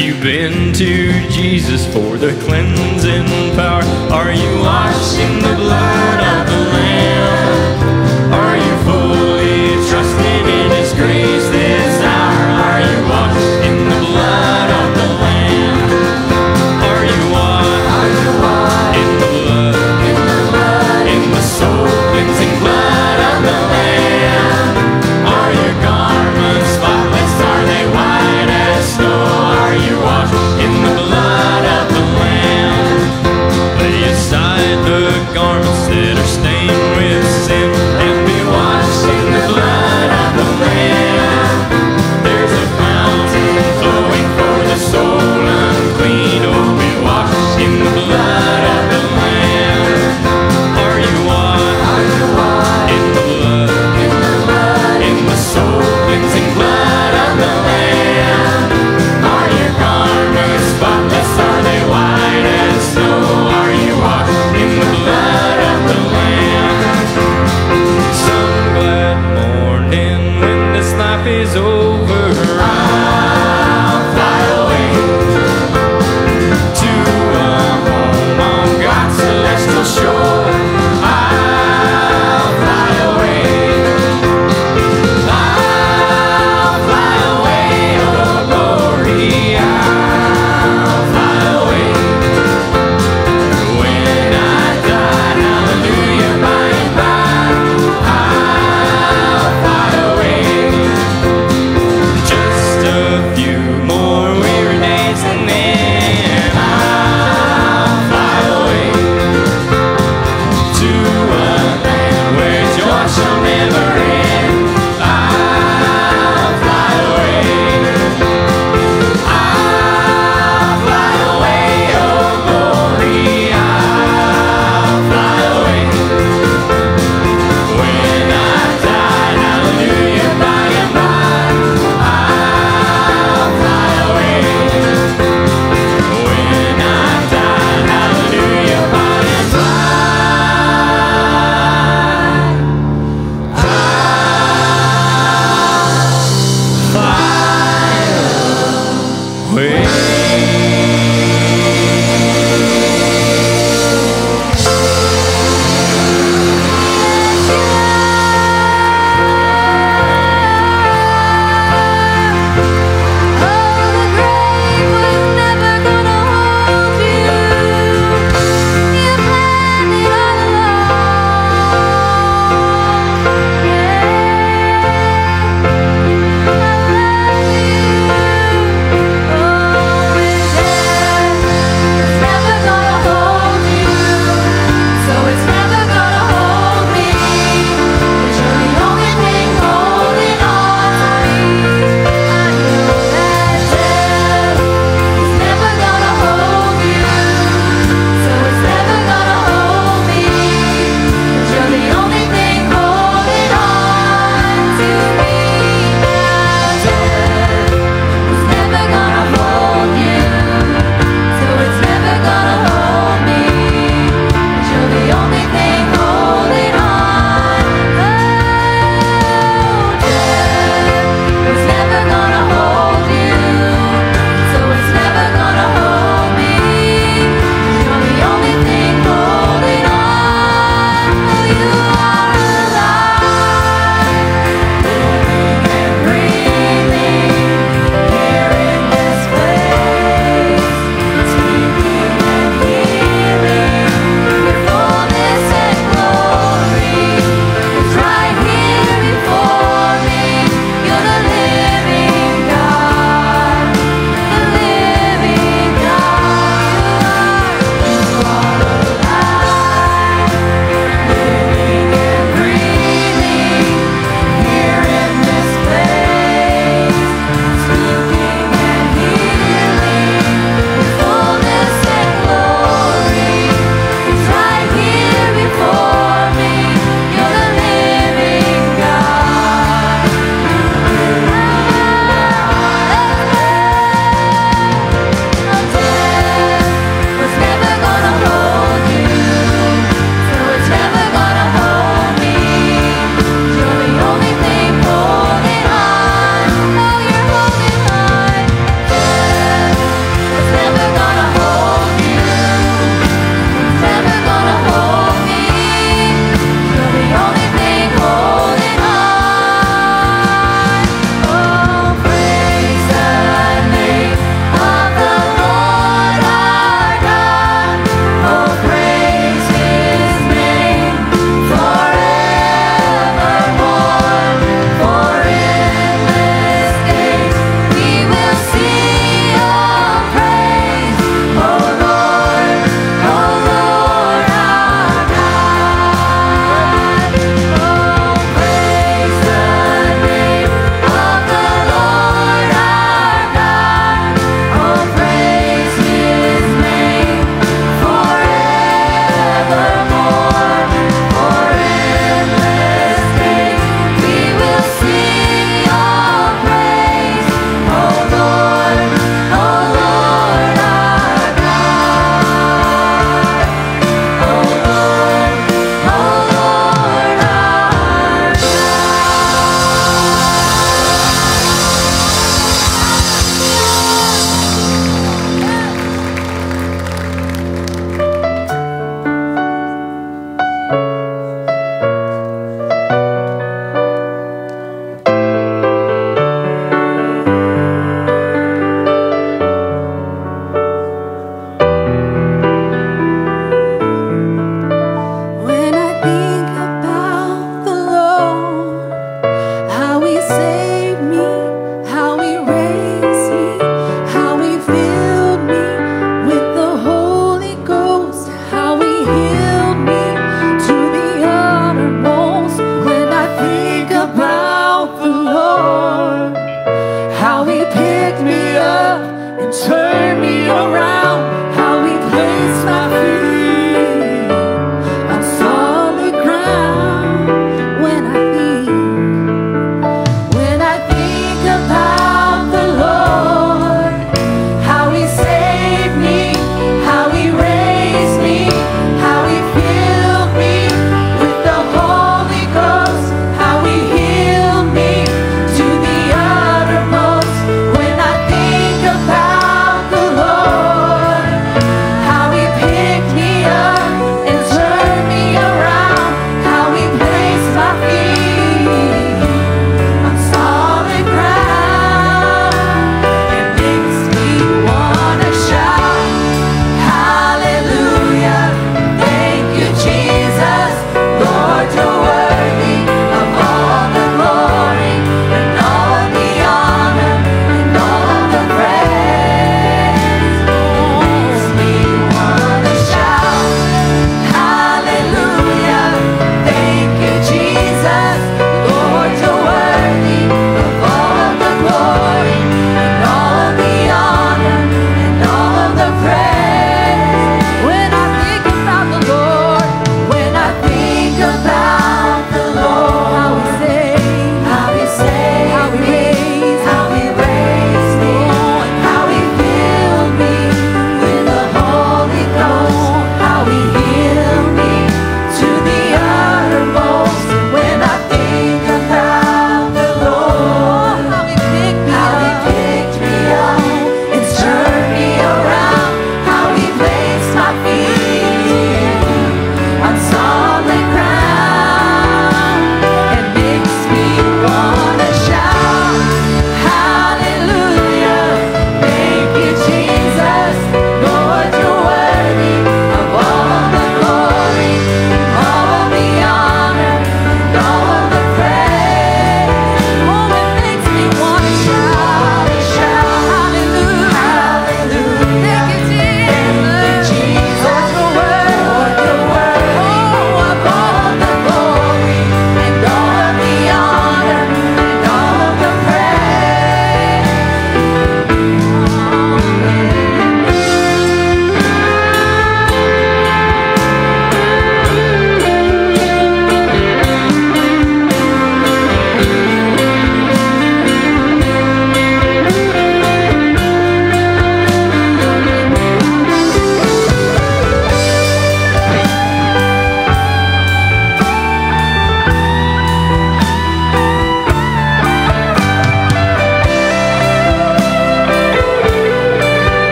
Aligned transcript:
You've 0.00 0.22
been 0.22 0.72
to 0.72 1.28
Jesus 1.28 1.84
for 1.92 2.16
the 2.16 2.32
cleansing 2.44 3.54
power? 3.54 3.82
Are 4.10 4.32
you 4.32 4.60
washing 4.60 5.40
the 5.40 5.54
blood 5.56 6.20
of 6.24 6.46
the 6.48 6.59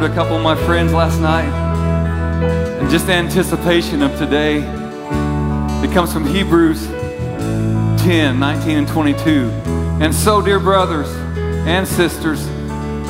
a 0.00 0.08
couple 0.14 0.34
of 0.34 0.42
my 0.42 0.56
friends 0.64 0.90
last 0.90 1.20
night. 1.20 1.52
And 2.80 2.88
just 2.88 3.10
anticipation 3.10 4.02
of 4.02 4.16
today, 4.16 4.60
it 5.84 5.92
comes 5.92 6.10
from 6.10 6.26
Hebrews 6.26 6.86
10, 8.02 8.38
19, 8.38 8.78
and 8.78 8.88
22. 8.88 9.50
And 10.00 10.14
so, 10.14 10.40
dear 10.40 10.58
brothers 10.58 11.08
and 11.66 11.86
sisters, 11.86 12.48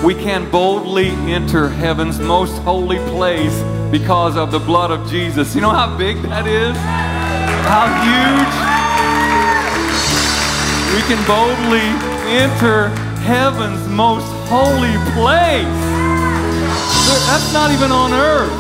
we 0.03 0.15
can 0.15 0.51
boldly 0.51 1.11
enter 1.31 1.69
heaven's 1.69 2.19
most 2.19 2.61
holy 2.63 2.99
place 3.11 3.57
because 3.93 4.37
of 4.37 4.51
the 4.51 4.59
blood 4.59 4.91
of 4.91 5.09
Jesus. 5.09 5.55
You 5.55 5.61
know 5.61 5.71
how 5.71 5.97
big 5.97 6.21
that 6.23 6.49
is? 6.49 6.77
How 7.71 7.87
huge? 8.03 8.53
We 10.97 11.03
can 11.07 11.25
boldly 11.29 11.87
enter 12.29 12.89
heaven's 13.23 13.87
most 13.89 14.27
holy 14.49 14.97
place. 15.15 15.92
That's 17.27 17.53
not 17.53 17.71
even 17.71 17.91
on 17.91 18.13
earth. 18.13 18.53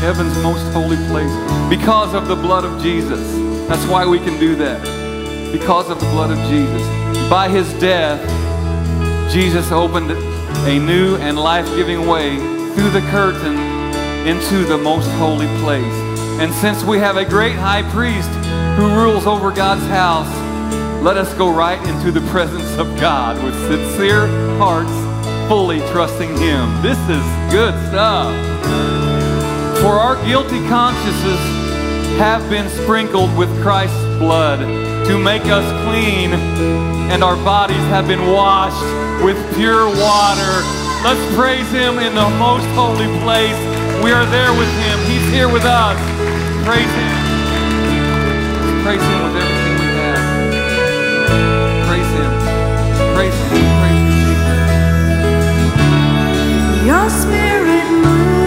Heaven's 0.00 0.36
most 0.42 0.62
holy 0.72 0.96
place 1.08 1.30
because 1.68 2.14
of 2.14 2.26
the 2.26 2.34
blood 2.34 2.64
of 2.64 2.82
Jesus. 2.82 3.20
That's 3.68 3.86
why 3.86 4.06
we 4.06 4.18
can 4.18 4.40
do 4.40 4.56
that. 4.56 4.82
Because 5.52 5.90
of 5.90 6.00
the 6.00 6.06
blood 6.06 6.30
of 6.30 6.38
Jesus. 6.48 6.82
By 7.28 7.48
his 7.48 7.72
death, 7.74 8.20
Jesus 9.30 9.70
opened 9.70 10.10
a 10.10 10.78
new 10.78 11.16
and 11.16 11.38
life 11.38 11.66
giving 11.76 12.06
way 12.06 12.36
through 12.74 12.90
the 12.90 13.06
curtain 13.10 13.58
into 14.26 14.64
the 14.64 14.78
most 14.78 15.08
holy 15.12 15.46
place. 15.58 15.84
And 16.40 16.52
since 16.54 16.82
we 16.82 16.98
have 16.98 17.16
a 17.16 17.24
great 17.24 17.56
high 17.56 17.82
priest 17.90 18.28
who 18.78 18.94
rules 18.94 19.26
over 19.26 19.50
God's 19.50 19.84
house, 19.86 20.39
let 21.02 21.16
us 21.16 21.32
go 21.34 21.50
right 21.50 21.80
into 21.88 22.12
the 22.12 22.20
presence 22.28 22.76
of 22.76 22.86
God 23.00 23.42
with 23.42 23.54
sincere 23.68 24.26
hearts, 24.58 24.92
fully 25.48 25.80
trusting 25.92 26.28
Him. 26.36 26.82
This 26.82 26.98
is 27.08 27.24
good 27.50 27.72
stuff. 27.88 28.28
For 29.80 29.96
our 29.96 30.22
guilty 30.26 30.60
consciences 30.68 31.40
have 32.18 32.48
been 32.50 32.68
sprinkled 32.68 33.34
with 33.34 33.48
Christ's 33.62 34.04
blood 34.18 34.60
to 35.06 35.18
make 35.18 35.46
us 35.46 35.64
clean, 35.88 36.32
and 37.08 37.24
our 37.24 37.36
bodies 37.36 37.84
have 37.88 38.06
been 38.06 38.30
washed 38.30 38.84
with 39.24 39.38
pure 39.56 39.86
water. 39.86 40.54
Let's 41.02 41.34
praise 41.34 41.70
Him 41.72 41.98
in 41.98 42.14
the 42.14 42.28
most 42.36 42.66
holy 42.76 43.08
place. 43.24 43.56
We 44.04 44.12
are 44.12 44.26
there 44.26 44.52
with 44.52 44.68
Him, 44.84 44.98
He's 45.08 45.32
here 45.32 45.50
with 45.50 45.64
us. 45.64 45.96
Praise 46.68 46.92
Him. 46.92 47.16
Praise 48.84 49.00
Him 49.00 49.24
with 49.24 49.42
everything 49.42 49.59
Praise. 53.20 53.34
Your 56.86 57.10
spirit 57.10 57.84
moves 58.02 58.39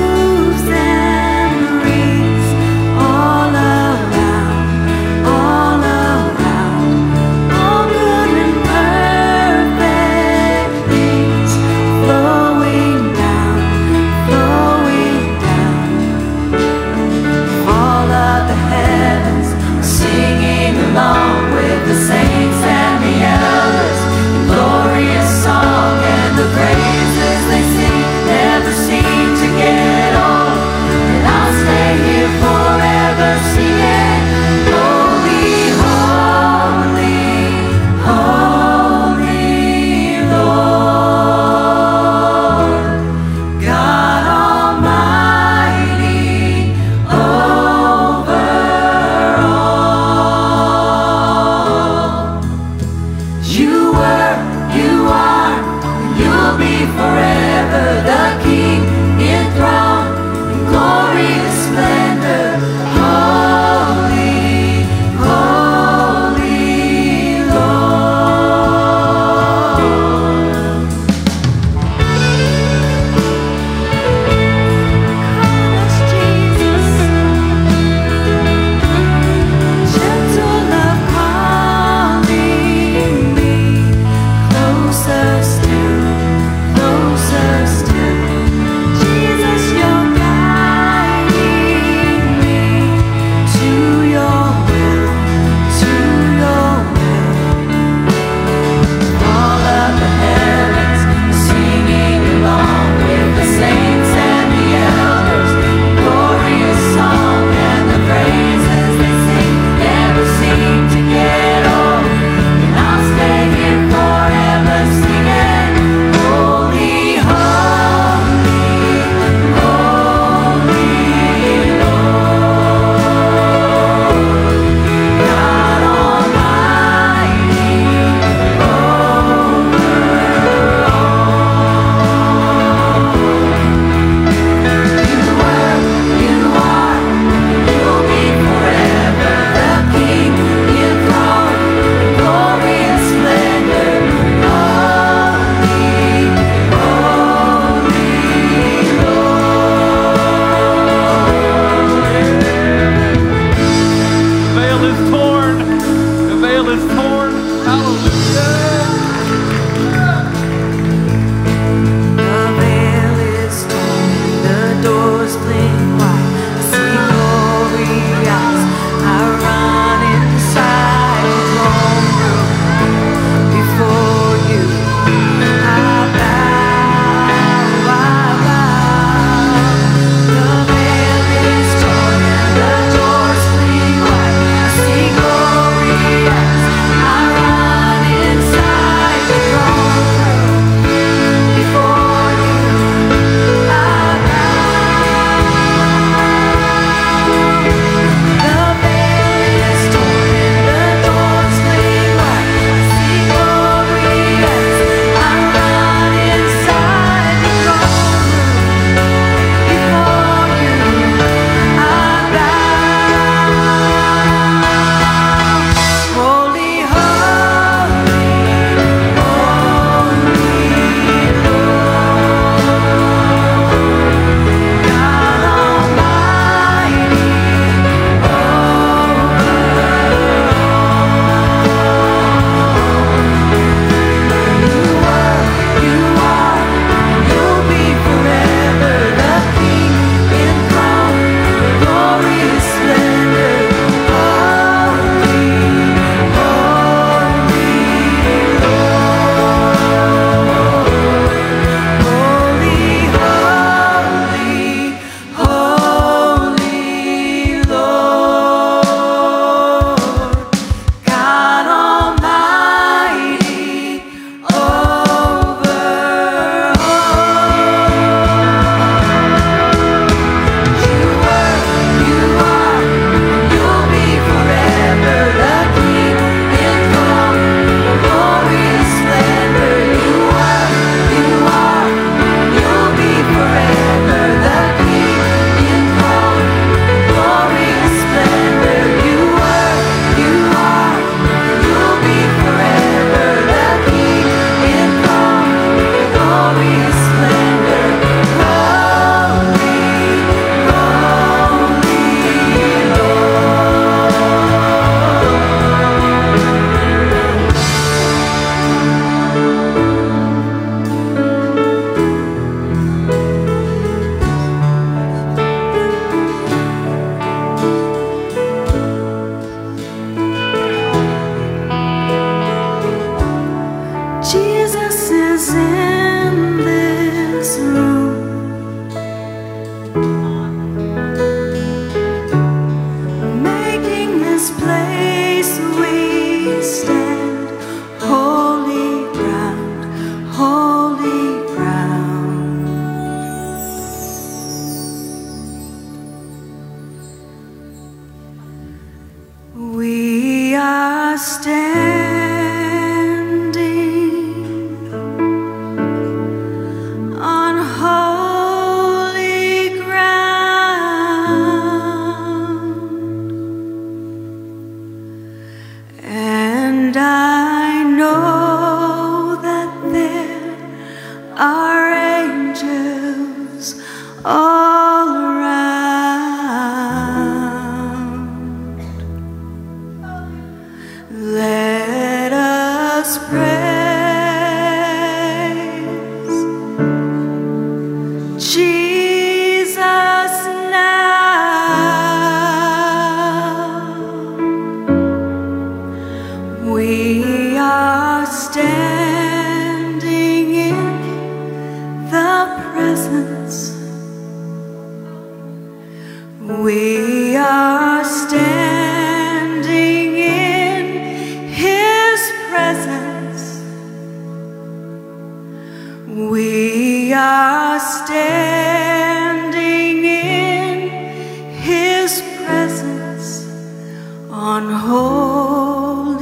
on 424.54 424.70
holy 424.70 426.22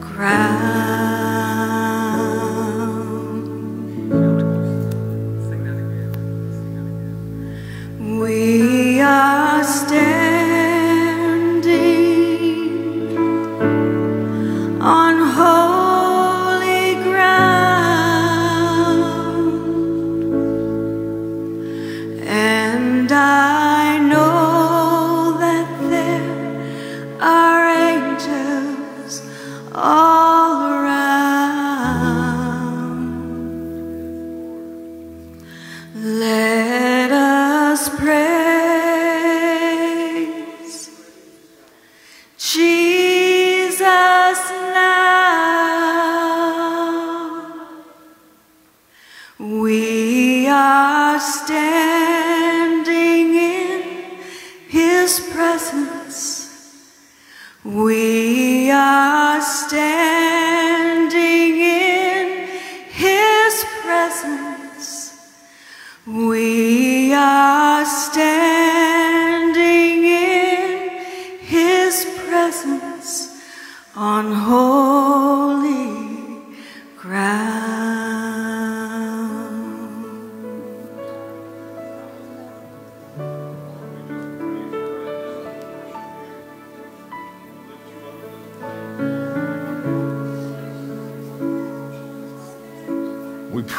ground. 0.00 0.55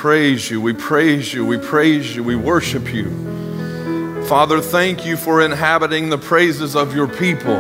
Praise 0.08 0.50
you, 0.50 0.62
we 0.62 0.72
praise 0.72 1.34
you, 1.34 1.46
we 1.46 1.58
praise 1.58 2.16
you, 2.16 2.24
we 2.24 2.34
worship 2.34 2.94
you. 2.94 4.24
Father, 4.24 4.62
thank 4.62 5.06
you 5.06 5.18
for 5.18 5.42
inhabiting 5.42 6.10
the 6.10 6.18
praises 6.18 6.78
of 6.78 6.96
your 6.96 7.10
people. 7.10 7.58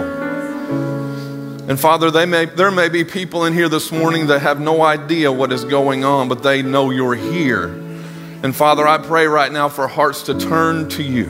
And 1.70 1.78
Father, 1.78 2.10
may, 2.26 2.46
there 2.46 2.72
may 2.72 2.88
be 2.88 3.04
people 3.04 3.44
in 3.44 3.52
here 3.52 3.68
this 3.68 3.92
morning 3.92 4.28
that 4.28 4.40
have 4.44 4.62
no 4.62 4.82
idea 4.82 5.30
what 5.30 5.52
is 5.52 5.66
going 5.66 6.06
on, 6.06 6.30
but 6.30 6.42
they 6.42 6.62
know 6.62 6.90
you're 6.90 7.16
here. 7.16 7.66
And 7.66 8.56
Father, 8.56 8.88
I 8.88 8.98
pray 9.00 9.28
right 9.28 9.52
now 9.52 9.68
for 9.68 9.90
hearts 9.90 10.24
to 10.24 10.40
turn 10.40 10.88
to 10.92 11.04
you, 11.04 11.26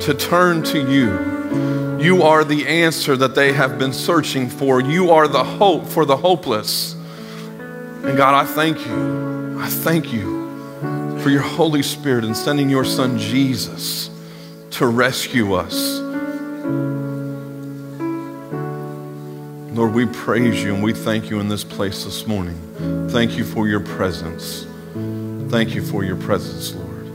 to 0.00 0.12
turn 0.12 0.64
to 0.64 0.90
you. 0.90 2.00
You 2.04 2.24
are 2.24 2.42
the 2.42 2.66
answer 2.66 3.16
that 3.16 3.36
they 3.36 3.52
have 3.52 3.78
been 3.78 3.92
searching 3.92 4.48
for. 4.48 4.80
You 4.80 5.12
are 5.12 5.28
the 5.28 5.44
hope 5.44 5.86
for 5.86 6.04
the 6.04 6.16
hopeless. 6.16 6.94
And 6.94 8.16
God, 8.16 8.34
I 8.34 8.44
thank 8.44 8.84
you. 8.84 9.25
I 9.58 9.68
thank 9.68 10.12
you 10.12 10.46
for 11.20 11.30
your 11.30 11.42
Holy 11.42 11.82
Spirit 11.82 12.24
and 12.24 12.36
sending 12.36 12.68
your 12.68 12.84
Son 12.84 13.18
Jesus 13.18 14.10
to 14.72 14.86
rescue 14.86 15.54
us. 15.54 15.98
Lord, 19.76 19.92
we 19.92 20.06
praise 20.06 20.62
you 20.62 20.74
and 20.74 20.82
we 20.82 20.92
thank 20.92 21.30
you 21.30 21.40
in 21.40 21.48
this 21.48 21.64
place 21.64 22.04
this 22.04 22.26
morning. 22.26 22.58
Thank 23.10 23.36
you 23.36 23.44
for 23.44 23.68
your 23.68 23.80
presence. 23.80 24.66
Thank 25.50 25.74
you 25.74 25.84
for 25.84 26.04
your 26.04 26.16
presence, 26.16 26.74
Lord. 26.74 27.06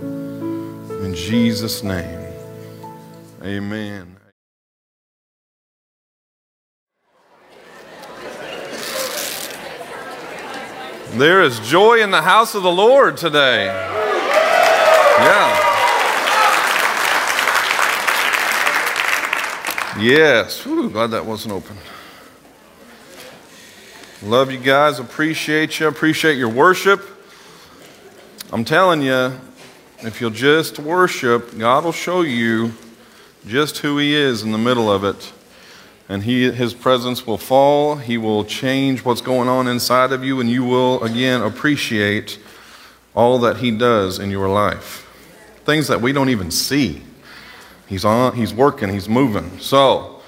In 1.04 1.15
Jesus' 1.15 1.84
name, 1.84 2.34
amen. 3.43 4.20
There 11.13 11.41
is 11.43 11.60
joy 11.60 12.02
in 12.02 12.10
the 12.10 12.21
house 12.21 12.56
of 12.56 12.63
the 12.63 12.71
Lord 12.71 13.17
today. 13.17 13.65
Yeah. 13.65 15.58
Yes. 20.00 20.63
Whew, 20.63 20.89
glad 20.89 21.08
that 21.08 21.26
wasn't 21.26 21.54
open. 21.54 21.76
Love 24.24 24.54
you 24.54 24.58
guys. 24.58 25.00
Appreciate 25.00 25.82
you. 25.82 25.88
Appreciate 25.89 26.38
your 26.38 26.47
worship. 26.47 27.06
I'm 28.54 28.63
telling 28.63 29.02
you, 29.02 29.34
if 30.00 30.21
you'll 30.21 30.30
just 30.30 30.80
worship, 30.80 31.58
God 31.58 31.84
will 31.84 31.91
show 31.91 32.21
you 32.21 32.71
just 33.45 33.80
who 33.80 33.97
He 33.97 34.15
is 34.15 34.43
in 34.43 34.54
the 34.54 34.58
middle 34.58 34.89
of 34.89 35.04
it. 35.04 35.34
And 36.12 36.24
he, 36.24 36.52
His 36.52 36.74
presence 36.74 37.26
will 37.26 37.38
fall. 37.38 37.95
He 37.95 38.17
will 38.17 38.43
change 38.43 39.06
what's 39.06 39.21
going 39.21 39.47
on 39.47 39.65
inside 39.69 40.12
of 40.12 40.26
you, 40.26 40.41
and 40.41 40.50
you 40.50 40.65
will 40.65 41.02
again 41.06 41.41
appreciate 41.41 42.38
all 43.15 43.39
that 43.39 43.58
He 43.58 43.71
does 43.71 44.19
in 44.19 44.30
your 44.30 44.50
life. 44.50 45.08
Things 45.63 45.88
that 45.88 46.02
we 46.02 46.12
don't 46.12 46.28
even 46.28 46.52
see. 46.52 47.02
He's 47.88 48.04
on, 48.04 48.36
He's 48.36 48.54
working, 48.54 48.89
He's 48.89 49.08
moving. 49.08 49.58
So, 49.60 50.21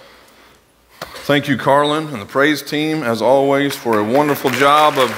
thank 1.25 1.49
you, 1.49 1.57
Carlin, 1.57 2.07
and 2.07 2.21
the 2.21 2.25
praise 2.25 2.61
team, 2.61 3.03
as 3.03 3.21
always, 3.21 3.75
for 3.75 3.99
a 3.99 4.03
wonderful 4.05 4.51
job 4.51 4.97
of. 4.97 5.11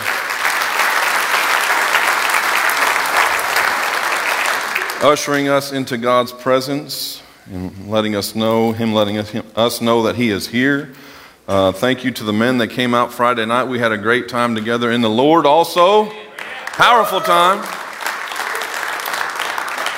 ushering 5.04 5.48
us 5.48 5.72
into 5.72 6.00
God's 6.00 6.32
presence 6.32 7.22
and 7.46 7.90
letting 7.90 8.16
us 8.16 8.36
know, 8.36 8.72
Him 8.72 8.94
letting 8.94 9.18
us, 9.18 9.30
him, 9.30 9.46
us 9.56 9.82
know 9.82 10.04
that 10.04 10.16
He 10.16 10.30
is 10.30 10.48
here. 10.48 10.94
Uh, 11.48 11.72
thank 11.72 12.04
you 12.04 12.10
to 12.10 12.24
the 12.24 12.34
men 12.34 12.58
that 12.58 12.70
came 12.70 12.96
out 12.96 13.14
Friday 13.14 13.46
night. 13.46 13.66
We 13.66 13.78
had 13.78 13.92
a 13.92 13.98
great 13.98 14.28
time 14.28 14.56
together 14.56 14.92
in 14.92 15.02
the 15.02 15.10
Lord 15.10 15.46
also. 15.46 16.12
Powerful 16.68 17.22
time. 17.22 17.60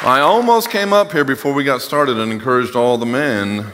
I 0.03 0.19
almost 0.19 0.69
came 0.69 0.91
up 0.91 1.12
here 1.12 1.23
before 1.23 1.53
we 1.53 1.63
got 1.63 1.81
started 1.81 2.17
and 2.19 2.31
encouraged 2.31 2.75
all 2.75 2.97
the 2.97 3.05
men 3.05 3.65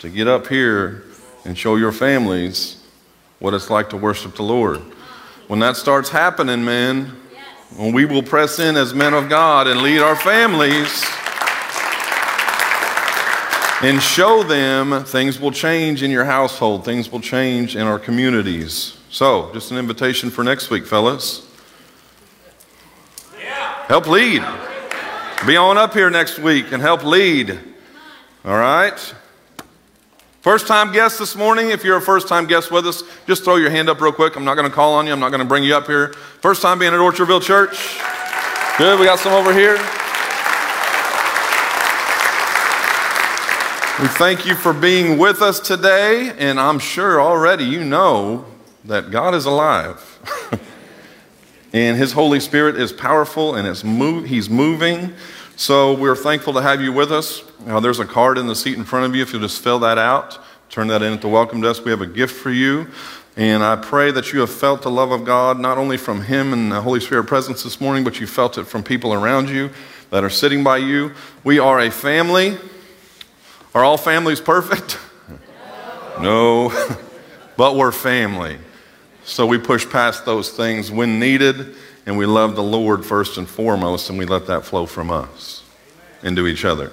to 0.00 0.08
get 0.08 0.26
up 0.26 0.48
here 0.48 1.04
and 1.44 1.56
show 1.56 1.76
your 1.76 1.92
families 1.92 2.84
what 3.38 3.54
it's 3.54 3.70
like 3.70 3.90
to 3.90 3.96
worship 3.96 4.34
the 4.34 4.42
Lord. 4.42 4.80
When 5.46 5.60
that 5.60 5.76
starts 5.76 6.10
happening, 6.10 6.64
men, 6.64 7.12
when 7.76 7.92
we 7.92 8.04
will 8.04 8.22
press 8.22 8.58
in 8.58 8.76
as 8.76 8.92
men 8.92 9.14
of 9.14 9.28
God 9.28 9.68
and 9.68 9.82
lead 9.82 10.00
our 10.00 10.16
families 10.16 11.04
and 13.82 14.00
show 14.00 14.42
them 14.44 15.04
things 15.04 15.40
will 15.40 15.50
change 15.50 16.02
in 16.02 16.10
your 16.10 16.24
household, 16.24 16.84
things 16.84 17.10
will 17.10 17.20
change 17.20 17.74
in 17.74 17.82
our 17.82 17.98
communities. 17.98 18.96
So, 19.10 19.50
just 19.52 19.70
an 19.72 19.76
invitation 19.76 20.30
for 20.30 20.44
next 20.44 20.70
week, 20.70 20.86
fellas. 20.86 21.48
Help 23.88 24.06
lead. 24.06 24.42
Be 25.46 25.56
on 25.56 25.76
up 25.76 25.92
here 25.92 26.08
next 26.08 26.38
week 26.38 26.70
and 26.72 26.80
help 26.80 27.04
lead. 27.04 27.58
All 28.44 28.56
right? 28.56 29.14
First 30.40 30.66
time 30.66 30.92
guest 30.92 31.18
this 31.18 31.36
morning, 31.36 31.70
if 31.70 31.84
you're 31.84 31.96
a 31.96 32.00
first 32.00 32.28
time 32.28 32.46
guest 32.46 32.70
with 32.70 32.86
us, 32.86 33.02
just 33.26 33.44
throw 33.44 33.56
your 33.56 33.70
hand 33.70 33.88
up 33.88 34.00
real 34.00 34.12
quick. 34.12 34.36
I'm 34.36 34.44
not 34.44 34.54
going 34.54 34.68
to 34.68 34.74
call 34.74 34.94
on 34.94 35.06
you, 35.06 35.12
I'm 35.12 35.20
not 35.20 35.28
going 35.30 35.40
to 35.40 35.46
bring 35.46 35.64
you 35.64 35.74
up 35.74 35.86
here. 35.86 36.12
First 36.40 36.62
time 36.62 36.78
being 36.78 36.92
at 36.92 36.98
Orchardville 36.98 37.42
Church? 37.42 37.98
Good, 38.78 38.98
we 38.98 39.06
got 39.06 39.18
some 39.18 39.32
over 39.32 39.52
here. 39.52 39.76
We 44.02 44.08
thank 44.08 44.44
you 44.44 44.56
for 44.56 44.72
being 44.72 45.16
with 45.16 45.42
us 45.42 45.60
today, 45.60 46.32
and 46.36 46.58
I'm 46.58 46.80
sure 46.80 47.22
already 47.22 47.62
you 47.62 47.84
know 47.84 48.44
that 48.84 49.12
God 49.12 49.32
is 49.32 49.44
alive. 49.44 50.18
and 51.72 51.96
His 51.96 52.10
Holy 52.10 52.40
Spirit 52.40 52.74
is 52.74 52.92
powerful 52.92 53.54
and 53.54 53.64
it's 53.64 53.84
move, 53.84 54.24
He's 54.24 54.50
moving. 54.50 55.14
So 55.54 55.94
we're 55.94 56.16
thankful 56.16 56.52
to 56.54 56.62
have 56.62 56.80
you 56.80 56.92
with 56.92 57.12
us. 57.12 57.44
Now, 57.64 57.78
there's 57.78 58.00
a 58.00 58.04
card 58.04 58.38
in 58.38 58.48
the 58.48 58.56
seat 58.56 58.76
in 58.76 58.82
front 58.82 59.06
of 59.06 59.14
you. 59.14 59.22
If 59.22 59.32
you'll 59.32 59.40
just 59.40 59.62
fill 59.62 59.78
that 59.78 59.98
out, 59.98 60.36
turn 60.68 60.88
that 60.88 61.02
in 61.02 61.12
at 61.12 61.20
the 61.20 61.28
welcome 61.28 61.60
desk. 61.60 61.84
We 61.84 61.92
have 61.92 62.02
a 62.02 62.06
gift 62.06 62.34
for 62.34 62.50
you. 62.50 62.88
And 63.36 63.62
I 63.62 63.76
pray 63.76 64.10
that 64.10 64.32
you 64.32 64.40
have 64.40 64.50
felt 64.50 64.82
the 64.82 64.90
love 64.90 65.12
of 65.12 65.24
God, 65.24 65.60
not 65.60 65.78
only 65.78 65.96
from 65.96 66.22
Him 66.22 66.52
and 66.52 66.72
the 66.72 66.80
Holy 66.80 66.98
Spirit 66.98 67.28
presence 67.28 67.62
this 67.62 67.80
morning, 67.80 68.02
but 68.02 68.18
you 68.18 68.26
felt 68.26 68.58
it 68.58 68.64
from 68.64 68.82
people 68.82 69.14
around 69.14 69.48
you 69.48 69.70
that 70.10 70.24
are 70.24 70.30
sitting 70.30 70.64
by 70.64 70.78
you. 70.78 71.12
We 71.44 71.60
are 71.60 71.78
a 71.78 71.90
family. 71.92 72.58
Are 73.74 73.84
all 73.84 73.96
families 73.96 74.40
perfect? 74.40 74.98
No, 76.20 76.70
but 77.56 77.74
we're 77.74 77.90
family. 77.90 78.58
So 79.24 79.46
we 79.46 79.56
push 79.58 79.88
past 79.88 80.24
those 80.26 80.50
things 80.50 80.90
when 80.90 81.18
needed, 81.18 81.74
and 82.06 82.18
we 82.18 82.26
love 82.26 82.54
the 82.54 82.62
Lord 82.62 83.04
first 83.04 83.38
and 83.38 83.48
foremost, 83.48 84.10
and 84.10 84.18
we 84.18 84.26
let 84.26 84.46
that 84.46 84.64
flow 84.64 84.84
from 84.84 85.10
us 85.10 85.64
into 86.22 86.46
each 86.46 86.64
other. 86.64 86.92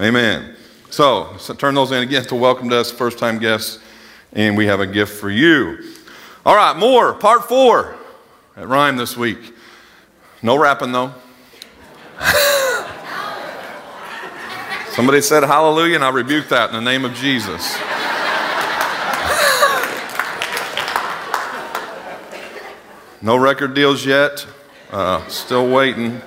Amen. 0.00 0.56
So, 0.90 1.36
so 1.38 1.52
turn 1.54 1.74
those 1.74 1.92
in 1.92 2.02
again 2.02 2.24
to 2.24 2.34
welcome 2.34 2.70
to 2.70 2.76
us, 2.76 2.90
first 2.90 3.18
time 3.18 3.38
guests, 3.38 3.78
and 4.32 4.56
we 4.56 4.66
have 4.66 4.80
a 4.80 4.86
gift 4.86 5.20
for 5.20 5.30
you. 5.30 5.92
All 6.44 6.56
right, 6.56 6.76
more, 6.76 7.12
part 7.12 7.44
four. 7.46 7.94
at 8.56 8.66
rhyme 8.66 8.96
this 8.96 9.16
week. 9.16 9.54
No 10.42 10.58
rapping 10.58 10.92
though. 10.92 11.12
Somebody 14.96 15.20
said 15.20 15.42
hallelujah, 15.42 15.96
and 15.96 16.04
I 16.04 16.08
rebuke 16.08 16.48
that 16.48 16.70
in 16.70 16.74
the 16.74 16.80
name 16.80 17.04
of 17.04 17.12
Jesus. 17.12 17.76
No 23.20 23.36
record 23.36 23.74
deals 23.74 24.06
yet. 24.06 24.46
Uh, 24.90 25.26
still 25.28 25.68
waiting. 25.68 26.22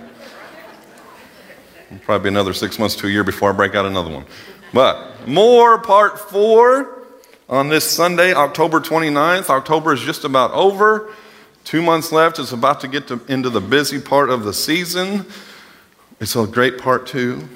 Probably 2.04 2.28
another 2.28 2.54
six 2.54 2.78
months 2.78 2.96
to 2.98 3.08
a 3.08 3.10
year 3.10 3.24
before 3.24 3.50
I 3.50 3.54
break 3.54 3.74
out 3.74 3.88
another 3.88 4.12
one. 4.12 4.28
But 4.72 5.28
more 5.28 5.82
part 5.82 6.20
four 6.20 7.06
on 7.50 7.70
this 7.70 7.90
Sunday, 7.90 8.36
October 8.36 8.80
29th. 8.80 9.50
October 9.50 9.94
is 9.94 10.02
just 10.02 10.26
about 10.26 10.52
over. 10.52 11.12
Two 11.64 11.82
months 11.82 12.12
left. 12.12 12.38
It's 12.38 12.52
about 12.52 12.82
to 12.82 12.88
get 12.88 13.08
to, 13.08 13.20
into 13.28 13.50
the 13.50 13.62
busy 13.62 14.00
part 14.00 14.30
of 14.30 14.44
the 14.44 14.54
season. 14.54 15.26
It's 16.20 16.36
a 16.36 16.46
great 16.46 16.78
part 16.78 17.08
too. 17.08 17.50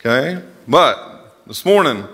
Okay? 0.00 0.42
But 0.66 1.44
this 1.46 1.62
morning, 1.66 2.06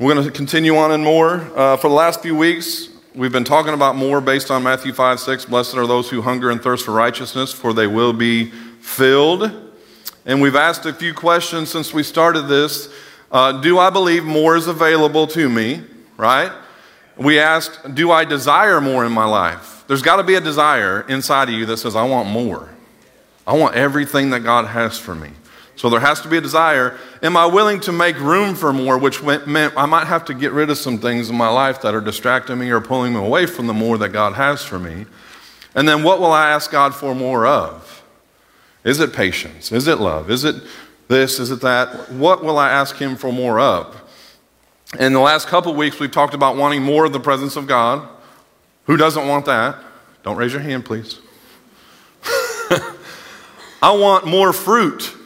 we're 0.00 0.12
going 0.12 0.26
to 0.26 0.32
continue 0.32 0.76
on 0.76 0.90
and 0.90 1.04
more. 1.04 1.34
Uh, 1.56 1.76
for 1.76 1.86
the 1.88 1.94
last 1.94 2.20
few 2.20 2.34
weeks, 2.34 2.88
we've 3.14 3.30
been 3.30 3.44
talking 3.44 3.74
about 3.74 3.94
more 3.94 4.20
based 4.20 4.50
on 4.50 4.64
Matthew 4.64 4.92
5 4.92 5.20
6. 5.20 5.44
Blessed 5.44 5.76
are 5.76 5.86
those 5.86 6.10
who 6.10 6.20
hunger 6.20 6.50
and 6.50 6.60
thirst 6.60 6.84
for 6.84 6.90
righteousness, 6.90 7.52
for 7.52 7.72
they 7.72 7.86
will 7.86 8.12
be 8.12 8.50
filled. 8.80 9.52
And 10.26 10.42
we've 10.42 10.56
asked 10.56 10.84
a 10.84 10.92
few 10.92 11.14
questions 11.14 11.70
since 11.70 11.94
we 11.94 12.02
started 12.02 12.48
this. 12.48 12.92
Uh, 13.30 13.52
do 13.60 13.78
I 13.78 13.90
believe 13.90 14.24
more 14.24 14.56
is 14.56 14.66
available 14.66 15.28
to 15.28 15.48
me? 15.48 15.80
Right? 16.16 16.50
We 17.16 17.38
asked, 17.38 17.94
do 17.94 18.10
I 18.10 18.24
desire 18.24 18.80
more 18.80 19.04
in 19.04 19.12
my 19.12 19.26
life? 19.26 19.84
There's 19.86 20.02
got 20.02 20.16
to 20.16 20.24
be 20.24 20.34
a 20.34 20.40
desire 20.40 21.02
inside 21.08 21.50
of 21.50 21.54
you 21.54 21.66
that 21.66 21.76
says, 21.76 21.94
I 21.94 22.02
want 22.02 22.28
more. 22.28 22.68
I 23.46 23.56
want 23.56 23.76
everything 23.76 24.30
that 24.30 24.40
God 24.40 24.66
has 24.66 24.98
for 24.98 25.14
me. 25.14 25.30
So 25.76 25.90
there 25.90 26.00
has 26.00 26.20
to 26.20 26.28
be 26.28 26.36
a 26.36 26.40
desire. 26.40 26.96
Am 27.22 27.36
I 27.36 27.46
willing 27.46 27.80
to 27.80 27.92
make 27.92 28.18
room 28.18 28.54
for 28.54 28.72
more, 28.72 28.96
which 28.96 29.22
meant 29.22 29.74
I 29.76 29.86
might 29.86 30.06
have 30.06 30.24
to 30.26 30.34
get 30.34 30.52
rid 30.52 30.70
of 30.70 30.78
some 30.78 30.98
things 30.98 31.30
in 31.30 31.36
my 31.36 31.48
life 31.48 31.82
that 31.82 31.94
are 31.94 32.00
distracting 32.00 32.58
me 32.58 32.70
or 32.70 32.80
pulling 32.80 33.12
me 33.12 33.18
away 33.18 33.46
from 33.46 33.66
the 33.66 33.74
more 33.74 33.98
that 33.98 34.10
God 34.10 34.34
has 34.34 34.62
for 34.64 34.78
me? 34.78 35.06
And 35.74 35.88
then 35.88 36.04
what 36.04 36.20
will 36.20 36.32
I 36.32 36.50
ask 36.50 36.70
God 36.70 36.94
for 36.94 37.14
more 37.14 37.46
of? 37.46 38.04
Is 38.84 39.00
it 39.00 39.12
patience? 39.12 39.72
Is 39.72 39.88
it 39.88 39.98
love? 39.98 40.30
Is 40.30 40.44
it 40.44 40.62
this? 41.08 41.40
Is 41.40 41.50
it 41.50 41.60
that? 41.62 42.12
What 42.12 42.44
will 42.44 42.58
I 42.58 42.70
ask 42.70 42.96
Him 42.96 43.16
for 43.16 43.32
more 43.32 43.58
of? 43.58 44.00
In 44.98 45.12
the 45.12 45.20
last 45.20 45.48
couple 45.48 45.74
weeks, 45.74 45.98
we've 45.98 46.12
talked 46.12 46.34
about 46.34 46.56
wanting 46.56 46.82
more 46.82 47.04
of 47.04 47.12
the 47.12 47.18
presence 47.18 47.56
of 47.56 47.66
God. 47.66 48.08
Who 48.86 48.96
doesn't 48.96 49.26
want 49.26 49.46
that? 49.46 49.76
Don't 50.22 50.36
raise 50.36 50.52
your 50.52 50.62
hand, 50.62 50.84
please. 50.84 51.18
I 53.82 53.90
want 53.90 54.26
more 54.26 54.52
fruit 54.52 55.16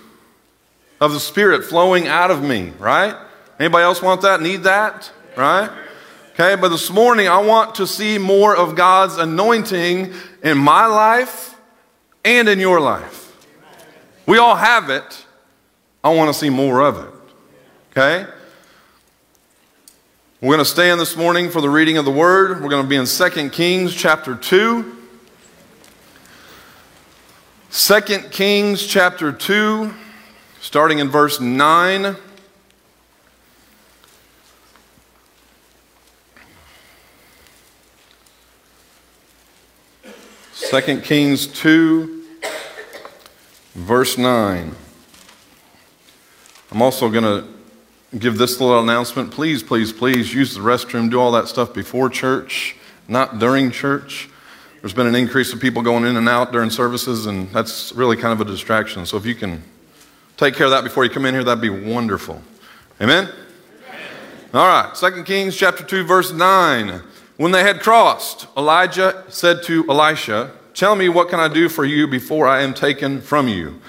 of 1.00 1.12
the 1.12 1.20
Spirit 1.20 1.64
flowing 1.64 2.06
out 2.06 2.30
of 2.30 2.42
me, 2.42 2.72
right? 2.78 3.16
Anybody 3.58 3.84
else 3.84 4.02
want 4.02 4.22
that? 4.22 4.40
Need 4.40 4.64
that? 4.64 5.10
Right? 5.36 5.70
Okay, 6.32 6.54
but 6.60 6.68
this 6.68 6.90
morning 6.90 7.28
I 7.28 7.38
want 7.38 7.76
to 7.76 7.86
see 7.86 8.18
more 8.18 8.56
of 8.56 8.76
God's 8.76 9.16
anointing 9.16 10.12
in 10.42 10.58
my 10.58 10.86
life 10.86 11.56
and 12.24 12.48
in 12.48 12.60
your 12.60 12.80
life. 12.80 13.46
We 14.26 14.38
all 14.38 14.56
have 14.56 14.90
it. 14.90 15.26
I 16.04 16.14
want 16.14 16.32
to 16.32 16.38
see 16.38 16.50
more 16.50 16.82
of 16.82 16.98
it. 16.98 17.10
Okay? 17.90 18.30
We're 20.40 20.54
going 20.54 20.58
to 20.58 20.64
stand 20.64 21.00
this 21.00 21.16
morning 21.16 21.50
for 21.50 21.60
the 21.60 21.70
reading 21.70 21.96
of 21.96 22.04
the 22.04 22.12
word. 22.12 22.62
We're 22.62 22.68
going 22.68 22.84
to 22.84 22.88
be 22.88 22.94
in 22.94 23.06
2 23.06 23.50
Kings 23.50 23.92
chapter 23.92 24.36
2. 24.36 24.96
2 27.70 28.00
Kings 28.30 28.86
chapter 28.86 29.30
2, 29.32 29.92
starting 30.68 30.98
in 30.98 31.08
verse 31.08 31.40
9. 31.40 32.14
Second 40.52 41.04
Kings 41.04 41.46
2, 41.46 42.22
verse 43.76 44.18
9. 44.18 44.74
I'm 46.70 46.82
also 46.82 47.08
going 47.08 47.24
to 47.24 47.48
give 48.18 48.36
this 48.36 48.60
little 48.60 48.78
announcement. 48.78 49.30
Please, 49.30 49.62
please, 49.62 49.90
please 49.90 50.34
use 50.34 50.54
the 50.54 50.60
restroom, 50.60 51.10
do 51.10 51.18
all 51.18 51.32
that 51.32 51.48
stuff 51.48 51.72
before 51.72 52.10
church, 52.10 52.76
not 53.08 53.38
during 53.38 53.70
church. 53.70 54.28
There's 54.82 54.92
been 54.92 55.06
an 55.06 55.14
increase 55.14 55.50
of 55.54 55.60
people 55.60 55.80
going 55.80 56.04
in 56.04 56.18
and 56.18 56.28
out 56.28 56.52
during 56.52 56.68
services, 56.68 57.24
and 57.24 57.48
that's 57.52 57.90
really 57.92 58.18
kind 58.18 58.38
of 58.38 58.46
a 58.46 58.50
distraction. 58.50 59.06
So 59.06 59.16
if 59.16 59.24
you 59.24 59.34
can 59.34 59.62
take 60.38 60.54
care 60.54 60.64
of 60.64 60.70
that 60.70 60.84
before 60.84 61.04
you 61.04 61.10
come 61.10 61.26
in 61.26 61.34
here, 61.34 61.44
that'd 61.44 61.60
be 61.60 61.68
wonderful. 61.68 62.42
Amen? 63.00 63.24
Amen. 63.24 64.00
All 64.54 64.66
right, 64.66 64.94
2 64.94 65.24
Kings 65.24 65.54
chapter 65.54 65.84
2, 65.84 66.04
verse 66.04 66.32
9. 66.32 67.02
When 67.36 67.52
they 67.52 67.62
had 67.62 67.80
crossed, 67.80 68.46
Elijah 68.56 69.24
said 69.28 69.62
to 69.64 69.84
Elisha, 69.90 70.52
Tell 70.72 70.96
me, 70.96 71.08
what 71.08 71.28
can 71.28 71.40
I 71.40 71.48
do 71.52 71.68
for 71.68 71.84
you 71.84 72.06
before 72.06 72.46
I 72.46 72.62
am 72.62 72.72
taken 72.72 73.20
from 73.20 73.48
you? 73.48 73.80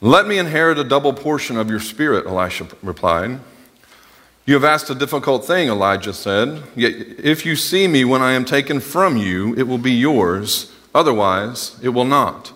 Let 0.00 0.26
me 0.26 0.38
inherit 0.38 0.78
a 0.78 0.84
double 0.84 1.12
portion 1.12 1.56
of 1.58 1.68
your 1.68 1.80
spirit, 1.80 2.26
Elisha 2.26 2.68
replied. 2.82 3.40
You 4.46 4.54
have 4.54 4.64
asked 4.64 4.88
a 4.88 4.94
difficult 4.94 5.44
thing, 5.44 5.68
Elijah 5.68 6.12
said. 6.12 6.62
Yet 6.74 6.92
if 7.18 7.44
you 7.44 7.54
see 7.54 7.86
me 7.86 8.04
when 8.04 8.22
I 8.22 8.32
am 8.32 8.44
taken 8.44 8.80
from 8.80 9.16
you, 9.16 9.54
it 9.56 9.64
will 9.64 9.78
be 9.78 9.92
yours. 9.92 10.72
Otherwise, 10.94 11.78
it 11.82 11.90
will 11.90 12.04
not. 12.04 12.52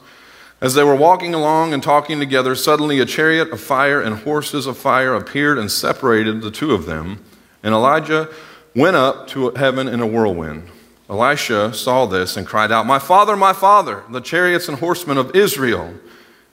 As 0.64 0.72
they 0.72 0.82
were 0.82 0.96
walking 0.96 1.34
along 1.34 1.74
and 1.74 1.82
talking 1.82 2.18
together, 2.18 2.54
suddenly 2.54 2.98
a 2.98 3.04
chariot 3.04 3.50
of 3.50 3.60
fire 3.60 4.00
and 4.00 4.20
horses 4.20 4.66
of 4.66 4.78
fire 4.78 5.14
appeared 5.14 5.58
and 5.58 5.70
separated 5.70 6.40
the 6.40 6.50
two 6.50 6.72
of 6.72 6.86
them. 6.86 7.22
And 7.62 7.74
Elijah 7.74 8.30
went 8.74 8.96
up 8.96 9.28
to 9.28 9.50
heaven 9.50 9.88
in 9.88 10.00
a 10.00 10.06
whirlwind. 10.06 10.70
Elisha 11.10 11.74
saw 11.74 12.06
this 12.06 12.38
and 12.38 12.46
cried 12.46 12.72
out, 12.72 12.86
My 12.86 12.98
father, 12.98 13.36
my 13.36 13.52
father, 13.52 14.04
the 14.08 14.22
chariots 14.22 14.66
and 14.66 14.78
horsemen 14.78 15.18
of 15.18 15.36
Israel. 15.36 15.92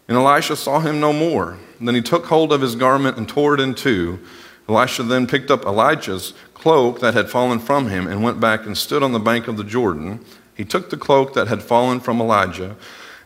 And 0.09 0.17
Elisha 0.17 0.57
saw 0.57 0.81
him 0.81 0.99
no 0.99 1.13
more. 1.13 1.57
And 1.79 1.87
then 1.87 1.95
he 1.95 2.01
took 2.01 2.25
hold 2.25 2.51
of 2.51 2.59
his 2.59 2.75
garment 2.75 3.15
and 3.15 3.29
tore 3.29 3.53
it 3.53 3.61
in 3.61 3.73
two. 3.75 4.19
Elisha 4.67 5.03
then 5.03 5.25
picked 5.25 5.49
up 5.49 5.63
Elijah's 5.63 6.33
cloak 6.53 6.99
that 6.99 7.13
had 7.13 7.29
fallen 7.29 7.59
from 7.59 7.87
him 7.87 8.07
and 8.07 8.21
went 8.21 8.41
back 8.41 8.65
and 8.65 8.77
stood 8.77 9.03
on 9.03 9.13
the 9.13 9.19
bank 9.19 9.47
of 9.47 9.55
the 9.55 9.63
Jordan. 9.63 10.19
He 10.53 10.65
took 10.65 10.89
the 10.89 10.97
cloak 10.97 11.33
that 11.33 11.47
had 11.47 11.63
fallen 11.63 12.01
from 12.01 12.19
Elijah 12.19 12.75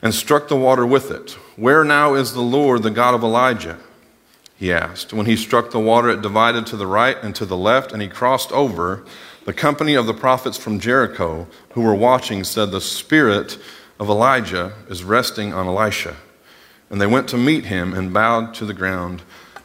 and 0.02 0.14
struck 0.14 0.48
the 0.48 0.56
water 0.56 0.86
with 0.86 1.12
it. 1.12 1.32
Where 1.56 1.84
now 1.84 2.14
is 2.14 2.34
the 2.34 2.42
Lord, 2.42 2.84
the 2.84 2.92
God 2.92 3.14
of 3.14 3.24
Elijah? 3.24 3.78
He 4.58 4.72
asked. 4.72 5.14
When 5.14 5.26
he 5.26 5.36
struck 5.36 5.72
the 5.72 5.80
water, 5.80 6.10
it 6.10 6.22
divided 6.22 6.66
to 6.68 6.78
the 6.78 6.88
right 6.88 7.18
and 7.22 7.36
to 7.36 7.46
the 7.46 7.58
left, 7.58 7.92
and 7.92 8.02
he 8.02 8.08
crossed 8.08 8.52
over. 8.52 9.04
The 9.46 9.54
company 9.54 9.96
of 9.96 10.06
the 10.06 10.14
prophets 10.14 10.58
from 10.58 10.80
Jericho 10.80 11.48
who 11.72 11.82
were 11.82 11.96
watching 11.96 12.44
said, 12.44 12.72
The 12.72 12.82
spirit 12.82 13.58
of 14.00 14.10
Elijah 14.10 14.74
is 14.90 15.04
resting 15.04 15.54
on 15.54 15.68
Elisha. 15.68 16.16
And 16.90 17.02
they 17.02 17.08
went 17.08 17.28
to 17.30 17.38
meet 17.38 17.66
him 17.66 17.94
and 17.94 18.14
bowed 18.14 18.54
to 18.56 18.66
the 18.66 18.74
ground 18.74 19.24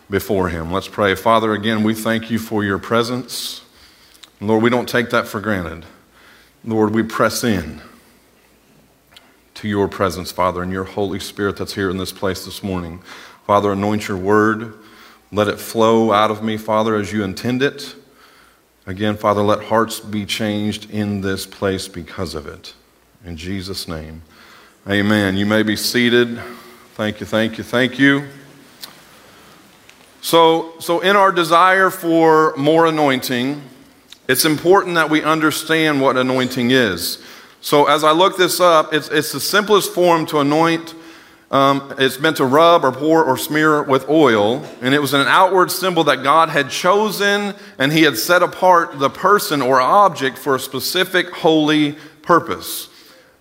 before 0.09 0.49
him. 0.49 0.73
Let's 0.73 0.89
pray. 0.89 1.15
Father, 1.15 1.53
again, 1.53 1.85
we 1.85 1.95
thank 1.95 2.31
you 2.31 2.39
for 2.39 2.65
your 2.65 2.79
presence. 2.79 3.63
Lord, 4.41 4.63
we 4.63 4.71
don't 4.71 4.89
take 4.89 5.11
that 5.11 5.29
for 5.29 5.41
granted. 5.41 5.85
Lord, 6.65 6.95
we 6.95 7.03
press 7.03 7.45
in 7.45 7.81
to 9.61 9.69
your 9.69 9.89
presence, 9.89 10.33
Father, 10.33 10.63
and 10.63 10.73
your 10.73 10.85
Holy 10.85 11.21
Spirit 11.21 11.59
that's 11.59 11.75
here 11.75 11.91
in 11.91 11.99
this 11.99 12.13
place 12.13 12.47
this 12.47 12.63
morning. 12.63 12.99
Father, 13.47 13.73
anoint 13.73 14.09
your 14.09 14.17
word. 14.17 14.73
Let 15.33 15.49
it 15.49 15.61
flow 15.61 16.13
out 16.13 16.31
of 16.31 16.43
me, 16.43 16.57
Father, 16.57 16.97
as 16.97 17.13
you 17.13 17.23
intend 17.23 17.63
it. 17.63 17.95
Again, 18.87 19.19
Father, 19.19 19.43
let 19.43 19.65
hearts 19.65 20.01
be 20.01 20.25
changed 20.25 20.91
in 20.91 21.21
this 21.21 21.45
place 21.45 21.89
because 21.89 22.35
of 22.35 22.47
it. 22.47 22.73
In 23.23 23.37
Jesus' 23.37 23.87
name, 23.87 24.23
amen. 24.89 25.37
You 25.37 25.45
may 25.45 25.63
be 25.63 25.77
seated. 25.77 26.41
Thank 26.95 27.21
you, 27.21 27.27
thank 27.27 27.59
you, 27.59 27.65
thank 27.65 27.99
you. 27.99 28.29
So, 30.23 30.73
so 30.79 31.01
in 31.01 31.17
our 31.17 31.33
desire 31.33 31.91
for 31.91 32.57
more 32.57 32.87
anointing, 32.87 33.61
it's 34.27 34.47
important 34.47 34.95
that 34.95 35.11
we 35.11 35.23
understand 35.23 36.01
what 36.01 36.17
anointing 36.17 36.71
is. 36.71 37.23
So, 37.63 37.87
as 37.87 38.05
I 38.05 38.13
look 38.13 38.39
this 38.39 38.59
up, 38.59 38.95
it's, 38.95 39.09
it's 39.09 39.33
the 39.33 39.41
simplest 39.41 39.93
form 39.93 40.25
to 40.27 40.41
anoint. 40.41 40.95
Um, 41.51 41.93
it's 41.99 42.19
meant 42.19 42.39
to 42.39 42.45
rub 42.47 42.85
or 42.85 42.93
pour 42.93 43.25
or 43.25 43.37
smear 43.37 43.83
with 43.83 44.09
oil, 44.09 44.65
and 44.81 44.95
it 44.95 45.01
was 45.01 45.15
an 45.15 45.27
outward 45.27 45.71
symbol 45.71 46.05
that 46.05 46.23
God 46.23 46.49
had 46.49 46.71
chosen 46.71 47.55
and 47.77 47.93
He 47.93 48.03
had 48.03 48.17
set 48.17 48.43
apart 48.43 48.99
the 48.99 49.11
person 49.11 49.61
or 49.61 49.81
object 49.81 50.39
for 50.39 50.55
a 50.55 50.61
specific 50.61 51.29
holy 51.31 51.97
purpose. 52.23 52.89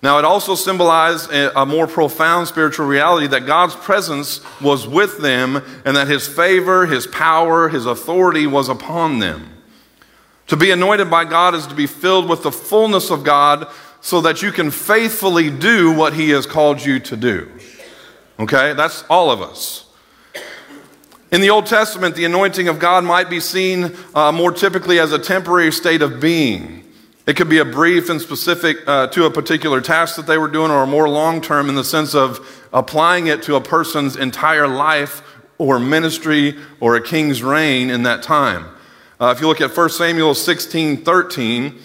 Now, 0.02 0.18
it 0.18 0.26
also 0.26 0.56
symbolized 0.56 1.32
a, 1.32 1.62
a 1.62 1.66
more 1.66 1.86
profound 1.86 2.48
spiritual 2.48 2.88
reality 2.88 3.28
that 3.28 3.46
God's 3.46 3.76
presence 3.76 4.42
was 4.60 4.88
with 4.88 5.20
them 5.20 5.62
and 5.86 5.96
that 5.96 6.08
His 6.08 6.28
favor, 6.28 6.88
His 6.88 7.06
power, 7.06 7.70
His 7.70 7.86
authority 7.86 8.48
was 8.48 8.70
upon 8.70 9.20
them. 9.20 9.50
To 10.48 10.58
be 10.58 10.72
anointed 10.72 11.12
by 11.12 11.26
God 11.26 11.54
is 11.54 11.68
to 11.68 11.76
be 11.76 11.86
filled 11.86 12.28
with 12.28 12.44
the 12.44 12.52
fullness 12.52 13.12
of 13.12 13.24
God 13.24 13.68
so 14.02 14.22
that 14.22 14.42
you 14.42 14.52
can 14.52 14.72
faithfully 14.72 15.50
do 15.50 15.92
what 15.92 16.14
He 16.14 16.30
has 16.30 16.46
called 16.46 16.84
you 16.84 17.00
to 17.00 17.18
do. 17.18 17.52
Okay? 18.40 18.74
That's 18.74 19.04
all 19.10 19.32
of 19.32 19.42
us. 19.42 19.86
In 21.32 21.42
the 21.42 21.52
Old 21.52 21.68
Testament, 21.68 22.16
the 22.16 22.26
anointing 22.26 22.68
of 22.68 22.80
God 22.80 23.04
might 23.04 23.30
be 23.30 23.40
seen 23.40 23.96
uh, 24.16 24.32
more 24.32 24.52
typically 24.52 25.00
as 25.00 25.12
a 25.12 25.20
temporary 25.20 25.72
state 25.72 26.02
of 26.02 26.20
being. 26.20 26.84
It 27.28 27.36
could 27.36 27.50
be 27.50 27.60
a 27.60 27.66
brief 27.66 28.10
and 28.10 28.20
specific 28.20 28.78
uh, 28.88 29.06
to 29.08 29.26
a 29.26 29.30
particular 29.30 29.82
task 29.82 30.16
that 30.16 30.26
they 30.26 30.40
were 30.40 30.48
doing, 30.48 30.72
or 30.72 30.88
more 30.88 31.08
long 31.08 31.42
term 31.42 31.70
in 31.70 31.76
the 31.76 31.84
sense 31.84 32.16
of 32.16 32.40
applying 32.74 33.28
it 33.28 33.44
to 33.44 33.56
a 33.56 33.62
person's 33.62 34.16
entire 34.16 34.68
life 34.68 35.22
or 35.60 35.80
ministry 35.80 36.58
or 36.80 36.96
a 36.96 37.02
king's 37.02 37.44
reign 37.44 37.92
in 37.92 38.02
that 38.04 38.24
time. 38.24 38.66
Uh, 39.22 39.32
if 39.36 39.42
you 39.42 39.48
look 39.48 39.62
at 39.62 39.76
1 39.76 39.90
Samuel 39.90 40.34
16 40.34 41.04
13, 41.04 41.80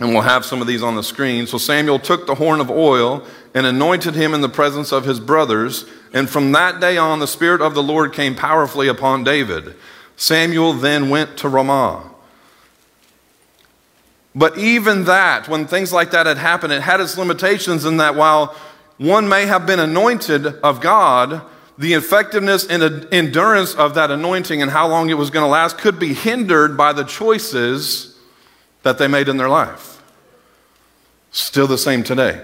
and 0.00 0.08
we'll 0.08 0.22
have 0.22 0.44
some 0.44 0.60
of 0.60 0.66
these 0.66 0.82
on 0.82 0.96
the 0.96 1.02
screen. 1.02 1.46
So 1.46 1.56
Samuel 1.56 2.00
took 2.00 2.26
the 2.26 2.34
horn 2.34 2.60
of 2.60 2.70
oil 2.70 3.24
and 3.54 3.64
anointed 3.64 4.14
him 4.16 4.34
in 4.34 4.40
the 4.40 4.48
presence 4.48 4.90
of 4.90 5.04
his 5.04 5.20
brothers. 5.20 5.84
And 6.12 6.28
from 6.28 6.52
that 6.52 6.80
day 6.80 6.96
on, 6.96 7.20
the 7.20 7.28
Spirit 7.28 7.60
of 7.60 7.74
the 7.74 7.82
Lord 7.82 8.12
came 8.12 8.34
powerfully 8.34 8.88
upon 8.88 9.22
David. 9.22 9.76
Samuel 10.16 10.72
then 10.72 11.10
went 11.10 11.36
to 11.38 11.48
Ramah. 11.48 12.10
But 14.34 14.58
even 14.58 15.04
that, 15.04 15.48
when 15.48 15.68
things 15.68 15.92
like 15.92 16.10
that 16.10 16.26
had 16.26 16.38
happened, 16.38 16.72
it 16.72 16.82
had 16.82 17.00
its 17.00 17.16
limitations 17.16 17.84
in 17.84 17.98
that 17.98 18.16
while 18.16 18.56
one 18.98 19.28
may 19.28 19.46
have 19.46 19.64
been 19.64 19.78
anointed 19.78 20.46
of 20.46 20.80
God, 20.80 21.42
the 21.78 21.94
effectiveness 21.94 22.66
and 22.66 23.06
endurance 23.12 23.74
of 23.76 23.94
that 23.94 24.10
anointing 24.10 24.60
and 24.60 24.72
how 24.72 24.88
long 24.88 25.08
it 25.08 25.14
was 25.14 25.30
going 25.30 25.44
to 25.44 25.48
last 25.48 25.78
could 25.78 26.00
be 26.00 26.14
hindered 26.14 26.76
by 26.76 26.92
the 26.92 27.04
choices 27.04 28.13
that 28.84 28.98
they 28.98 29.08
made 29.08 29.28
in 29.28 29.36
their 29.36 29.48
life. 29.48 30.00
Still 31.32 31.66
the 31.66 31.78
same 31.78 32.04
today. 32.04 32.40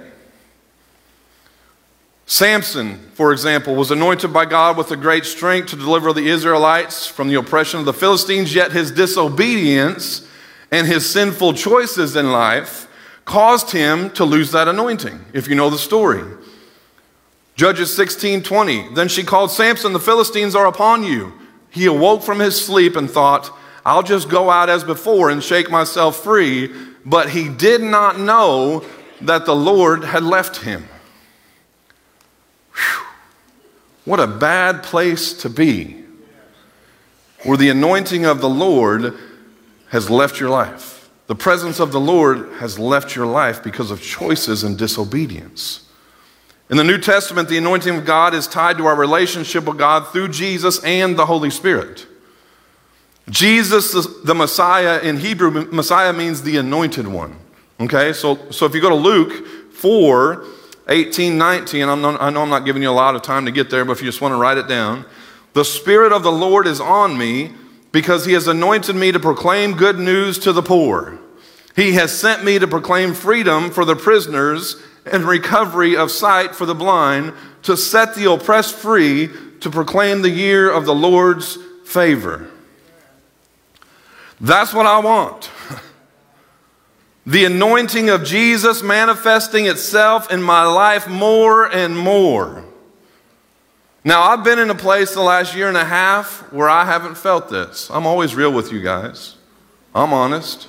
Samson, 2.26 2.98
for 3.14 3.32
example, 3.32 3.74
was 3.74 3.90
anointed 3.90 4.32
by 4.32 4.44
God 4.44 4.76
with 4.76 4.90
a 4.90 4.96
great 4.96 5.24
strength 5.24 5.70
to 5.70 5.76
deliver 5.76 6.12
the 6.12 6.28
Israelites 6.28 7.06
from 7.06 7.28
the 7.28 7.34
oppression 7.34 7.80
of 7.80 7.86
the 7.86 7.92
Philistines, 7.92 8.54
yet 8.54 8.72
his 8.72 8.90
disobedience 8.90 10.26
and 10.70 10.86
his 10.86 11.08
sinful 11.10 11.54
choices 11.54 12.16
in 12.16 12.30
life 12.32 12.88
caused 13.24 13.72
him 13.72 14.10
to 14.10 14.24
lose 14.24 14.52
that 14.52 14.68
anointing, 14.68 15.24
if 15.32 15.48
you 15.48 15.54
know 15.54 15.70
the 15.70 15.78
story. 15.78 16.22
Judges 17.56 17.94
16 17.94 18.42
20. 18.42 18.94
Then 18.94 19.08
she 19.08 19.22
called 19.22 19.50
Samson, 19.50 19.92
The 19.92 20.00
Philistines 20.00 20.54
are 20.54 20.66
upon 20.66 21.02
you. 21.02 21.32
He 21.68 21.86
awoke 21.86 22.22
from 22.22 22.38
his 22.38 22.64
sleep 22.64 22.96
and 22.96 23.10
thought, 23.10 23.52
I'll 23.84 24.02
just 24.02 24.28
go 24.28 24.50
out 24.50 24.68
as 24.68 24.84
before 24.84 25.30
and 25.30 25.42
shake 25.42 25.70
myself 25.70 26.22
free. 26.22 26.70
But 27.04 27.30
he 27.30 27.48
did 27.48 27.80
not 27.80 28.18
know 28.18 28.84
that 29.22 29.46
the 29.46 29.56
Lord 29.56 30.04
had 30.04 30.22
left 30.22 30.58
him. 30.58 30.88
Whew. 32.74 33.06
What 34.04 34.20
a 34.20 34.26
bad 34.26 34.82
place 34.82 35.32
to 35.42 35.50
be, 35.50 36.04
where 37.44 37.56
the 37.56 37.68
anointing 37.68 38.24
of 38.24 38.40
the 38.40 38.48
Lord 38.48 39.14
has 39.88 40.10
left 40.10 40.40
your 40.40 40.50
life. 40.50 41.10
The 41.26 41.34
presence 41.34 41.80
of 41.80 41.92
the 41.92 42.00
Lord 42.00 42.50
has 42.54 42.78
left 42.78 43.14
your 43.14 43.26
life 43.26 43.62
because 43.62 43.90
of 43.90 44.02
choices 44.02 44.64
and 44.64 44.76
disobedience. 44.76 45.86
In 46.70 46.76
the 46.76 46.84
New 46.84 46.98
Testament, 46.98 47.48
the 47.48 47.58
anointing 47.58 47.96
of 47.96 48.04
God 48.04 48.34
is 48.34 48.46
tied 48.46 48.78
to 48.78 48.86
our 48.86 48.96
relationship 48.96 49.64
with 49.64 49.78
God 49.78 50.08
through 50.08 50.28
Jesus 50.28 50.82
and 50.84 51.18
the 51.18 51.26
Holy 51.26 51.50
Spirit. 51.50 52.06
Jesus, 53.30 53.92
the 54.24 54.34
Messiah 54.34 55.00
in 55.00 55.16
Hebrew, 55.16 55.50
Messiah 55.72 56.12
means 56.12 56.42
the 56.42 56.56
anointed 56.56 57.06
one. 57.06 57.36
Okay, 57.80 58.12
so, 58.12 58.50
so 58.50 58.66
if 58.66 58.74
you 58.74 58.80
go 58.80 58.90
to 58.90 58.94
Luke 58.94 59.46
4, 59.72 60.44
18, 60.88 61.38
19, 61.38 61.88
I'm 61.88 62.02
not, 62.02 62.20
I 62.20 62.28
know 62.28 62.42
I'm 62.42 62.50
not 62.50 62.66
giving 62.66 62.82
you 62.82 62.90
a 62.90 62.92
lot 62.92 63.14
of 63.14 63.22
time 63.22 63.46
to 63.46 63.52
get 63.52 63.70
there, 63.70 63.84
but 63.84 63.92
if 63.92 64.02
you 64.02 64.08
just 64.08 64.20
want 64.20 64.32
to 64.32 64.36
write 64.36 64.58
it 64.58 64.68
down. 64.68 65.06
The 65.54 65.64
Spirit 65.64 66.12
of 66.12 66.22
the 66.22 66.32
Lord 66.32 66.66
is 66.66 66.80
on 66.80 67.16
me 67.16 67.52
because 67.92 68.26
he 68.26 68.34
has 68.34 68.46
anointed 68.46 68.96
me 68.96 69.12
to 69.12 69.18
proclaim 69.18 69.76
good 69.76 69.98
news 69.98 70.38
to 70.40 70.52
the 70.52 70.62
poor. 70.62 71.18
He 71.74 71.92
has 71.92 72.16
sent 72.16 72.44
me 72.44 72.58
to 72.58 72.66
proclaim 72.66 73.14
freedom 73.14 73.70
for 73.70 73.84
the 73.84 73.96
prisoners 73.96 74.76
and 75.10 75.24
recovery 75.24 75.96
of 75.96 76.10
sight 76.10 76.54
for 76.54 76.66
the 76.66 76.74
blind, 76.74 77.32
to 77.62 77.76
set 77.76 78.14
the 78.14 78.30
oppressed 78.30 78.74
free, 78.74 79.30
to 79.60 79.70
proclaim 79.70 80.22
the 80.22 80.30
year 80.30 80.70
of 80.70 80.84
the 80.84 80.94
Lord's 80.94 81.56
favor. 81.84 82.49
That's 84.40 84.72
what 84.72 84.86
I 84.86 84.98
want. 84.98 85.50
The 87.26 87.44
anointing 87.44 88.08
of 88.08 88.24
Jesus 88.24 88.82
manifesting 88.82 89.66
itself 89.66 90.32
in 90.32 90.42
my 90.42 90.64
life 90.64 91.06
more 91.06 91.70
and 91.70 91.96
more. 91.96 92.64
Now, 94.02 94.22
I've 94.22 94.42
been 94.42 94.58
in 94.58 94.70
a 94.70 94.74
place 94.74 95.12
the 95.14 95.20
last 95.20 95.54
year 95.54 95.68
and 95.68 95.76
a 95.76 95.84
half 95.84 96.50
where 96.52 96.68
I 96.68 96.86
haven't 96.86 97.16
felt 97.16 97.50
this. 97.50 97.90
I'm 97.90 98.06
always 98.06 98.34
real 98.34 98.52
with 98.52 98.72
you 98.72 98.80
guys, 98.80 99.36
I'm 99.94 100.12
honest. 100.12 100.68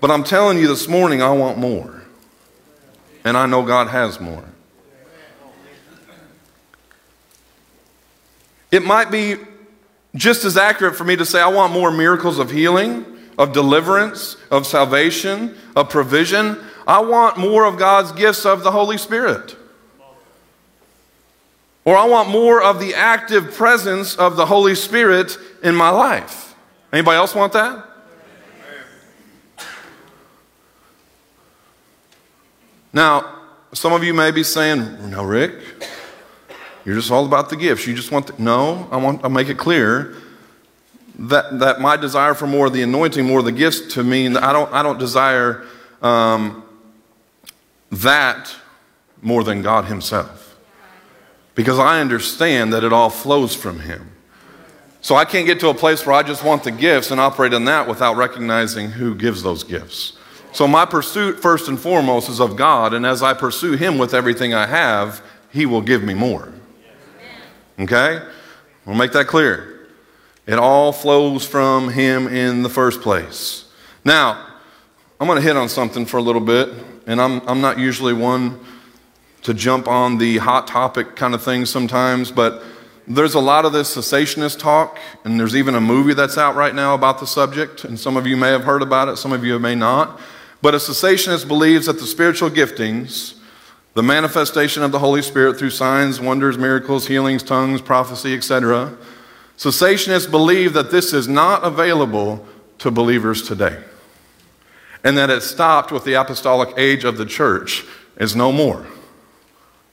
But 0.00 0.10
I'm 0.10 0.24
telling 0.24 0.56
you 0.56 0.68
this 0.68 0.88
morning, 0.88 1.20
I 1.20 1.32
want 1.32 1.58
more. 1.58 2.02
And 3.24 3.36
I 3.36 3.44
know 3.44 3.62
God 3.62 3.88
has 3.88 4.18
more. 4.18 4.44
It 8.70 8.82
might 8.82 9.10
be 9.10 9.36
just 10.14 10.44
as 10.44 10.56
accurate 10.56 10.96
for 10.96 11.04
me 11.04 11.16
to 11.16 11.24
say, 11.24 11.40
I 11.40 11.48
want 11.48 11.72
more 11.72 11.90
miracles 11.90 12.38
of 12.38 12.50
healing, 12.50 13.04
of 13.38 13.52
deliverance, 13.52 14.36
of 14.50 14.66
salvation, 14.66 15.56
of 15.76 15.88
provision. 15.88 16.58
I 16.86 17.00
want 17.00 17.38
more 17.38 17.64
of 17.64 17.78
God's 17.78 18.12
gifts 18.12 18.44
of 18.44 18.62
the 18.62 18.70
Holy 18.70 18.98
Spirit. 18.98 19.56
Or 21.84 21.96
I 21.96 22.04
want 22.06 22.28
more 22.28 22.62
of 22.62 22.78
the 22.78 22.94
active 22.94 23.54
presence 23.54 24.14
of 24.14 24.36
the 24.36 24.46
Holy 24.46 24.74
Spirit 24.74 25.38
in 25.62 25.74
my 25.74 25.90
life. 25.90 26.54
Anybody 26.92 27.16
else 27.16 27.34
want 27.34 27.52
that? 27.52 27.86
Now, 32.92 33.38
some 33.72 33.92
of 33.92 34.02
you 34.02 34.12
may 34.12 34.32
be 34.32 34.42
saying, 34.42 35.10
No, 35.10 35.24
Rick, 35.24 35.54
you're 36.84 36.94
just 36.94 37.10
all 37.10 37.26
about 37.26 37.50
the 37.50 37.56
gifts. 37.56 37.86
You 37.86 37.94
just 37.94 38.10
want 38.10 38.26
the. 38.28 38.42
No, 38.42 38.88
I 38.90 38.96
want 38.96 39.22
to 39.22 39.28
make 39.28 39.48
it 39.48 39.58
clear 39.58 40.16
that, 41.20 41.58
that 41.58 41.80
my 41.80 41.96
desire 41.96 42.34
for 42.34 42.46
more 42.46 42.66
of 42.66 42.72
the 42.72 42.82
anointing, 42.82 43.24
more 43.26 43.40
of 43.40 43.44
the 43.44 43.52
gifts 43.52 43.94
to 43.94 44.02
mean 44.02 44.36
I 44.36 44.52
don't, 44.52 44.72
I 44.72 44.82
don't 44.82 44.98
desire 44.98 45.66
um, 46.00 46.64
that 47.90 48.54
more 49.20 49.44
than 49.44 49.62
God 49.62 49.84
Himself 49.84 50.58
because 51.54 51.78
I 51.78 52.00
understand 52.00 52.72
that 52.72 52.84
it 52.84 52.92
all 52.92 53.10
flows 53.10 53.54
from 53.54 53.80
Him. 53.80 54.12
So 55.02 55.14
I 55.14 55.24
can't 55.24 55.46
get 55.46 55.60
to 55.60 55.68
a 55.68 55.74
place 55.74 56.04
where 56.04 56.14
I 56.14 56.22
just 56.22 56.44
want 56.44 56.64
the 56.64 56.70
gifts 56.70 57.10
and 57.10 57.20
operate 57.20 57.52
in 57.52 57.64
that 57.66 57.88
without 57.88 58.16
recognizing 58.16 58.90
who 58.90 59.14
gives 59.14 59.42
those 59.42 59.64
gifts. 59.64 60.14
So 60.52 60.66
my 60.66 60.84
pursuit, 60.84 61.40
first 61.40 61.68
and 61.68 61.78
foremost, 61.78 62.28
is 62.28 62.40
of 62.40 62.56
God, 62.56 62.92
and 62.92 63.06
as 63.06 63.22
I 63.22 63.34
pursue 63.34 63.72
Him 63.72 63.98
with 63.98 64.14
everything 64.14 64.54
I 64.54 64.66
have, 64.66 65.22
He 65.52 65.66
will 65.66 65.82
give 65.82 66.02
me 66.02 66.14
more. 66.14 66.52
Okay? 67.80 68.22
We'll 68.84 68.96
make 68.96 69.12
that 69.12 69.26
clear. 69.26 69.88
It 70.46 70.58
all 70.58 70.92
flows 70.92 71.46
from 71.46 71.88
Him 71.90 72.28
in 72.28 72.62
the 72.62 72.68
first 72.68 73.00
place. 73.00 73.64
Now, 74.04 74.46
I'm 75.20 75.26
going 75.26 75.36
to 75.36 75.42
hit 75.42 75.56
on 75.56 75.68
something 75.68 76.06
for 76.06 76.16
a 76.16 76.22
little 76.22 76.40
bit, 76.40 76.70
and 77.06 77.20
I'm, 77.20 77.46
I'm 77.48 77.60
not 77.60 77.78
usually 77.78 78.12
one 78.12 78.58
to 79.42 79.54
jump 79.54 79.88
on 79.88 80.18
the 80.18 80.38
hot 80.38 80.66
topic 80.66 81.16
kind 81.16 81.34
of 81.34 81.42
thing 81.42 81.66
sometimes, 81.66 82.30
but 82.30 82.62
there's 83.06 83.34
a 83.34 83.40
lot 83.40 83.64
of 83.64 83.72
this 83.72 83.94
cessationist 83.96 84.58
talk, 84.58 84.98
and 85.24 85.38
there's 85.38 85.56
even 85.56 85.74
a 85.74 85.80
movie 85.80 86.14
that's 86.14 86.38
out 86.38 86.54
right 86.54 86.74
now 86.74 86.94
about 86.94 87.20
the 87.20 87.26
subject, 87.26 87.84
and 87.84 87.98
some 87.98 88.16
of 88.16 88.26
you 88.26 88.36
may 88.36 88.48
have 88.48 88.64
heard 88.64 88.82
about 88.82 89.08
it, 89.08 89.16
some 89.16 89.32
of 89.32 89.44
you 89.44 89.58
may 89.58 89.74
not. 89.74 90.20
But 90.62 90.74
a 90.74 90.78
cessationist 90.78 91.48
believes 91.48 91.86
that 91.86 91.98
the 91.98 92.06
spiritual 92.06 92.50
giftings, 92.50 93.39
the 93.94 94.02
manifestation 94.02 94.82
of 94.82 94.92
the 94.92 94.98
Holy 94.98 95.22
Spirit 95.22 95.58
through 95.58 95.70
signs, 95.70 96.20
wonders, 96.20 96.56
miracles, 96.56 97.06
healings, 97.06 97.42
tongues, 97.42 97.80
prophecy, 97.80 98.34
etc., 98.34 98.96
cessationists 99.56 100.30
believe 100.30 100.72
that 100.72 100.90
this 100.90 101.12
is 101.12 101.28
not 101.28 101.64
available 101.64 102.46
to 102.78 102.90
believers 102.90 103.42
today. 103.42 103.82
And 105.02 105.16
that 105.18 105.30
it 105.30 105.42
stopped 105.42 105.92
with 105.92 106.04
the 106.04 106.14
apostolic 106.14 106.76
age 106.76 107.04
of 107.04 107.16
the 107.16 107.26
church 107.26 107.84
is 108.16 108.36
no 108.36 108.52
more, 108.52 108.86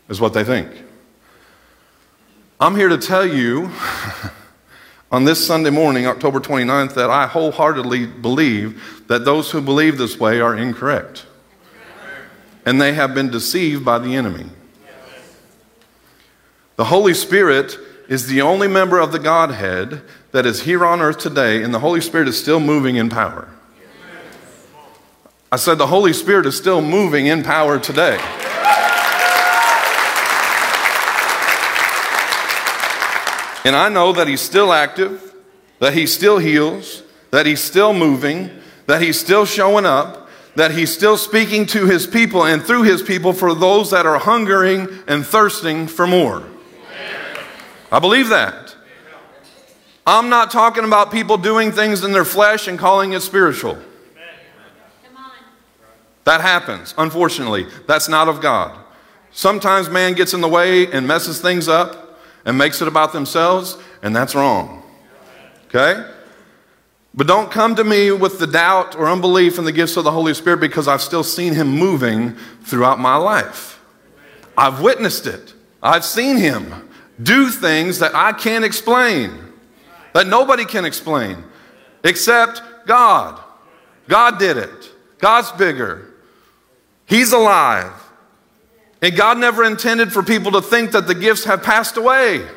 is 0.10 0.22
what 0.22 0.34
they 0.34 0.44
think. 0.44 0.70
I'm 2.60 2.76
here 2.76 2.90
to 2.90 2.98
tell 2.98 3.26
you 3.26 3.72
on 5.12 5.24
this 5.24 5.46
Sunday 5.46 5.70
morning, 5.70 6.08
October 6.08 6.40
29th, 6.40 6.94
that 6.96 7.10
I 7.10 7.28
wholeheartedly 7.28 8.08
believe 8.08 9.06
that 9.08 9.26
those 9.26 9.52
who 9.52 9.62
believe 9.62 9.98
this 9.98 10.20
way 10.20 10.42
are 10.42 10.56
incorrect. 10.56 11.26
And 12.68 12.82
they 12.82 12.94
have 12.94 13.14
been 13.16 13.32
deceived 13.32 13.86
by 13.86 13.98
the 13.98 14.14
enemy. 14.14 14.46
The 16.76 16.84
Holy 16.84 17.14
Spirit 17.14 17.80
is 18.10 18.28
the 18.28 18.42
only 18.42 18.68
member 18.68 19.00
of 19.00 19.14
the 19.14 19.20
Godhead 19.20 20.02
that 20.34 20.46
is 20.46 20.64
here 20.64 20.86
on 20.86 21.00
earth 21.00 21.18
today, 21.18 21.64
and 21.64 21.74
the 21.74 21.80
Holy 21.80 22.02
Spirit 22.02 22.28
is 22.28 22.38
still 22.38 22.60
moving 22.60 22.98
in 22.98 23.10
power. 23.10 23.48
I 25.50 25.56
said 25.56 25.76
the 25.76 25.88
Holy 25.88 26.12
Spirit 26.12 26.46
is 26.46 26.58
still 26.58 26.82
moving 26.82 27.28
in 27.28 27.42
power 27.42 27.80
today. 27.80 28.20
And 33.64 33.78
I 33.78 33.88
know 33.90 34.12
that 34.12 34.28
He's 34.28 34.42
still 34.42 34.74
active, 34.74 35.34
that 35.80 35.94
He 35.94 36.06
still 36.06 36.38
heals, 36.38 37.02
that 37.32 37.46
He's 37.46 37.62
still 37.62 37.94
moving, 37.94 38.50
that 38.88 39.02
He's 39.02 39.18
still 39.18 39.46
showing 39.46 39.86
up, 39.86 40.27
that 40.58 40.72
He's 40.72 40.92
still 40.92 41.18
speaking 41.18 41.68
to 41.68 41.86
His 41.86 42.08
people 42.08 42.44
and 42.44 42.64
through 42.64 42.82
His 42.82 43.04
people 43.04 43.32
for 43.32 43.54
those 43.54 43.92
that 43.92 44.08
are 44.08 44.18
hungering 44.18 44.88
and 45.08 45.24
thirsting 45.24 45.86
for 45.86 46.08
more. 46.08 46.44
I 47.92 48.00
believe 48.00 48.30
that. 48.30 48.76
I'm 50.06 50.30
not 50.30 50.50
talking 50.50 50.84
about 50.84 51.12
people 51.12 51.38
doing 51.38 51.72
things 51.72 52.04
in 52.04 52.12
their 52.12 52.26
flesh 52.26 52.68
and 52.68 52.80
calling 52.80 53.14
it 53.14 53.22
spiritual. 53.22 53.78
That 56.24 56.42
happens, 56.42 56.96
unfortunately. 56.98 57.68
That's 57.86 58.10
not 58.10 58.28
of 58.28 58.42
God. 58.42 58.78
Sometimes 59.32 59.90
man 59.90 60.14
gets 60.14 60.34
in 60.34 60.42
the 60.42 60.50
way 60.50 60.92
and 60.92 61.08
messes 61.08 61.40
things 61.40 61.68
up 61.68 62.20
and 62.46 62.58
makes 62.58 62.82
it 62.82 62.88
about 62.88 63.14
themselves, 63.14 63.78
and 64.02 64.16
that's 64.16 64.34
wrong. 64.34 64.82
Okay? 65.68 66.04
But 67.18 67.26
don't 67.26 67.50
come 67.50 67.76
to 67.76 67.84
me 67.84 68.12
with 68.12 68.38
the 68.38 68.46
doubt 68.46 68.96
or 68.96 69.10
unbelief 69.10 69.58
in 69.58 69.66
the 69.66 69.72
gifts 69.72 69.98
of 69.98 70.04
the 70.04 70.12
Holy 70.12 70.36
Spirit 70.36 70.60
because 70.60 70.88
I've 70.88 71.02
still 71.02 71.24
seen 71.24 71.56
Him 71.56 71.68
moving 71.68 72.36
throughout 72.62 73.00
my 73.00 73.16
life. 73.16 73.82
I've 74.56 74.82
witnessed 74.82 75.26
it. 75.26 75.56
I've 75.82 76.06
seen 76.06 76.38
Him 76.38 76.88
do 77.22 77.50
things 77.50 77.98
that 78.00 78.14
I 78.14 78.34
can't 78.34 78.64
explain, 78.64 79.32
that 80.14 80.28
nobody 80.28 80.64
can 80.64 80.86
explain, 80.86 81.44
except 82.04 82.62
God. 82.86 83.42
God 84.08 84.38
did 84.38 84.58
it. 84.58 84.92
God's 85.18 85.52
bigger. 85.54 86.14
He's 87.08 87.34
alive. 87.34 87.94
And 89.02 89.16
God 89.16 89.40
never 89.40 89.64
intended 89.64 90.14
for 90.14 90.22
people 90.22 90.52
to 90.52 90.62
think 90.62 90.92
that 90.92 91.08
the 91.08 91.16
gifts 91.16 91.46
have 91.46 91.64
passed 91.64 91.98
away. 91.98 92.48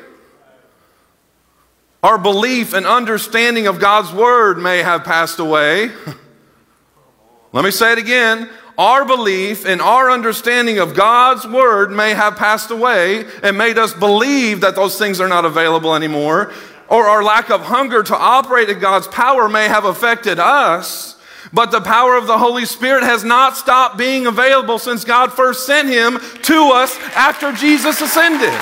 Our 2.03 2.17
belief 2.17 2.73
and 2.73 2.85
understanding 2.85 3.67
of 3.67 3.79
God's 3.79 4.11
word 4.11 4.57
may 4.57 4.79
have 4.79 5.03
passed 5.03 5.39
away. 5.39 5.91
Let 7.53 7.63
me 7.63 7.71
say 7.71 7.91
it 7.91 7.99
again. 7.99 8.49
Our 8.77 9.05
belief 9.05 9.65
and 9.65 9.81
our 9.81 10.09
understanding 10.09 10.79
of 10.79 10.95
God's 10.95 11.45
word 11.45 11.91
may 11.91 12.15
have 12.15 12.37
passed 12.37 12.71
away 12.71 13.25
and 13.43 13.57
made 13.57 13.77
us 13.77 13.93
believe 13.93 14.61
that 14.61 14.75
those 14.75 14.97
things 14.97 15.19
are 15.19 15.27
not 15.27 15.45
available 15.45 15.93
anymore. 15.93 16.51
Or 16.87 17.05
our 17.05 17.23
lack 17.23 17.51
of 17.51 17.61
hunger 17.61 18.01
to 18.01 18.15
operate 18.15 18.69
in 18.69 18.79
God's 18.79 19.07
power 19.07 19.47
may 19.47 19.67
have 19.67 19.85
affected 19.85 20.39
us. 20.39 21.17
But 21.53 21.69
the 21.71 21.81
power 21.81 22.15
of 22.15 22.27
the 22.27 22.37
Holy 22.37 22.65
Spirit 22.65 23.03
has 23.03 23.23
not 23.23 23.57
stopped 23.57 23.97
being 23.97 24.25
available 24.25 24.79
since 24.79 25.03
God 25.03 25.33
first 25.33 25.65
sent 25.65 25.87
him 25.87 26.19
to 26.43 26.71
us 26.73 26.97
after 27.15 27.51
Jesus 27.51 28.01
ascended. 28.01 28.53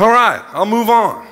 All 0.00 0.08
right, 0.08 0.42
I'll 0.54 0.64
move 0.64 0.88
on. 0.88 1.26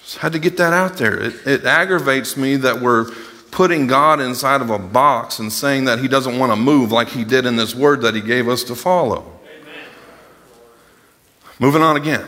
Just 0.00 0.18
had 0.18 0.32
to 0.34 0.38
get 0.38 0.56
that 0.58 0.72
out 0.72 0.96
there. 0.96 1.20
It, 1.20 1.44
it 1.44 1.64
aggravates 1.64 2.36
me 2.36 2.54
that 2.54 2.80
we're 2.80 3.10
putting 3.50 3.88
God 3.88 4.20
inside 4.20 4.60
of 4.60 4.70
a 4.70 4.78
box 4.78 5.40
and 5.40 5.52
saying 5.52 5.86
that 5.86 5.98
he 5.98 6.06
doesn't 6.06 6.38
want 6.38 6.52
to 6.52 6.56
move 6.56 6.92
like 6.92 7.08
he 7.08 7.24
did 7.24 7.46
in 7.46 7.56
this 7.56 7.74
word 7.74 8.02
that 8.02 8.14
he 8.14 8.20
gave 8.20 8.48
us 8.48 8.62
to 8.64 8.76
follow. 8.76 9.28
Moving 11.58 11.82
on 11.82 11.96
again. 11.96 12.24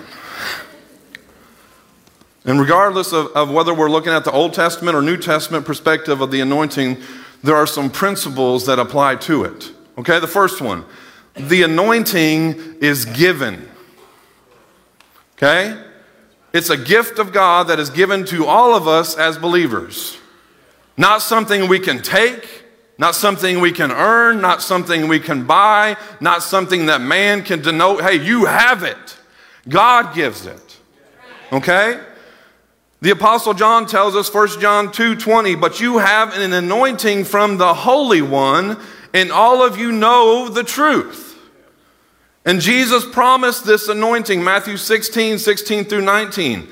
And 2.45 2.59
regardless 2.59 3.13
of, 3.13 3.29
of 3.37 3.53
whether 3.53 3.73
we're 3.73 3.91
looking 3.91 4.13
at 4.13 4.25
the 4.25 4.33
Old 4.33 4.53
Testament 4.53 4.97
or 4.97 5.03
New 5.03 5.17
Testament 5.17 5.65
perspective 5.65 6.21
of 6.21 6.33
the 6.33 6.41
anointing, 6.41 6.97
there 7.45 7.55
are 7.55 7.69
some 7.69 7.91
principles 7.91 8.67
that 8.67 8.81
apply 8.81 9.17
to 9.17 9.45
it. 9.45 9.71
Okay, 9.97 10.19
the 10.19 10.27
first 10.27 10.61
one 10.61 10.85
the 11.37 11.63
anointing 11.63 12.79
is 12.81 13.05
given. 13.05 13.69
Okay? 15.37 15.81
It's 16.53 16.71
a 16.71 16.77
gift 16.77 17.19
of 17.19 17.33
God 17.33 17.69
that 17.69 17.79
is 17.79 17.91
given 17.91 18.25
to 18.27 18.47
all 18.47 18.75
of 18.75 18.89
us 18.89 19.17
as 19.17 19.37
believers. 19.37 20.17
Not 20.97 21.21
something 21.21 21.69
we 21.69 21.79
can 21.79 22.01
take, 22.01 22.65
not 22.97 23.15
something 23.15 23.61
we 23.61 23.73
can 23.73 23.93
earn, 23.93 24.41
not 24.41 24.63
something 24.63 25.09
we 25.09 25.21
can 25.21 25.45
buy, 25.45 25.97
not 26.21 26.43
something 26.43 26.87
that 26.87 27.03
man 27.03 27.43
can 27.43 27.61
denote, 27.61 28.01
hey, 28.03 28.17
you 28.17 28.47
have 28.47 28.83
it. 28.83 29.19
God 29.69 30.15
gives 30.15 30.47
it. 30.47 30.79
Okay? 31.53 32.01
The 33.03 33.11
apostle 33.11 33.53
John 33.53 33.87
tells 33.87 34.17
us 34.17 34.29
1 34.31 34.59
John 34.59 34.91
2:20, 34.91 35.55
"But 35.55 35.81
you 35.81 35.99
have 35.99 36.35
an 36.35 36.53
anointing 36.55 37.27
from 37.27 37.59
the 37.59 37.75
Holy 37.75 38.23
One, 38.23 38.79
and 39.13 39.31
all 39.31 39.63
of 39.63 39.79
you 39.79 39.93
know 39.93 40.49
the 40.49 40.65
truth." 40.65 41.26
And 42.47 42.61
Jesus 42.61 43.05
promised 43.05 43.67
this 43.67 43.89
anointing, 43.89 44.43
Matthew 44.43 44.77
16, 44.77 45.39
16 45.39 45.85
through 45.85 46.03
19. 46.03 46.69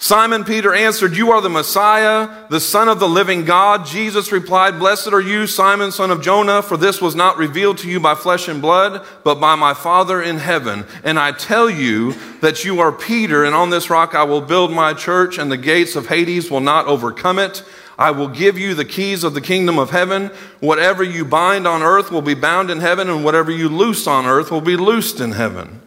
Simon 0.00 0.44
Peter 0.44 0.72
answered, 0.72 1.16
You 1.16 1.32
are 1.32 1.42
the 1.42 1.50
Messiah, 1.50 2.46
the 2.48 2.60
Son 2.60 2.88
of 2.88 2.98
the 2.98 3.08
living 3.08 3.44
God. 3.44 3.84
Jesus 3.84 4.32
replied, 4.32 4.78
Blessed 4.78 5.08
are 5.08 5.20
you, 5.20 5.46
Simon, 5.46 5.90
son 5.90 6.10
of 6.10 6.22
Jonah, 6.22 6.62
for 6.62 6.76
this 6.76 7.02
was 7.02 7.14
not 7.16 7.36
revealed 7.36 7.78
to 7.78 7.90
you 7.90 7.98
by 8.00 8.14
flesh 8.14 8.48
and 8.48 8.62
blood, 8.62 9.04
but 9.24 9.40
by 9.40 9.54
my 9.54 9.74
Father 9.74 10.22
in 10.22 10.38
heaven. 10.38 10.86
And 11.02 11.18
I 11.18 11.32
tell 11.32 11.68
you 11.68 12.14
that 12.40 12.64
you 12.64 12.78
are 12.78 12.92
Peter, 12.92 13.44
and 13.44 13.56
on 13.56 13.70
this 13.70 13.90
rock 13.90 14.14
I 14.14 14.22
will 14.22 14.40
build 14.40 14.70
my 14.70 14.94
church, 14.94 15.36
and 15.36 15.50
the 15.50 15.56
gates 15.56 15.94
of 15.96 16.06
Hades 16.06 16.48
will 16.48 16.60
not 16.60 16.86
overcome 16.86 17.40
it. 17.40 17.64
I 17.98 18.12
will 18.12 18.28
give 18.28 18.56
you 18.56 18.74
the 18.74 18.84
keys 18.84 19.24
of 19.24 19.34
the 19.34 19.40
kingdom 19.40 19.76
of 19.76 19.90
heaven. 19.90 20.30
Whatever 20.60 21.02
you 21.02 21.24
bind 21.24 21.66
on 21.66 21.82
earth 21.82 22.12
will 22.12 22.22
be 22.22 22.34
bound 22.34 22.70
in 22.70 22.78
heaven, 22.78 23.10
and 23.10 23.24
whatever 23.24 23.50
you 23.50 23.68
loose 23.68 24.06
on 24.06 24.24
earth 24.24 24.52
will 24.52 24.60
be 24.60 24.76
loosed 24.76 25.18
in 25.18 25.32
heaven. 25.32 25.80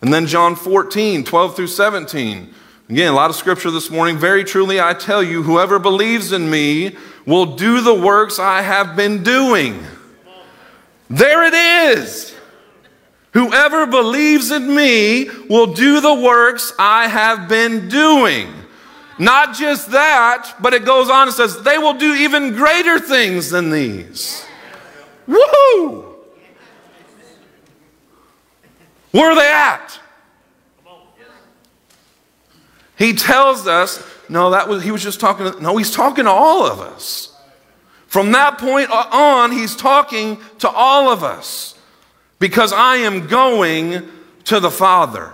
And 0.00 0.12
then 0.12 0.26
John 0.26 0.56
14, 0.56 1.22
12 1.22 1.54
through 1.54 1.66
17. 1.66 2.54
Again, 2.88 3.12
a 3.12 3.14
lot 3.14 3.30
of 3.30 3.36
scripture 3.36 3.70
this 3.70 3.90
morning. 3.90 4.16
Very 4.16 4.42
truly, 4.42 4.80
I 4.80 4.94
tell 4.94 5.22
you, 5.22 5.42
whoever 5.42 5.78
believes 5.78 6.32
in 6.32 6.50
me 6.50 6.96
will 7.26 7.56
do 7.56 7.82
the 7.82 7.94
works 7.94 8.38
I 8.38 8.62
have 8.62 8.96
been 8.96 9.22
doing. 9.22 9.84
There 11.10 11.44
it 11.44 11.54
is. 11.98 12.34
Whoever 13.32 13.86
believes 13.86 14.50
in 14.50 14.74
me 14.74 15.28
will 15.48 15.74
do 15.74 16.00
the 16.00 16.14
works 16.14 16.72
I 16.78 17.08
have 17.08 17.48
been 17.48 17.88
doing. 17.88 18.61
Not 19.18 19.54
just 19.54 19.90
that, 19.90 20.54
but 20.60 20.74
it 20.74 20.84
goes 20.84 21.10
on 21.10 21.28
and 21.28 21.36
says, 21.36 21.62
they 21.62 21.78
will 21.78 21.94
do 21.94 22.14
even 22.14 22.52
greater 22.52 22.98
things 22.98 23.50
than 23.50 23.70
these. 23.70 24.46
Woohoo! 25.28 26.14
Where 29.12 29.30
are 29.30 29.34
they 29.34 29.50
at? 29.50 30.00
He 32.96 33.12
tells 33.14 33.66
us, 33.66 34.02
no, 34.28 34.50
that 34.50 34.68
was 34.68 34.82
he 34.82 34.90
was 34.90 35.02
just 35.02 35.20
talking 35.20 35.50
to, 35.50 35.60
no, 35.60 35.76
he's 35.76 35.90
talking 35.90 36.24
to 36.24 36.30
all 36.30 36.64
of 36.64 36.80
us. 36.80 37.36
From 38.06 38.32
that 38.32 38.58
point 38.58 38.90
on, 38.90 39.52
he's 39.52 39.74
talking 39.74 40.38
to 40.58 40.68
all 40.68 41.10
of 41.10 41.24
us. 41.24 41.78
Because 42.38 42.72
I 42.72 42.96
am 42.96 43.26
going 43.26 44.08
to 44.44 44.60
the 44.60 44.70
Father. 44.70 45.32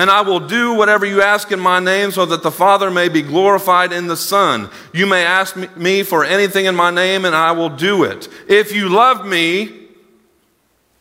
And 0.00 0.10
I 0.10 0.22
will 0.22 0.40
do 0.40 0.72
whatever 0.72 1.04
you 1.04 1.20
ask 1.20 1.52
in 1.52 1.60
my 1.60 1.78
name 1.78 2.10
so 2.10 2.24
that 2.24 2.42
the 2.42 2.50
Father 2.50 2.90
may 2.90 3.10
be 3.10 3.20
glorified 3.20 3.92
in 3.92 4.06
the 4.06 4.16
Son. 4.16 4.70
You 4.94 5.04
may 5.04 5.26
ask 5.26 5.54
me 5.76 6.04
for 6.04 6.24
anything 6.24 6.64
in 6.64 6.74
my 6.74 6.90
name 6.90 7.26
and 7.26 7.36
I 7.36 7.52
will 7.52 7.68
do 7.68 8.04
it. 8.04 8.26
If 8.48 8.74
you 8.74 8.88
love 8.88 9.26
me, 9.26 9.88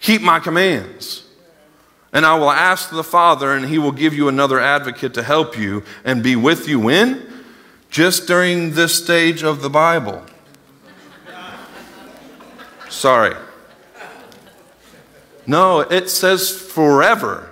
keep 0.02 0.22
my 0.22 0.41
commands. 0.41 1.24
And 2.12 2.26
I 2.26 2.38
will 2.38 2.52
ask 2.52 2.89
the 2.89 3.06
Father, 3.06 3.54
and 3.54 3.68
he 3.68 3.78
will 3.78 3.93
give 3.93 4.14
you 4.14 4.28
another 4.28 4.60
advocate 4.60 5.14
to 5.14 5.24
help 5.24 5.58
you 5.58 5.82
and 6.04 6.22
be 6.22 6.36
with 6.36 6.68
you 6.68 6.82
when? 6.82 7.26
Just 7.89 8.28
during 8.28 8.74
this 8.74 9.02
stage 9.02 9.43
of 9.43 9.62
the 9.62 9.70
Bible. 9.70 10.26
Sorry. 12.89 13.38
No, 15.47 15.80
it 15.80 16.10
says 16.10 16.52
forever. 16.52 17.49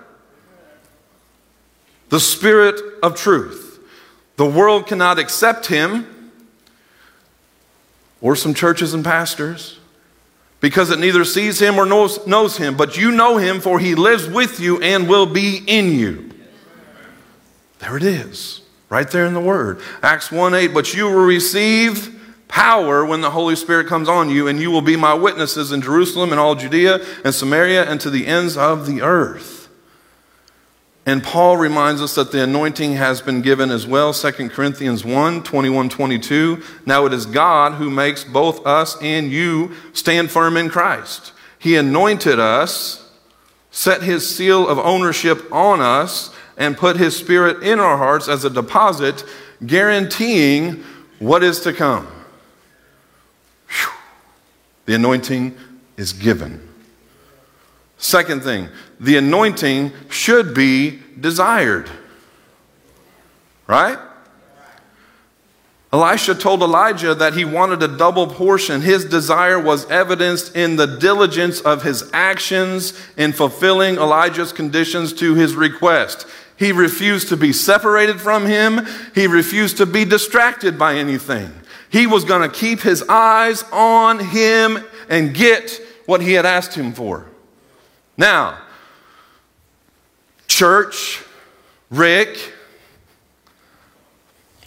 The 2.09 2.19
Spirit 2.19 2.79
of 3.03 3.15
truth. 3.15 3.79
The 4.37 4.45
world 4.45 4.87
cannot 4.87 5.19
accept 5.19 5.67
him 5.67 6.31
or 8.21 8.35
some 8.35 8.53
churches 8.53 8.93
and 8.93 9.03
pastors 9.03 9.79
because 10.59 10.89
it 10.89 10.99
neither 10.99 11.23
sees 11.23 11.61
him 11.61 11.77
or 11.77 11.85
knows, 11.85 12.25
knows 12.25 12.57
him, 12.57 12.75
but 12.77 12.97
you 12.97 13.11
know 13.11 13.37
him, 13.37 13.59
for 13.59 13.79
he 13.79 13.95
lives 13.95 14.27
with 14.27 14.59
you 14.59 14.81
and 14.81 15.07
will 15.07 15.25
be 15.25 15.61
in 15.67 15.91
you. 15.91 16.31
There 17.79 17.95
it 17.95 18.03
is, 18.03 18.61
right 18.89 19.09
there 19.09 19.25
in 19.25 19.33
the 19.33 19.39
Word. 19.39 19.81
Acts 20.01 20.31
1 20.31 20.55
8, 20.55 20.73
but 20.73 20.93
you 20.93 21.05
will 21.05 21.25
receive 21.25 22.13
power 22.47 23.05
when 23.05 23.21
the 23.21 23.29
Holy 23.29 23.55
Spirit 23.55 23.87
comes 23.87 24.09
on 24.09 24.29
you, 24.29 24.47
and 24.47 24.59
you 24.59 24.71
will 24.71 24.81
be 24.81 24.95
my 24.95 25.13
witnesses 25.13 25.71
in 25.71 25.81
Jerusalem 25.81 26.31
and 26.31 26.39
all 26.39 26.55
Judea 26.55 27.05
and 27.23 27.33
Samaria 27.35 27.89
and 27.89 28.01
to 28.01 28.09
the 28.09 28.25
ends 28.25 28.57
of 28.57 28.87
the 28.87 29.01
earth. 29.01 29.56
And 31.07 31.23
Paul 31.23 31.55
reminds 31.55 32.01
us 32.01 32.15
that 32.15 32.33
the 32.33 32.43
anointing 32.43 32.91
has 32.95 33.21
been 33.21 33.41
given 33.41 33.71
as 33.71 33.87
well, 33.87 34.11
2 34.11 34.49
Corinthians 34.49 35.05
1 35.05 35.41
21 35.41 35.87
22. 35.87 36.61
Now 36.85 37.05
it 37.05 37.13
is 37.13 37.25
God 37.25 37.75
who 37.75 37.89
makes 37.89 38.25
both 38.25 38.67
us 38.67 39.01
and 39.01 39.31
you 39.31 39.71
stand 39.93 40.29
firm 40.29 40.57
in 40.57 40.67
Christ. 40.67 41.31
He 41.59 41.77
anointed 41.77 42.39
us, 42.39 43.09
set 43.71 44.03
his 44.03 44.35
seal 44.35 44.67
of 44.67 44.79
ownership 44.79 45.49
on 45.49 45.79
us, 45.79 46.35
and 46.57 46.75
put 46.75 46.97
his 46.97 47.15
spirit 47.15 47.63
in 47.63 47.79
our 47.79 47.95
hearts 47.95 48.27
as 48.27 48.43
a 48.43 48.49
deposit, 48.49 49.23
guaranteeing 49.65 50.83
what 51.19 51.41
is 51.41 51.61
to 51.61 51.71
come. 51.71 52.05
Whew. 53.69 53.93
The 54.87 54.95
anointing 54.95 55.55
is 55.95 56.11
given. 56.11 56.67
Second 57.97 58.43
thing, 58.43 58.69
the 58.99 59.17
anointing 59.17 59.91
should 60.09 60.53
be 60.53 60.99
desired. 61.19 61.89
Right? 63.65 63.97
Elisha 65.91 66.35
told 66.35 66.61
Elijah 66.61 67.15
that 67.15 67.33
he 67.33 67.45
wanted 67.45 67.81
a 67.81 67.87
double 67.87 68.27
portion. 68.27 68.81
His 68.81 69.05
desire 69.05 69.59
was 69.59 69.89
evidenced 69.89 70.55
in 70.55 70.75
the 70.75 70.85
diligence 70.85 71.61
of 71.61 71.83
his 71.83 72.09
actions 72.13 72.93
in 73.15 73.31
fulfilling 73.31 73.95
Elijah's 73.95 74.51
conditions 74.51 75.13
to 75.13 75.33
his 75.33 75.55
request. 75.55 76.27
He 76.57 76.71
refused 76.71 77.29
to 77.29 77.37
be 77.37 77.53
separated 77.53 78.19
from 78.19 78.45
him, 78.45 78.85
he 79.15 79.27
refused 79.27 79.77
to 79.77 79.85
be 79.85 80.05
distracted 80.05 80.77
by 80.77 80.95
anything. 80.95 81.51
He 81.89 82.05
was 82.05 82.25
going 82.25 82.41
to 82.41 82.55
keep 82.55 82.81
his 82.81 83.03
eyes 83.03 83.63
on 83.71 84.19
him 84.19 84.79
and 85.07 85.33
get 85.33 85.79
what 86.05 86.21
he 86.21 86.33
had 86.33 86.45
asked 86.45 86.73
him 86.73 86.93
for. 86.93 87.27
Now, 88.18 88.57
church, 90.47 91.24
Rick, 91.91 92.53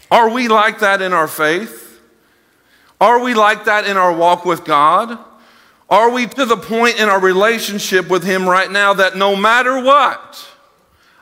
are 0.09 0.29
we 0.29 0.47
like 0.47 0.79
that 0.79 1.01
in 1.01 1.13
our 1.13 1.27
faith? 1.27 1.99
Are 2.99 3.19
we 3.19 3.33
like 3.33 3.65
that 3.65 3.85
in 3.85 3.97
our 3.97 4.13
walk 4.13 4.45
with 4.45 4.63
God? 4.63 5.17
Are 5.89 6.09
we 6.11 6.27
to 6.27 6.45
the 6.45 6.55
point 6.55 6.99
in 6.99 7.09
our 7.09 7.19
relationship 7.19 8.09
with 8.09 8.23
Him 8.23 8.47
right 8.47 8.71
now 8.71 8.93
that 8.93 9.17
no 9.17 9.35
matter 9.35 9.83
what, 9.83 10.47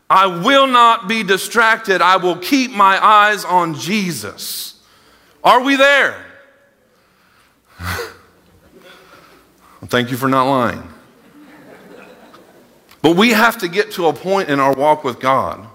I 0.10 0.26
will 0.28 0.68
not 0.68 1.08
be 1.08 1.24
distracted. 1.24 2.02
I 2.02 2.18
will 2.18 2.36
keep 2.38 2.72
my 2.72 3.04
eyes 3.04 3.46
on 3.46 3.76
Jesus. 3.76 4.82
Are 5.44 5.62
we 5.62 5.76
there? 5.76 6.26
Thank 9.86 10.12
you 10.12 10.18
for 10.18 10.28
not 10.28 10.50
lying. 10.50 10.84
But 13.02 13.16
we 13.16 13.30
have 13.30 13.58
to 13.60 13.68
get 13.68 13.92
to 13.94 14.08
a 14.08 14.14
point 14.14 14.50
in 14.50 14.60
our 14.60 14.74
walk 14.74 15.04
with 15.04 15.20
God 15.20 15.66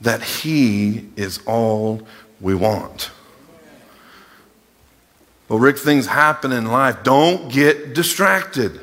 that 0.00 0.22
He 0.22 1.08
is 1.16 1.40
all 1.46 2.06
we 2.40 2.54
want. 2.54 3.10
But, 5.48 5.58
Rick, 5.58 5.78
things 5.78 6.06
happen 6.06 6.52
in 6.52 6.66
life. 6.66 7.02
Don't 7.02 7.52
get 7.52 7.94
distracted. 7.94 8.80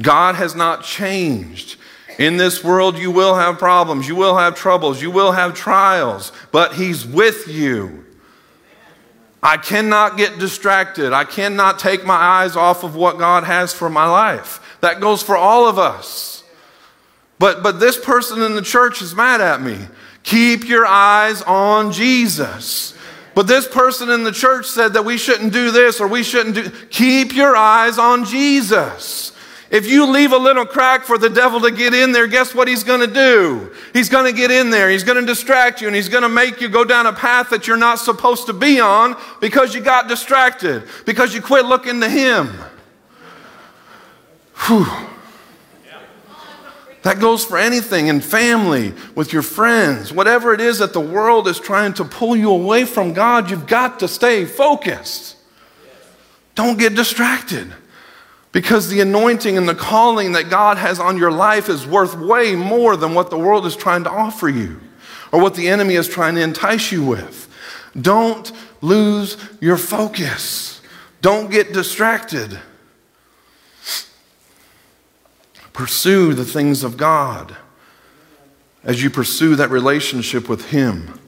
God 0.00 0.36
has 0.36 0.54
not 0.54 0.84
changed. 0.84 1.76
In 2.18 2.36
this 2.36 2.62
world, 2.62 2.98
you 2.98 3.10
will 3.10 3.34
have 3.34 3.58
problems, 3.58 4.06
you 4.06 4.14
will 4.14 4.36
have 4.36 4.54
troubles, 4.54 5.00
you 5.00 5.10
will 5.10 5.32
have 5.32 5.54
trials, 5.54 6.30
but 6.50 6.74
He's 6.74 7.06
with 7.06 7.48
you. 7.48 8.04
I 9.42 9.56
cannot 9.56 10.16
get 10.16 10.38
distracted. 10.38 11.12
I 11.12 11.24
cannot 11.24 11.78
take 11.78 12.04
my 12.04 12.14
eyes 12.14 12.54
off 12.54 12.84
of 12.84 12.94
what 12.94 13.18
God 13.18 13.42
has 13.44 13.72
for 13.72 13.90
my 13.90 14.06
life. 14.06 14.71
That 14.82 15.00
goes 15.00 15.22
for 15.22 15.36
all 15.36 15.66
of 15.66 15.78
us. 15.78 16.44
But, 17.38 17.62
but 17.62 17.80
this 17.80 17.98
person 17.98 18.42
in 18.42 18.54
the 18.54 18.62
church 18.62 19.00
is 19.00 19.14
mad 19.14 19.40
at 19.40 19.60
me. 19.60 19.78
Keep 20.22 20.68
your 20.68 20.86
eyes 20.86 21.40
on 21.42 21.90
Jesus. 21.90 22.96
But 23.34 23.46
this 23.46 23.66
person 23.66 24.10
in 24.10 24.24
the 24.24 24.32
church 24.32 24.66
said 24.66 24.92
that 24.92 25.04
we 25.04 25.16
shouldn't 25.16 25.52
do 25.52 25.70
this 25.70 26.00
or 26.00 26.06
we 26.06 26.22
shouldn't 26.22 26.54
do. 26.54 26.70
Keep 26.90 27.34
your 27.34 27.56
eyes 27.56 27.98
on 27.98 28.24
Jesus. 28.24 29.32
If 29.70 29.86
you 29.86 30.04
leave 30.04 30.32
a 30.32 30.36
little 30.36 30.66
crack 30.66 31.04
for 31.04 31.16
the 31.16 31.30
devil 31.30 31.60
to 31.62 31.70
get 31.70 31.94
in 31.94 32.12
there, 32.12 32.26
guess 32.26 32.54
what 32.54 32.68
he's 32.68 32.84
going 32.84 33.00
to 33.00 33.12
do? 33.12 33.72
He's 33.94 34.10
going 34.10 34.26
to 34.26 34.38
get 34.38 34.50
in 34.50 34.70
there. 34.70 34.90
He's 34.90 35.02
going 35.02 35.18
to 35.18 35.24
distract 35.24 35.80
you 35.80 35.86
and 35.86 35.96
he's 35.96 36.10
going 36.10 36.24
to 36.24 36.28
make 36.28 36.60
you 36.60 36.68
go 36.68 36.84
down 36.84 37.06
a 37.06 37.12
path 37.12 37.50
that 37.50 37.66
you're 37.66 37.78
not 37.78 37.98
supposed 37.98 38.46
to 38.46 38.52
be 38.52 38.80
on 38.80 39.16
because 39.40 39.74
you 39.74 39.80
got 39.80 40.08
distracted, 40.08 40.84
because 41.06 41.34
you 41.34 41.40
quit 41.40 41.64
looking 41.64 42.00
to 42.00 42.08
him. 42.08 42.50
Whew. 44.66 44.86
That 47.02 47.18
goes 47.18 47.44
for 47.44 47.58
anything 47.58 48.06
in 48.06 48.20
family, 48.20 48.94
with 49.16 49.32
your 49.32 49.42
friends, 49.42 50.12
whatever 50.12 50.54
it 50.54 50.60
is 50.60 50.78
that 50.78 50.92
the 50.92 51.00
world 51.00 51.48
is 51.48 51.58
trying 51.58 51.94
to 51.94 52.04
pull 52.04 52.36
you 52.36 52.50
away 52.50 52.84
from 52.84 53.12
God, 53.12 53.50
you've 53.50 53.66
got 53.66 53.98
to 54.00 54.08
stay 54.08 54.44
focused. 54.44 55.36
Don't 56.54 56.78
get 56.78 56.94
distracted 56.94 57.72
because 58.52 58.88
the 58.88 59.00
anointing 59.00 59.56
and 59.56 59.68
the 59.68 59.74
calling 59.74 60.32
that 60.32 60.48
God 60.48 60.76
has 60.78 61.00
on 61.00 61.16
your 61.16 61.32
life 61.32 61.68
is 61.68 61.86
worth 61.86 62.16
way 62.16 62.54
more 62.54 62.96
than 62.96 63.14
what 63.14 63.30
the 63.30 63.38
world 63.38 63.66
is 63.66 63.74
trying 63.74 64.04
to 64.04 64.10
offer 64.10 64.48
you 64.48 64.78
or 65.32 65.40
what 65.40 65.56
the 65.56 65.68
enemy 65.68 65.94
is 65.94 66.06
trying 66.06 66.36
to 66.36 66.42
entice 66.42 66.92
you 66.92 67.04
with. 67.04 67.48
Don't 68.00 68.52
lose 68.80 69.38
your 69.60 69.76
focus, 69.76 70.80
don't 71.20 71.50
get 71.50 71.72
distracted. 71.72 72.60
Pursue 75.72 76.34
the 76.34 76.44
things 76.44 76.84
of 76.84 76.96
God 76.96 77.56
as 78.84 79.02
you 79.02 79.10
pursue 79.10 79.56
that 79.56 79.70
relationship 79.70 80.48
with 80.48 80.70
Him. 80.70 81.18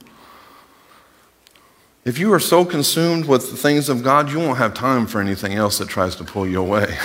If 2.05 2.19
you 2.19 2.33
are 2.35 2.41
so 2.41 2.65
consumed 2.65 3.27
with 3.27 3.51
the 3.51 3.57
things 3.57 3.89
of 3.89 4.03
God, 4.03 4.31
you 4.31 4.39
won't 4.39 4.59
have 4.59 4.75
time 4.75 5.07
for 5.07 5.21
anything 5.21 5.55
else 5.55 5.79
that 5.79 5.89
tries 5.89 6.17
to 6.17 6.25
pull 6.25 6.47
you 6.47 6.61
away. 6.61 6.99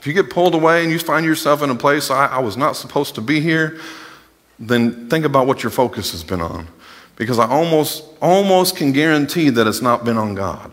If 0.00 0.06
you 0.06 0.14
get 0.14 0.30
pulled 0.30 0.54
away 0.54 0.82
and 0.82 0.90
you 0.90 0.98
find 0.98 1.26
yourself 1.26 1.62
in 1.62 1.68
a 1.68 1.74
place, 1.74 2.10
I, 2.10 2.26
I, 2.26 2.38
was 2.38 2.56
not 2.56 2.74
supposed 2.74 3.14
to 3.16 3.20
be 3.20 3.38
here, 3.40 3.78
then 4.58 5.10
think 5.10 5.26
about 5.26 5.46
what 5.46 5.62
your 5.62 5.68
focus 5.68 6.12
has 6.12 6.24
been 6.24 6.40
on. 6.40 6.66
Because 7.16 7.38
I 7.38 7.46
almost, 7.46 8.04
almost 8.22 8.76
can 8.76 8.92
guarantee 8.92 9.50
that 9.50 9.66
it's 9.66 9.82
not 9.82 10.06
been 10.06 10.16
on 10.16 10.34
God. 10.34 10.72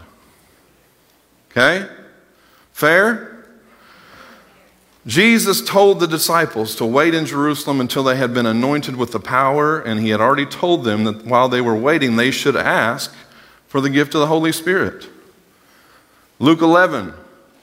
Okay? 1.52 1.88
Fair? 2.72 3.37
Jesus 5.08 5.62
told 5.62 6.02
the 6.02 6.08
disciples 6.08 6.76
to 6.76 6.86
wait 6.86 7.16
in 7.16 7.26
Jerusalem 7.26 7.80
until 7.80 8.04
they 8.04 8.18
had 8.18 8.34
been 8.34 8.46
anointed 8.46 8.98
with 8.98 9.14
the 9.14 9.22
power, 9.22 9.80
and 9.80 10.02
he 10.02 10.10
had 10.10 10.20
already 10.20 10.46
told 10.46 10.84
them 10.84 11.06
that 11.06 11.26
while 11.26 11.48
they 11.48 11.62
were 11.62 11.78
waiting, 11.78 12.18
they 12.18 12.30
should 12.30 12.58
ask 12.58 13.16
for 13.68 13.80
the 13.80 13.90
gift 13.90 14.14
of 14.16 14.20
the 14.20 14.28
Holy 14.28 14.52
Spirit. 14.52 15.08
Luke 16.40 16.62
11, 16.62 17.14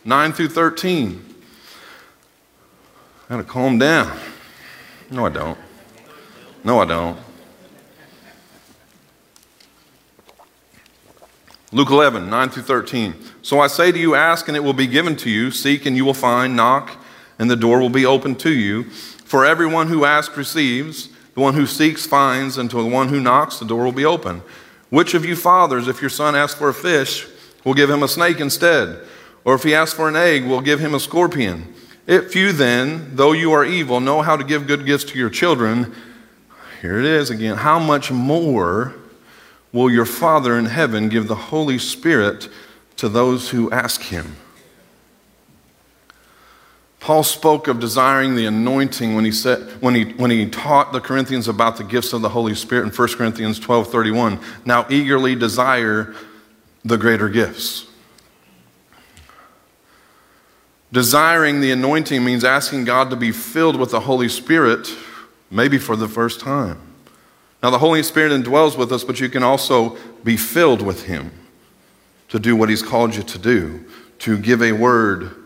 9 0.07 0.32
through 0.32 0.49
13. 0.49 1.34
I 3.28 3.34
gotta 3.34 3.45
calm 3.45 3.78
down. 3.78 4.18
No, 5.11 5.26
I 5.26 5.28
don't. 5.28 5.59
No, 6.64 6.80
I 6.80 6.86
don't. 6.86 7.18
Luke 11.72 11.90
11, 11.90 12.30
9 12.30 12.49
through 12.49 12.62
13. 12.62 13.14
So 13.42 13.61
I 13.61 13.66
say 13.66 13.92
to 13.92 13.99
you, 13.99 14.14
ask 14.14 14.49
and 14.49 14.57
it 14.57 14.61
will 14.61 14.72
be 14.72 14.86
given 14.86 15.14
to 15.16 15.28
you, 15.28 15.51
seek 15.51 15.84
and 15.84 15.95
you 15.95 16.07
will 16.07 16.14
find, 16.14 16.57
knock 16.57 17.03
and 17.39 17.51
the 17.51 17.57
door 17.57 17.80
will 17.80 17.91
be 17.91 18.07
opened 18.07 18.39
to 18.41 18.53
you. 18.53 18.85
For 19.24 19.45
everyone 19.45 19.89
who 19.89 20.05
asks 20.05 20.37
receives, 20.37 21.09
the 21.35 21.41
one 21.41 21.55
who 21.55 21.66
seeks 21.66 22.07
finds, 22.07 22.59
and 22.59 22.70
to 22.70 22.76
the 22.82 22.89
one 22.89 23.09
who 23.09 23.20
knocks, 23.20 23.59
the 23.59 23.64
door 23.64 23.85
will 23.85 23.93
be 23.93 24.05
open. 24.05 24.43
Which 24.91 25.14
of 25.14 25.24
you 25.24 25.35
fathers, 25.35 25.89
if 25.89 26.01
your 26.01 26.11
son 26.11 26.37
asks 26.37 26.59
for 26.59 26.68
a 26.68 26.74
fish, 26.74 27.26
will 27.64 27.74
give 27.74 27.91
him 27.91 28.03
a 28.03 28.09
snake 28.09 28.39
instead? 28.39 29.01
Or 29.45 29.55
if 29.55 29.62
he 29.62 29.74
asks 29.74 29.97
for 29.97 30.09
an 30.09 30.16
egg, 30.16 30.45
will 30.45 30.61
give 30.61 30.78
him 30.78 30.95
a 30.95 31.01
scorpion? 31.01 31.74
If 32.07 32.37
you 32.37 32.53
then, 32.53 33.16
though 33.16 33.32
you 33.32 33.53
are 33.53 33.64
evil, 33.64 33.99
know 33.99 34.22
how 34.22 34.37
to 34.37 34.45
give 34.45 34.66
good 34.66 34.87
gifts 34.87 35.05
to 35.05 35.18
your 35.18 35.30
children, 35.30 35.95
here 36.80 36.99
it 36.99 37.07
is 37.07 37.30
again, 37.30 37.57
how 37.57 37.78
much 37.78 38.11
more 38.11 38.95
will 39.72 39.91
your 39.91 40.07
Father 40.07 40.57
in 40.59 40.66
heaven 40.66 41.09
give 41.09 41.28
the 41.28 41.35
Holy 41.35 41.78
Spirit 41.78 42.49
to 42.97 43.09
those 43.09 43.51
who 43.51 43.70
ask 43.70 44.03
him? 44.03 44.37
Paul 47.05 47.22
spoke 47.22 47.68
of 47.68 47.80
desiring 47.80 48.34
the 48.34 48.46
anointing 48.46 49.14
when 49.14 49.26
he, 49.26 49.30
said, 49.30 49.61
when, 49.82 49.94
he, 49.94 50.05
when 50.14 50.30
he 50.30 50.48
taught 50.48 50.90
the 50.90 51.02
Corinthians 51.02 51.48
about 51.48 51.76
the 51.76 51.84
gifts 51.84 52.14
of 52.14 52.22
the 52.22 52.30
Holy 52.30 52.55
Spirit 52.55 52.84
in 52.86 52.90
1 52.90 53.09
Corinthians 53.09 53.61
12 53.61 53.92
31. 53.92 54.40
Now 54.64 54.86
eagerly 54.88 55.34
desire 55.34 56.14
the 56.82 56.96
greater 56.96 57.28
gifts. 57.28 57.86
Desiring 60.92 61.61
the 61.61 61.72
anointing 61.72 62.24
means 62.24 62.42
asking 62.42 62.86
God 62.86 63.11
to 63.11 63.16
be 63.16 63.32
filled 63.32 63.76
with 63.76 63.90
the 63.90 64.00
Holy 64.00 64.30
Spirit, 64.30 64.90
maybe 65.50 65.76
for 65.76 65.96
the 65.96 66.09
first 66.09 66.40
time. 66.40 66.80
Now, 67.62 67.68
the 67.68 67.80
Holy 67.80 68.02
Spirit 68.02 68.32
indwells 68.32 68.78
with 68.78 68.90
us, 68.90 69.05
but 69.05 69.20
you 69.20 69.28
can 69.28 69.42
also 69.42 69.98
be 70.24 70.38
filled 70.38 70.80
with 70.80 71.05
Him 71.05 71.32
to 72.30 72.38
do 72.38 72.57
what 72.57 72.70
He's 72.70 72.82
called 72.82 73.14
you 73.14 73.22
to 73.24 73.38
do, 73.38 73.84
to 74.20 74.38
give 74.38 74.62
a 74.62 74.72
word 74.72 75.43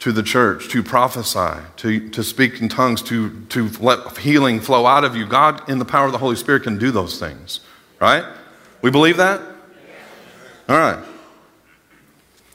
to 0.00 0.12
the 0.12 0.22
church, 0.22 0.68
to 0.68 0.82
prophesy, 0.82 1.60
to, 1.76 2.08
to 2.10 2.22
speak 2.22 2.60
in 2.60 2.68
tongues, 2.68 3.02
to, 3.02 3.40
to 3.46 3.68
let 3.80 4.18
healing 4.18 4.60
flow 4.60 4.86
out 4.86 5.04
of 5.04 5.16
you. 5.16 5.26
God, 5.26 5.68
in 5.68 5.78
the 5.78 5.84
power 5.84 6.06
of 6.06 6.12
the 6.12 6.18
Holy 6.18 6.36
Spirit, 6.36 6.62
can 6.62 6.78
do 6.78 6.90
those 6.90 7.18
things, 7.18 7.60
right? 8.00 8.24
We 8.80 8.90
believe 8.90 9.16
that? 9.16 9.40
All 10.68 10.78
right. 10.78 11.04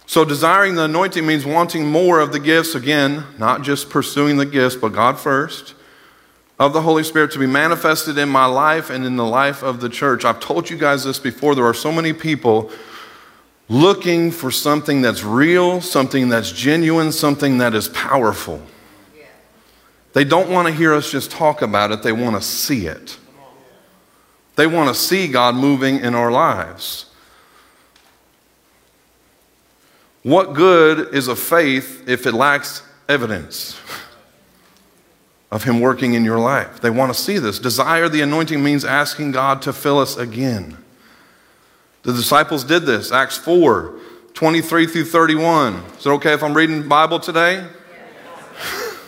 So, 0.05 0.23
desiring 0.23 0.75
the 0.75 0.83
anointing 0.83 1.25
means 1.25 1.45
wanting 1.45 1.89
more 1.89 2.19
of 2.19 2.31
the 2.31 2.39
gifts, 2.39 2.75
again, 2.75 3.25
not 3.39 3.63
just 3.63 3.89
pursuing 3.89 4.37
the 4.37 4.45
gifts, 4.45 4.75
but 4.75 4.89
God 4.89 5.19
first, 5.19 5.73
of 6.59 6.71
the 6.71 6.81
Holy 6.81 7.03
Spirit 7.03 7.31
to 7.31 7.39
be 7.39 7.47
manifested 7.47 8.17
in 8.17 8.29
my 8.29 8.45
life 8.45 8.89
and 8.89 9.05
in 9.05 9.15
the 9.15 9.25
life 9.25 9.63
of 9.63 9.81
the 9.81 9.89
church. 9.89 10.23
I've 10.23 10.39
told 10.39 10.69
you 10.69 10.77
guys 10.77 11.03
this 11.03 11.19
before. 11.19 11.55
There 11.55 11.65
are 11.65 11.73
so 11.73 11.91
many 11.91 12.13
people 12.13 12.71
looking 13.73 14.29
for 14.29 14.51
something 14.51 15.01
that's 15.01 15.23
real, 15.23 15.81
something 15.81 16.29
that's 16.29 16.51
genuine, 16.51 17.11
something 17.11 17.57
that 17.57 17.73
is 17.73 17.89
powerful. 17.89 18.61
They 20.13 20.23
don't 20.23 20.49
want 20.51 20.67
to 20.67 20.73
hear 20.73 20.93
us 20.93 21.09
just 21.09 21.31
talk 21.31 21.63
about 21.63 21.91
it, 21.91 22.03
they 22.03 22.11
want 22.11 22.35
to 22.35 22.41
see 22.41 22.85
it. 22.85 23.17
They 24.55 24.67
want 24.67 24.89
to 24.89 24.95
see 24.95 25.27
God 25.27 25.55
moving 25.55 25.99
in 25.99 26.13
our 26.13 26.31
lives. 26.31 27.07
What 30.21 30.53
good 30.53 31.13
is 31.13 31.27
a 31.27 31.35
faith 31.35 32.07
if 32.07 32.27
it 32.27 32.33
lacks 32.33 32.83
evidence 33.09 33.79
of 35.51 35.63
Him 35.63 35.79
working 35.79 36.13
in 36.13 36.23
your 36.23 36.37
life? 36.37 36.79
They 36.79 36.91
want 36.91 37.11
to 37.11 37.19
see 37.19 37.39
this. 37.39 37.57
Desire 37.57 38.07
the 38.07 38.21
anointing 38.21 38.63
means 38.63 38.85
asking 38.85 39.31
God 39.31 39.63
to 39.63 39.73
fill 39.73 39.97
us 39.97 40.15
again. 40.15 40.77
The 42.03 42.13
disciples 42.13 42.63
did 42.63 42.83
this. 42.83 43.11
Acts 43.11 43.37
4 43.37 43.99
23 44.33 44.87
through 44.87 45.05
31. 45.05 45.75
Is 45.97 46.05
it 46.05 46.09
okay 46.09 46.33
if 46.33 46.43
I'm 46.43 46.53
reading 46.53 46.87
Bible 46.87 47.19
today? 47.19 47.65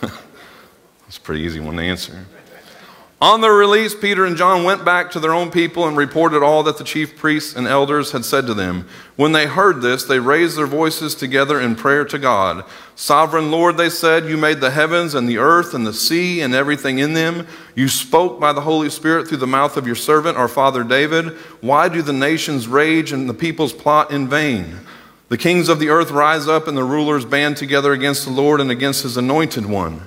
That's 0.00 1.16
a 1.16 1.20
pretty 1.20 1.42
easy 1.42 1.60
one 1.60 1.76
to 1.76 1.82
answer. 1.82 2.26
On 3.18 3.40
their 3.40 3.54
release, 3.54 3.94
Peter 3.94 4.26
and 4.26 4.36
John 4.36 4.62
went 4.62 4.84
back 4.84 5.10
to 5.10 5.20
their 5.20 5.32
own 5.32 5.50
people 5.50 5.88
and 5.88 5.96
reported 5.96 6.42
all 6.42 6.62
that 6.64 6.76
the 6.76 6.84
chief 6.84 7.16
priests 7.16 7.56
and 7.56 7.66
elders 7.66 8.12
had 8.12 8.26
said 8.26 8.46
to 8.46 8.52
them. 8.52 8.86
When 9.16 9.32
they 9.32 9.46
heard 9.46 9.80
this, 9.80 10.04
they 10.04 10.18
raised 10.18 10.58
their 10.58 10.66
voices 10.66 11.14
together 11.14 11.58
in 11.58 11.76
prayer 11.76 12.04
to 12.04 12.18
God. 12.18 12.66
Sovereign 12.94 13.50
Lord, 13.50 13.78
they 13.78 13.88
said, 13.88 14.26
You 14.26 14.36
made 14.36 14.60
the 14.60 14.70
heavens 14.70 15.14
and 15.14 15.26
the 15.26 15.38
earth 15.38 15.72
and 15.72 15.86
the 15.86 15.94
sea 15.94 16.42
and 16.42 16.54
everything 16.54 16.98
in 16.98 17.14
them. 17.14 17.46
You 17.74 17.88
spoke 17.88 18.38
by 18.38 18.52
the 18.52 18.60
Holy 18.60 18.90
Spirit 18.90 19.28
through 19.28 19.38
the 19.38 19.46
mouth 19.46 19.78
of 19.78 19.86
your 19.86 19.96
servant, 19.96 20.36
our 20.36 20.48
father 20.48 20.84
David. 20.84 21.28
Why 21.62 21.88
do 21.88 22.02
the 22.02 22.12
nations 22.12 22.68
rage 22.68 23.12
and 23.12 23.26
the 23.26 23.34
peoples 23.34 23.72
plot 23.72 24.10
in 24.10 24.28
vain? 24.28 24.80
The 25.30 25.38
kings 25.38 25.70
of 25.70 25.80
the 25.80 25.88
earth 25.88 26.10
rise 26.10 26.48
up 26.48 26.68
and 26.68 26.76
the 26.76 26.84
rulers 26.84 27.24
band 27.24 27.56
together 27.56 27.94
against 27.94 28.26
the 28.26 28.30
Lord 28.30 28.60
and 28.60 28.70
against 28.70 29.04
his 29.04 29.16
anointed 29.16 29.64
one. 29.64 30.06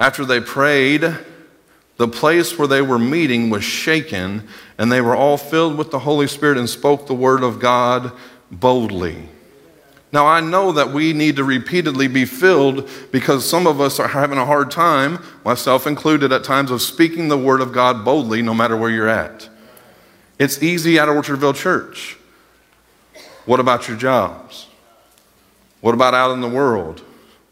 After 0.00 0.24
they 0.24 0.40
prayed, 0.40 1.02
the 1.98 2.08
place 2.08 2.58
where 2.58 2.66
they 2.66 2.80
were 2.80 2.98
meeting 2.98 3.50
was 3.50 3.62
shaken, 3.62 4.48
and 4.78 4.90
they 4.90 5.02
were 5.02 5.14
all 5.14 5.36
filled 5.36 5.76
with 5.76 5.90
the 5.90 5.98
Holy 5.98 6.26
Spirit 6.26 6.56
and 6.56 6.68
spoke 6.68 7.06
the 7.06 7.14
word 7.14 7.42
of 7.42 7.60
God 7.60 8.10
boldly. 8.50 9.28
Now, 10.10 10.26
I 10.26 10.40
know 10.40 10.72
that 10.72 10.90
we 10.90 11.12
need 11.12 11.36
to 11.36 11.44
repeatedly 11.44 12.08
be 12.08 12.24
filled 12.24 12.88
because 13.12 13.48
some 13.48 13.66
of 13.66 13.80
us 13.80 14.00
are 14.00 14.08
having 14.08 14.38
a 14.38 14.46
hard 14.46 14.70
time, 14.70 15.22
myself 15.44 15.86
included, 15.86 16.32
at 16.32 16.42
times 16.44 16.70
of 16.70 16.80
speaking 16.80 17.28
the 17.28 17.38
word 17.38 17.60
of 17.60 17.70
God 17.70 18.02
boldly 18.02 18.40
no 18.40 18.54
matter 18.54 18.78
where 18.78 18.90
you're 18.90 19.06
at. 19.06 19.50
It's 20.38 20.62
easy 20.62 20.98
at 20.98 21.08
Orchardville 21.08 21.54
Church. 21.54 22.16
What 23.44 23.60
about 23.60 23.86
your 23.86 23.98
jobs? 23.98 24.66
What 25.82 25.94
about 25.94 26.14
out 26.14 26.32
in 26.32 26.40
the 26.40 26.48
world? 26.48 27.02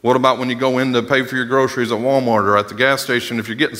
What 0.00 0.16
about 0.16 0.38
when 0.38 0.48
you 0.48 0.54
go 0.54 0.78
in 0.78 0.92
to 0.92 1.02
pay 1.02 1.24
for 1.24 1.36
your 1.36 1.44
groceries 1.44 1.90
at 1.90 1.98
Walmart 1.98 2.44
or 2.44 2.56
at 2.56 2.68
the 2.68 2.74
gas 2.74 3.02
station 3.02 3.38
if 3.38 3.48
you're 3.48 3.56
getting 3.56 3.78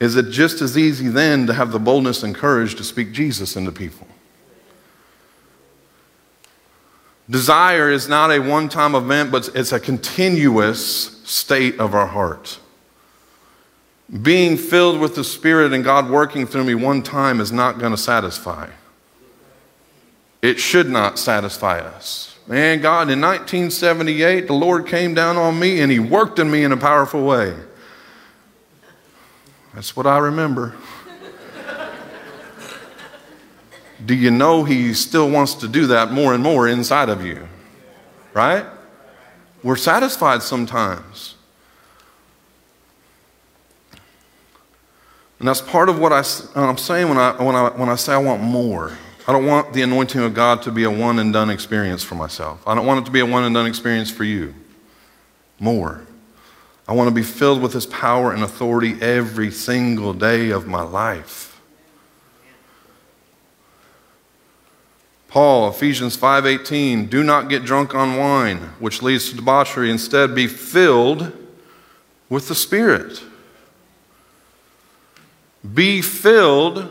is 0.00 0.16
it 0.16 0.30
just 0.30 0.60
as 0.60 0.76
easy 0.76 1.06
then 1.06 1.46
to 1.46 1.54
have 1.54 1.70
the 1.70 1.78
boldness 1.78 2.24
and 2.24 2.34
courage 2.34 2.74
to 2.74 2.82
speak 2.82 3.12
Jesus 3.12 3.54
into 3.54 3.70
people? 3.70 4.08
Desire 7.30 7.88
is 7.88 8.08
not 8.08 8.32
a 8.32 8.40
one 8.40 8.68
time 8.68 8.96
event, 8.96 9.30
but 9.30 9.48
it's 9.54 9.70
a 9.70 9.78
continuous 9.78 11.22
state 11.22 11.78
of 11.78 11.94
our 11.94 12.08
heart. 12.08 12.58
Being 14.22 14.56
filled 14.56 14.98
with 14.98 15.14
the 15.14 15.22
Spirit 15.22 15.72
and 15.72 15.84
God 15.84 16.10
working 16.10 16.46
through 16.48 16.64
me 16.64 16.74
one 16.74 17.04
time 17.04 17.40
is 17.40 17.52
not 17.52 17.78
going 17.78 17.92
to 17.92 17.96
satisfy. 17.96 18.70
It 20.42 20.58
should 20.58 20.90
not 20.90 21.16
satisfy 21.16 21.78
us. 21.78 22.31
Man, 22.46 22.80
God, 22.80 23.08
in 23.08 23.20
1978, 23.20 24.46
the 24.46 24.52
Lord 24.52 24.86
came 24.86 25.14
down 25.14 25.36
on 25.36 25.58
me 25.58 25.80
and 25.80 25.92
He 25.92 25.98
worked 25.98 26.38
in 26.38 26.50
me 26.50 26.64
in 26.64 26.72
a 26.72 26.76
powerful 26.76 27.24
way. 27.24 27.54
That's 29.74 29.96
what 29.96 30.06
I 30.06 30.18
remember. 30.18 30.74
do 34.04 34.14
you 34.14 34.30
know 34.30 34.64
He 34.64 34.92
still 34.92 35.30
wants 35.30 35.54
to 35.56 35.68
do 35.68 35.86
that 35.86 36.10
more 36.10 36.34
and 36.34 36.42
more 36.42 36.66
inside 36.66 37.08
of 37.08 37.24
you? 37.24 37.48
Right? 38.34 38.66
We're 39.62 39.76
satisfied 39.76 40.42
sometimes. 40.42 41.36
And 45.38 45.48
that's 45.48 45.60
part 45.60 45.88
of 45.88 45.98
what 45.98 46.12
I, 46.12 46.22
am 46.54 46.78
saying 46.78 47.08
when 47.08 47.18
I, 47.18 47.32
when, 47.42 47.54
I, 47.54 47.68
when 47.70 47.88
I 47.88 47.96
say 47.96 48.12
I 48.12 48.18
want 48.18 48.42
more. 48.42 48.92
I 49.26 49.32
don't 49.32 49.46
want 49.46 49.72
the 49.72 49.82
anointing 49.82 50.20
of 50.20 50.34
God 50.34 50.62
to 50.62 50.72
be 50.72 50.82
a 50.82 50.90
one 50.90 51.18
and 51.18 51.32
done 51.32 51.48
experience 51.48 52.02
for 52.02 52.16
myself. 52.16 52.66
I 52.66 52.74
don't 52.74 52.86
want 52.86 53.00
it 53.00 53.04
to 53.06 53.12
be 53.12 53.20
a 53.20 53.26
one 53.26 53.44
and 53.44 53.54
done 53.54 53.66
experience 53.66 54.10
for 54.10 54.24
you. 54.24 54.54
More. 55.60 56.02
I 56.88 56.92
want 56.92 57.08
to 57.08 57.14
be 57.14 57.22
filled 57.22 57.62
with 57.62 57.72
His 57.72 57.86
power 57.86 58.32
and 58.32 58.42
authority 58.42 59.00
every 59.00 59.52
single 59.52 60.12
day 60.12 60.50
of 60.50 60.66
my 60.66 60.82
life. 60.82 61.60
Paul, 65.28 65.70
Ephesians 65.70 66.16
5:18, 66.16 67.08
do 67.08 67.22
not 67.22 67.48
get 67.48 67.64
drunk 67.64 67.94
on 67.94 68.18
wine, 68.18 68.74
which 68.80 69.00
leads 69.00 69.30
to 69.30 69.36
debauchery. 69.36 69.90
Instead, 69.90 70.34
be 70.34 70.46
filled 70.46 71.32
with 72.28 72.48
the 72.48 72.54
Spirit. 72.54 73.22
Be 75.72 76.02
filled, 76.02 76.88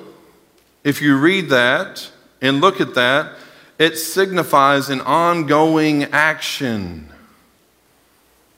if 0.84 1.02
you 1.02 1.18
read 1.18 1.50
that, 1.50 2.10
and 2.42 2.60
look 2.60 2.82
at 2.82 2.96
that, 2.96 3.34
it 3.78 3.98
signifies 3.98 4.89
an 4.89 5.02
ongoing 5.02 6.06
action. 6.06 7.08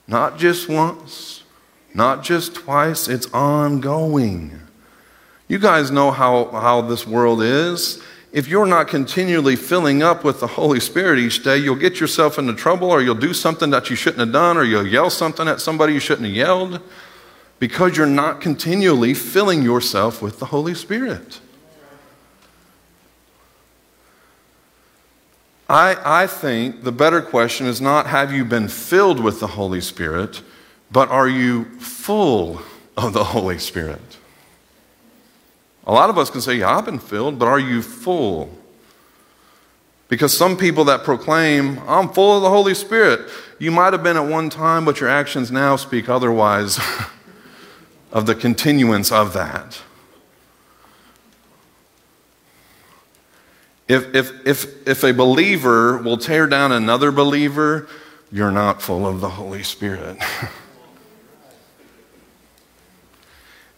Not 0.06 0.38
just 0.38 0.68
once, 0.68 1.44
not 1.94 2.22
just 2.22 2.54
twice, 2.54 3.08
it's 3.08 3.32
ongoing. 3.32 4.60
You 5.48 5.58
guys 5.58 5.90
know 5.90 6.10
how, 6.10 6.46
how 6.46 6.80
this 6.82 7.06
world 7.06 7.42
is. 7.42 8.02
If 8.32 8.48
you're 8.48 8.66
not 8.66 8.88
continually 8.88 9.54
filling 9.54 10.02
up 10.02 10.24
with 10.24 10.40
the 10.40 10.46
Holy 10.46 10.80
Spirit 10.80 11.18
each 11.20 11.44
day, 11.44 11.56
you'll 11.58 11.76
get 11.76 12.00
yourself 12.00 12.38
into 12.38 12.52
trouble 12.54 12.90
or 12.90 13.00
you'll 13.00 13.14
do 13.14 13.32
something 13.32 13.70
that 13.70 13.90
you 13.90 13.96
shouldn't 13.96 14.20
have 14.20 14.32
done 14.32 14.56
or 14.56 14.64
you'll 14.64 14.86
yell 14.86 15.08
something 15.08 15.46
at 15.46 15.60
somebody 15.60 15.92
you 15.92 16.00
shouldn't 16.00 16.26
have 16.26 16.36
yelled 16.36 16.80
because 17.60 17.96
you're 17.96 18.06
not 18.06 18.40
continually 18.40 19.14
filling 19.14 19.62
yourself 19.62 20.20
with 20.20 20.40
the 20.40 20.46
Holy 20.46 20.74
Spirit. 20.74 21.40
I, 25.68 26.22
I 26.22 26.26
think 26.26 26.82
the 26.84 26.92
better 26.92 27.22
question 27.22 27.66
is 27.66 27.80
not 27.80 28.06
have 28.06 28.32
you 28.32 28.44
been 28.44 28.68
filled 28.68 29.20
with 29.20 29.40
the 29.40 29.46
Holy 29.46 29.80
Spirit, 29.80 30.42
but 30.92 31.08
are 31.08 31.28
you 31.28 31.64
full 31.78 32.60
of 32.96 33.12
the 33.12 33.24
Holy 33.24 33.58
Spirit? 33.58 34.18
A 35.86 35.92
lot 35.92 36.10
of 36.10 36.18
us 36.18 36.30
can 36.30 36.40
say, 36.40 36.56
Yeah, 36.56 36.76
I've 36.76 36.84
been 36.84 36.98
filled, 36.98 37.38
but 37.38 37.46
are 37.46 37.58
you 37.58 37.82
full? 37.82 38.50
Because 40.08 40.36
some 40.36 40.56
people 40.56 40.84
that 40.84 41.02
proclaim, 41.02 41.80
I'm 41.88 42.10
full 42.10 42.36
of 42.36 42.42
the 42.42 42.50
Holy 42.50 42.74
Spirit, 42.74 43.28
you 43.58 43.70
might 43.70 43.92
have 43.94 44.02
been 44.02 44.16
at 44.16 44.26
one 44.26 44.50
time, 44.50 44.84
but 44.84 45.00
your 45.00 45.08
actions 45.08 45.50
now 45.50 45.76
speak 45.76 46.08
otherwise 46.08 46.78
of 48.12 48.26
the 48.26 48.34
continuance 48.34 49.10
of 49.10 49.32
that. 49.32 49.80
If, 53.86 54.14
if, 54.14 54.46
if, 54.46 54.88
if 54.88 55.04
a 55.04 55.12
believer 55.12 55.98
will 55.98 56.16
tear 56.16 56.46
down 56.46 56.72
another 56.72 57.12
believer, 57.12 57.86
you're 58.32 58.50
not 58.50 58.80
full 58.80 59.06
of 59.06 59.20
the 59.20 59.28
Holy 59.28 59.62
Spirit. 59.62 60.16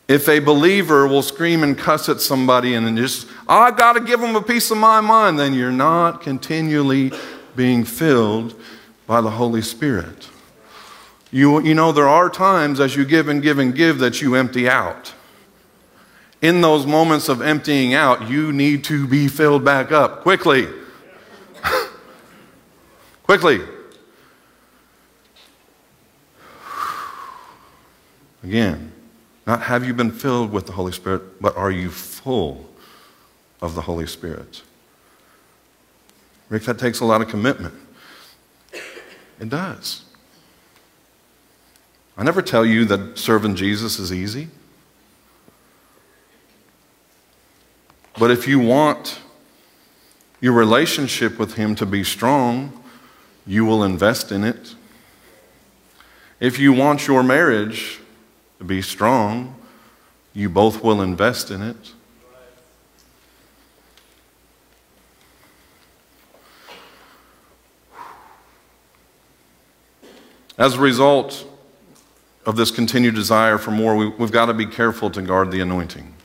if 0.09 0.29
a 0.29 0.39
believer 0.39 1.09
will 1.09 1.23
scream 1.23 1.65
and 1.65 1.77
cuss 1.77 2.09
at 2.09 2.21
somebody 2.21 2.75
and 2.75 2.87
then 2.87 2.97
just, 2.97 3.27
oh, 3.49 3.59
I've 3.59 3.77
got 3.77 3.95
to 3.95 4.01
give 4.01 4.21
them 4.21 4.37
a 4.37 4.43
piece 4.43 4.71
of 4.71 4.79
my 4.79 5.01
mind, 5.01 5.41
then 5.41 5.55
you're 5.55 5.73
not 5.73 6.23
continually 6.23 7.11
being 7.57 7.85
filled 7.85 8.55
by 9.09 9.21
the 9.21 9.31
Holy 9.31 9.63
Spirit. 9.63 10.29
You, 11.33 11.61
you 11.63 11.75
know, 11.75 11.91
there 11.91 12.09
are 12.09 12.31
times 12.31 12.79
as 12.79 12.95
you 12.95 13.05
give 13.05 13.27
and 13.27 13.43
give 13.43 13.59
and 13.59 13.75
give 13.75 13.99
that 13.99 14.23
you 14.23 14.37
empty 14.37 14.69
out. 14.69 15.15
In 16.43 16.61
those 16.61 16.87
moments 16.87 17.29
of 17.29 17.41
emptying 17.41 17.95
out, 17.95 18.29
you 18.29 18.53
need 18.53 18.85
to 18.85 19.07
be 19.07 19.29
filled 19.29 19.65
back 19.65 19.91
up 19.91 20.21
quickly. 20.23 20.69
quickly. 23.23 23.61
Again, 28.43 28.93
not 29.47 29.63
have 29.63 29.85
you 29.85 29.95
been 29.95 30.13
filled 30.13 30.53
with 30.53 30.67
the 30.67 30.73
Holy 30.73 30.93
Spirit, 30.93 31.41
but 31.41 31.57
are 31.57 31.71
you 31.71 31.91
full 31.91 32.69
of 33.61 33.75
the 33.75 33.83
Holy 33.83 34.07
Spirit? 34.07 34.63
Rick, 36.49 36.65
that 36.65 36.79
takes 36.79 37.01
a 37.01 37.05
lot 37.05 37.23
of 37.23 37.29
commitment. 37.29 37.75
It 39.41 39.49
does. 39.49 40.05
I 42.17 42.23
never 42.23 42.41
tell 42.41 42.65
you 42.65 42.85
that 42.87 43.19
serving 43.19 43.57
Jesus 43.57 43.99
is 43.99 44.13
easy. 44.13 44.49
But 48.19 48.31
if 48.31 48.49
you 48.49 48.59
want 48.59 49.21
your 50.41 50.55
relationship 50.55 51.39
with 51.39 51.55
Him 51.55 51.75
to 51.77 51.87
be 51.87 52.03
strong, 52.03 52.83
you 53.47 53.65
will 53.65 53.85
invest 53.85 54.33
in 54.33 54.43
it. 54.43 54.75
If 56.41 56.59
you 56.59 56.73
want 56.73 57.07
your 57.07 57.23
marriage 57.23 58.01
to 58.59 58.65
be 58.65 58.81
strong, 58.83 59.55
you 60.33 60.49
both 60.49 60.83
will 60.83 61.03
invest 61.03 61.51
in 61.51 61.63
it. 61.63 61.93
As 70.59 70.75
a 70.75 70.81
result 70.81 71.47
of 72.47 72.57
this 72.57 72.71
continued 72.71 73.15
desire 73.15 73.59
for 73.59 73.73
more, 73.73 73.95
we, 73.95 74.11
have 74.19 74.33
got 74.33 74.47
to 74.47 74.55
be 74.55 74.65
careful 74.65 75.11
to 75.11 75.21
guard 75.21 75.51
the 75.51 75.61
anointing. 75.61 76.16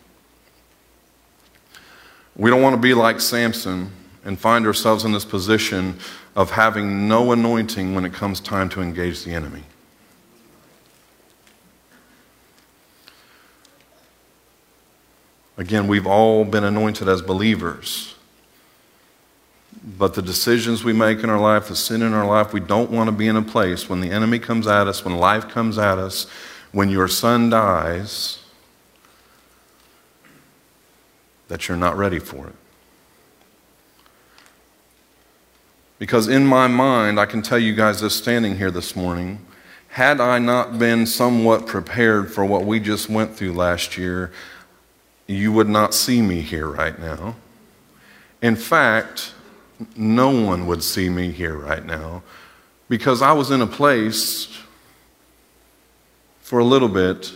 We 2.36 2.50
don't 2.50 2.62
want 2.62 2.76
to 2.76 2.82
be 2.82 2.94
like 2.94 3.20
Samson 3.20 3.92
and 4.24 4.40
find 4.40 4.66
ourselves 4.66 5.04
in 5.04 5.12
this 5.12 5.26
position 5.26 5.98
of 6.36 6.52
having 6.52 7.08
no 7.08 7.32
anointing 7.32 7.94
when 7.94 8.06
it 8.06 8.14
comes 8.14 8.40
time 8.40 8.70
to 8.70 8.82
engage 8.82 9.24
the 9.24 9.34
enemy. 9.34 9.64
Again, 15.58 15.88
we've 15.88 16.08
all 16.08 16.46
been 16.46 16.64
anointed 16.64 17.08
as 17.08 17.22
believers. 17.22 18.16
But 19.84 20.14
the 20.14 20.22
decisions 20.22 20.84
we 20.84 20.94
make 20.94 21.24
in 21.24 21.30
our 21.30 21.40
life, 21.40 21.68
the 21.68 21.76
sin 21.76 22.02
in 22.02 22.14
our 22.14 22.26
life, 22.26 22.54
we 22.54 22.60
don't 22.60 22.92
want 22.92 23.08
to 23.08 23.12
be 23.12 23.28
in 23.28 23.36
a 23.36 23.42
place 23.42 23.90
when 23.90 24.00
the 24.00 24.12
enemy 24.12 24.40
comes 24.40 24.68
at 24.68 24.88
us, 24.88 25.04
when 25.04 25.18
life 25.18 25.50
comes 25.50 25.78
at 25.78 25.98
us, 25.98 26.28
when 26.72 26.90
your 26.90 27.08
son 27.08 27.50
dies, 27.50 28.40
that 31.52 31.68
you're 31.68 31.76
not 31.76 31.98
ready 31.98 32.18
for 32.18 32.48
it. 32.48 32.56
Because 36.00 36.30
in 36.30 36.48
my 36.48 36.68
mind, 36.68 37.20
I 37.20 37.26
can 37.26 37.42
tell 37.42 37.60
you 37.60 37.76
guys 37.76 38.00
this 38.00 38.16
standing 38.16 38.56
here 38.56 38.72
this 38.72 38.96
morning, 38.96 39.46
had 39.90 40.22
I 40.22 40.40
not 40.40 40.80
been 40.80 41.06
somewhat 41.06 41.68
prepared 41.68 42.32
for 42.32 42.46
what 42.46 42.64
we 42.64 42.80
just 42.80 43.10
went 43.10 43.36
through 43.36 43.52
last 43.52 43.98
year, 43.98 44.32
you 45.28 45.52
would 45.52 45.68
not 45.68 45.94
see 45.94 46.22
me 46.22 46.40
here 46.40 46.68
right 46.68 46.98
now. 46.98 47.36
In 48.42 48.56
fact, 48.56 49.34
no 49.98 50.30
one 50.30 50.68
would 50.68 50.82
see 50.82 51.10
me 51.10 51.32
here 51.32 51.58
right 51.58 51.86
now 51.86 52.24
because 52.88 53.22
I 53.22 53.34
was 53.34 53.52
in 53.52 53.60
a 53.60 53.68
place 53.68 54.58
for 56.40 56.60
a 56.60 56.64
little 56.64 56.88
bit 56.88 57.34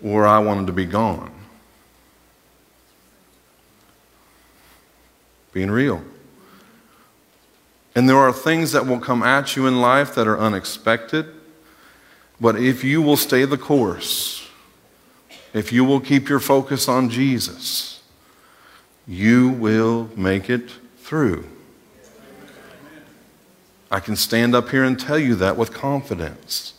where 0.00 0.28
I 0.28 0.38
wanted 0.38 0.68
to 0.68 0.72
be 0.72 0.86
gone. 0.86 1.39
Being 5.52 5.70
real. 5.70 6.02
And 7.94 8.08
there 8.08 8.18
are 8.18 8.32
things 8.32 8.72
that 8.72 8.86
will 8.86 9.00
come 9.00 9.22
at 9.22 9.56
you 9.56 9.66
in 9.66 9.80
life 9.80 10.14
that 10.14 10.28
are 10.28 10.38
unexpected, 10.38 11.26
but 12.40 12.56
if 12.56 12.84
you 12.84 13.02
will 13.02 13.16
stay 13.16 13.44
the 13.44 13.58
course, 13.58 14.48
if 15.52 15.72
you 15.72 15.84
will 15.84 16.00
keep 16.00 16.28
your 16.28 16.40
focus 16.40 16.88
on 16.88 17.10
Jesus, 17.10 18.02
you 19.06 19.50
will 19.50 20.08
make 20.16 20.48
it 20.48 20.70
through. 20.98 21.44
I 23.90 23.98
can 23.98 24.14
stand 24.14 24.54
up 24.54 24.68
here 24.68 24.84
and 24.84 24.98
tell 24.98 25.18
you 25.18 25.34
that 25.34 25.56
with 25.56 25.72
confidence. 25.72 26.74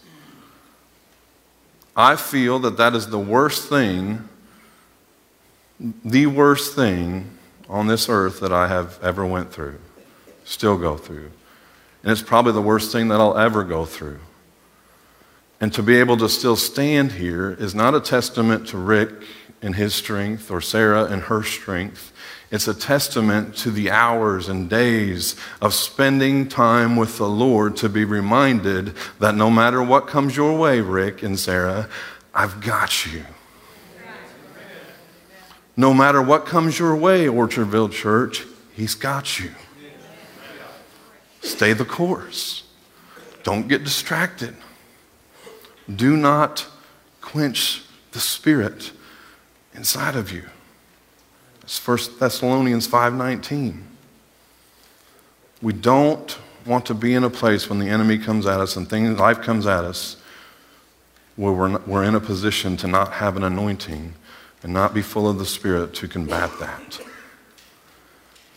I 1.96 2.16
feel 2.16 2.58
that 2.60 2.78
that 2.78 2.96
is 2.96 3.08
the 3.08 3.20
worst 3.20 3.68
thing, 3.68 4.30
the 5.80 6.28
worst 6.28 6.74
thing 6.74 7.38
on 7.72 7.88
this 7.88 8.10
earth 8.10 8.42
that 8.42 8.52
I 8.52 8.68
have 8.68 9.00
ever 9.02 9.26
went 9.26 9.54
through, 9.54 9.80
still 10.44 10.78
go 10.78 10.98
through. 10.98 11.32
And 12.04 12.12
it's 12.12 12.22
probably 12.22 12.52
the 12.52 12.62
worst 12.62 12.92
thing 12.92 13.08
that 13.08 13.22
I'll 13.22 13.38
ever 13.38 13.64
go 13.64 13.86
through. 13.86 14.20
And 15.62 15.74
to 15.74 15.82
be 15.82 15.96
able 15.96 16.18
to 16.18 16.28
still 16.28 16.58
stand 16.58 17.14
here 17.14 17.52
is 17.52 17.74
not 17.74 17.96
a 17.96 18.02
testament 18.02 18.68
to 18.70 18.78
Rick 18.78 19.12
and 19.62 19.76
his 19.76 19.96
strength 19.96 20.52
or 20.52 20.60
Sarah 20.60 21.06
and 21.06 21.24
her 21.24 21.44
strength. 21.44 22.12
It's 22.50 22.68
a 22.68 22.74
testament 22.74 23.56
to 23.58 23.72
the 23.72 23.90
hours 23.90 24.50
and 24.50 24.70
days 24.70 25.38
of 25.62 25.74
spending 25.74 26.50
time 26.50 26.98
with 26.98 27.18
the 27.18 27.30
Lord 27.30 27.78
to 27.78 27.88
be 27.88 28.04
reminded 28.04 28.96
that 29.20 29.36
no 29.36 29.50
matter 29.50 29.82
what 29.82 30.08
comes 30.08 30.36
your 30.36 30.58
way, 30.60 30.82
Rick 30.82 31.24
and 31.24 31.40
Sarah, 31.40 31.88
I've 32.34 32.60
got 32.60 33.06
you. 33.06 33.24
No 35.82 35.96
matter 35.96 36.22
what 36.22 36.46
comes 36.46 36.78
your 36.78 36.96
way, 36.96 37.26
Orchardville 37.26 37.92
Church, 37.92 38.46
He's 38.72 38.94
got 38.94 39.40
you. 39.40 39.50
Stay 41.42 41.74
the 41.74 41.86
course. 41.86 42.66
Don't 43.42 43.68
get 43.68 43.84
distracted. 43.84 44.56
Do 45.94 46.16
not 46.16 46.68
quench 47.20 47.84
the 48.12 48.20
Spirit 48.20 48.92
inside 49.74 50.16
of 50.16 50.32
you. 50.32 50.44
It's 51.64 51.80
1 51.80 52.20
Thessalonians 52.20 52.88
5:19. 52.88 53.82
We 55.64 55.74
don't 55.74 56.38
want 56.64 56.86
to 56.86 56.94
be 56.94 57.16
in 57.16 57.24
a 57.24 57.30
place 57.32 57.68
when 57.68 57.80
the 57.80 57.90
enemy 57.90 58.20
comes 58.20 58.46
at 58.46 58.60
us 58.60 58.76
and 58.76 58.88
things, 58.88 59.18
life 59.18 59.42
comes 59.42 59.66
at 59.66 59.84
us 59.84 60.18
where 61.38 61.52
we're, 61.52 61.80
we're 61.88 62.04
in 62.04 62.14
a 62.14 62.20
position 62.20 62.78
to 62.78 62.88
not 62.88 63.14
have 63.14 63.36
an 63.36 63.44
anointing 63.44 64.14
and 64.64 64.74
not 64.74 64.94
be 64.94 65.02
full 65.02 65.28
of 65.28 65.40
the 65.40 65.46
Spirit 65.46 65.94
to 65.96 66.08
combat 66.08 66.52
that. 66.60 67.02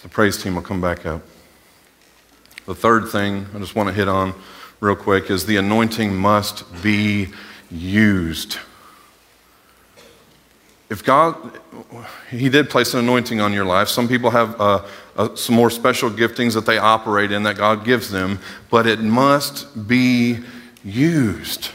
The 0.02 0.08
praise 0.08 0.42
team 0.42 0.54
will 0.54 0.62
come 0.62 0.80
back 0.80 1.06
up. 1.06 1.22
The 2.66 2.74
third 2.74 3.08
thing 3.08 3.46
I 3.54 3.58
just 3.58 3.74
want 3.74 3.88
to 3.88 3.94
hit 3.94 4.08
on 4.08 4.34
real 4.80 4.96
quick 4.96 5.30
is 5.30 5.46
the 5.46 5.56
anointing 5.56 6.14
must 6.14 6.64
be 6.82 7.28
used. 7.70 8.58
If 10.90 11.02
God, 11.02 11.36
He 12.30 12.48
did 12.48 12.68
place 12.68 12.92
an 12.94 13.00
anointing 13.00 13.40
on 13.40 13.52
your 13.52 13.64
life. 13.64 13.88
Some 13.88 14.06
people 14.06 14.30
have 14.30 14.60
uh, 14.60 14.84
uh, 15.16 15.34
some 15.34 15.54
more 15.54 15.70
special 15.70 16.10
giftings 16.10 16.54
that 16.54 16.66
they 16.66 16.78
operate 16.78 17.32
in 17.32 17.42
that 17.44 17.56
God 17.56 17.84
gives 17.84 18.10
them, 18.10 18.38
but 18.70 18.86
it 18.86 19.00
must 19.00 19.88
be 19.88 20.38
used. 20.84 21.70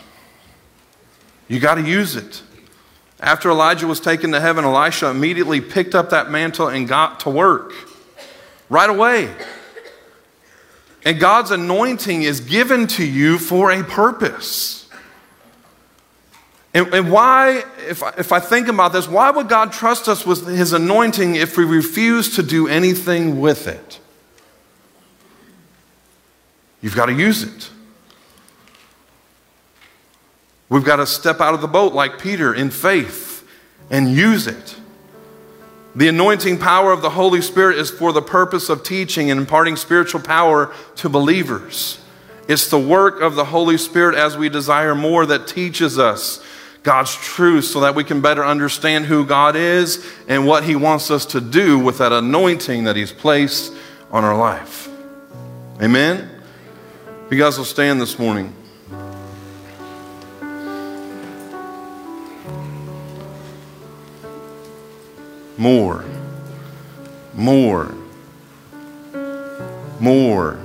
You 1.47 1.59
got 1.59 1.75
to 1.75 1.81
use 1.81 2.15
it. 2.15 2.43
After 3.19 3.49
Elijah 3.49 3.85
was 3.85 3.99
taken 3.99 4.31
to 4.31 4.39
heaven, 4.39 4.63
Elisha 4.63 5.07
immediately 5.07 5.59
picked 5.59 5.93
up 5.93 6.11
that 6.11 6.31
mantle 6.31 6.67
and 6.69 6.87
got 6.87 7.19
to 7.21 7.29
work 7.29 7.73
right 8.69 8.89
away. 8.89 9.33
And 11.03 11.19
God's 11.19 11.51
anointing 11.51 12.23
is 12.23 12.39
given 12.39 12.87
to 12.87 13.05
you 13.05 13.37
for 13.37 13.71
a 13.71 13.83
purpose. 13.83 14.87
And, 16.73 16.93
and 16.93 17.11
why, 17.11 17.63
if 17.87 18.03
I, 18.03 18.13
if 18.17 18.31
I 18.31 18.39
think 18.39 18.67
about 18.67 18.93
this, 18.93 19.07
why 19.07 19.31
would 19.31 19.49
God 19.49 19.71
trust 19.73 20.07
us 20.07 20.25
with 20.25 20.45
His 20.47 20.71
anointing 20.71 21.35
if 21.35 21.57
we 21.57 21.65
refuse 21.65 22.35
to 22.35 22.43
do 22.43 22.67
anything 22.67 23.41
with 23.41 23.67
it? 23.67 23.99
You've 26.81 26.95
got 26.95 27.07
to 27.07 27.13
use 27.13 27.43
it. 27.43 27.69
We've 30.69 30.83
got 30.83 30.97
to 30.97 31.07
step 31.07 31.41
out 31.41 31.53
of 31.53 31.61
the 31.61 31.67
boat 31.67 31.93
like 31.93 32.19
Peter 32.19 32.53
in 32.53 32.69
faith 32.69 33.47
and 33.89 34.13
use 34.13 34.47
it. 34.47 34.75
The 35.95 36.07
anointing 36.07 36.59
power 36.59 36.91
of 36.91 37.01
the 37.01 37.09
Holy 37.09 37.41
Spirit 37.41 37.77
is 37.77 37.89
for 37.89 38.13
the 38.13 38.21
purpose 38.21 38.69
of 38.69 38.83
teaching 38.83 39.31
and 39.31 39.39
imparting 39.39 39.75
spiritual 39.75 40.21
power 40.21 40.71
to 40.97 41.09
believers. 41.09 41.99
It's 42.47 42.69
the 42.69 42.79
work 42.79 43.21
of 43.21 43.35
the 43.35 43.45
Holy 43.45 43.77
Spirit 43.77 44.15
as 44.15 44.37
we 44.37 44.49
desire 44.49 44.93
more 44.93 45.25
that 45.25 45.47
teaches 45.47 45.97
us 45.97 46.43
God's 46.83 47.15
truth 47.15 47.65
so 47.65 47.81
that 47.81 47.95
we 47.95 48.03
can 48.03 48.21
better 48.21 48.45
understand 48.45 49.05
who 49.05 49.25
God 49.25 49.55
is 49.55 50.05
and 50.27 50.45
what 50.45 50.63
He 50.63 50.75
wants 50.75 51.11
us 51.11 51.25
to 51.27 51.41
do 51.41 51.79
with 51.79 51.97
that 51.97 52.13
anointing 52.13 52.85
that 52.85 52.95
He's 52.95 53.11
placed 53.11 53.73
on 54.11 54.23
our 54.23 54.37
life. 54.37 54.87
Amen? 55.81 56.29
You 57.29 57.37
guys 57.37 57.57
will 57.57 57.65
stand 57.65 57.99
this 57.99 58.17
morning. 58.17 58.53
More. 65.59 66.05
More. 67.33 67.93
More. 69.99 70.57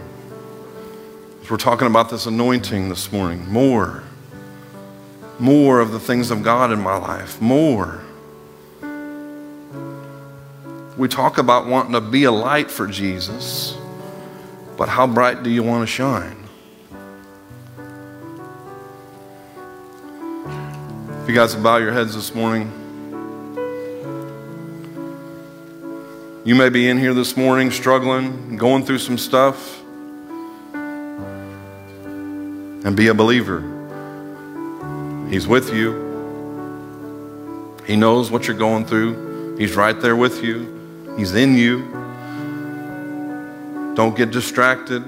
As 1.42 1.50
we're 1.50 1.56
talking 1.56 1.88
about 1.88 2.10
this 2.10 2.26
anointing 2.26 2.90
this 2.90 3.10
morning, 3.10 3.44
more. 3.50 4.04
More 5.40 5.80
of 5.80 5.90
the 5.90 5.98
things 5.98 6.30
of 6.30 6.44
God 6.44 6.70
in 6.70 6.80
my 6.80 6.96
life. 6.96 7.40
More. 7.40 8.04
We 10.96 11.08
talk 11.08 11.38
about 11.38 11.66
wanting 11.66 11.94
to 11.94 12.00
be 12.00 12.22
a 12.22 12.30
light 12.30 12.70
for 12.70 12.86
Jesus, 12.86 13.76
but 14.76 14.88
how 14.88 15.08
bright 15.08 15.42
do 15.42 15.50
you 15.50 15.64
want 15.64 15.82
to 15.82 15.92
shine? 15.92 16.36
If 21.20 21.28
you 21.28 21.34
guys 21.34 21.56
bow 21.56 21.78
your 21.78 21.92
heads 21.92 22.14
this 22.14 22.32
morning. 22.32 22.83
You 26.44 26.54
may 26.54 26.68
be 26.68 26.90
in 26.90 26.98
here 26.98 27.14
this 27.14 27.38
morning 27.38 27.70
struggling, 27.70 28.58
going 28.58 28.84
through 28.84 28.98
some 28.98 29.16
stuff, 29.16 29.80
and 32.84 32.94
be 32.94 33.06
a 33.06 33.14
believer. 33.14 33.62
He's 35.30 35.46
with 35.46 35.72
you. 35.72 36.02
He 37.86 37.96
knows 37.96 38.30
what 38.30 38.46
you're 38.46 38.58
going 38.58 38.84
through. 38.84 39.56
He's 39.56 39.74
right 39.74 39.98
there 39.98 40.16
with 40.16 40.44
you. 40.44 41.14
He's 41.16 41.34
in 41.34 41.56
you. 41.56 41.78
Don't 43.94 44.14
get 44.14 44.30
distracted. 44.30 45.02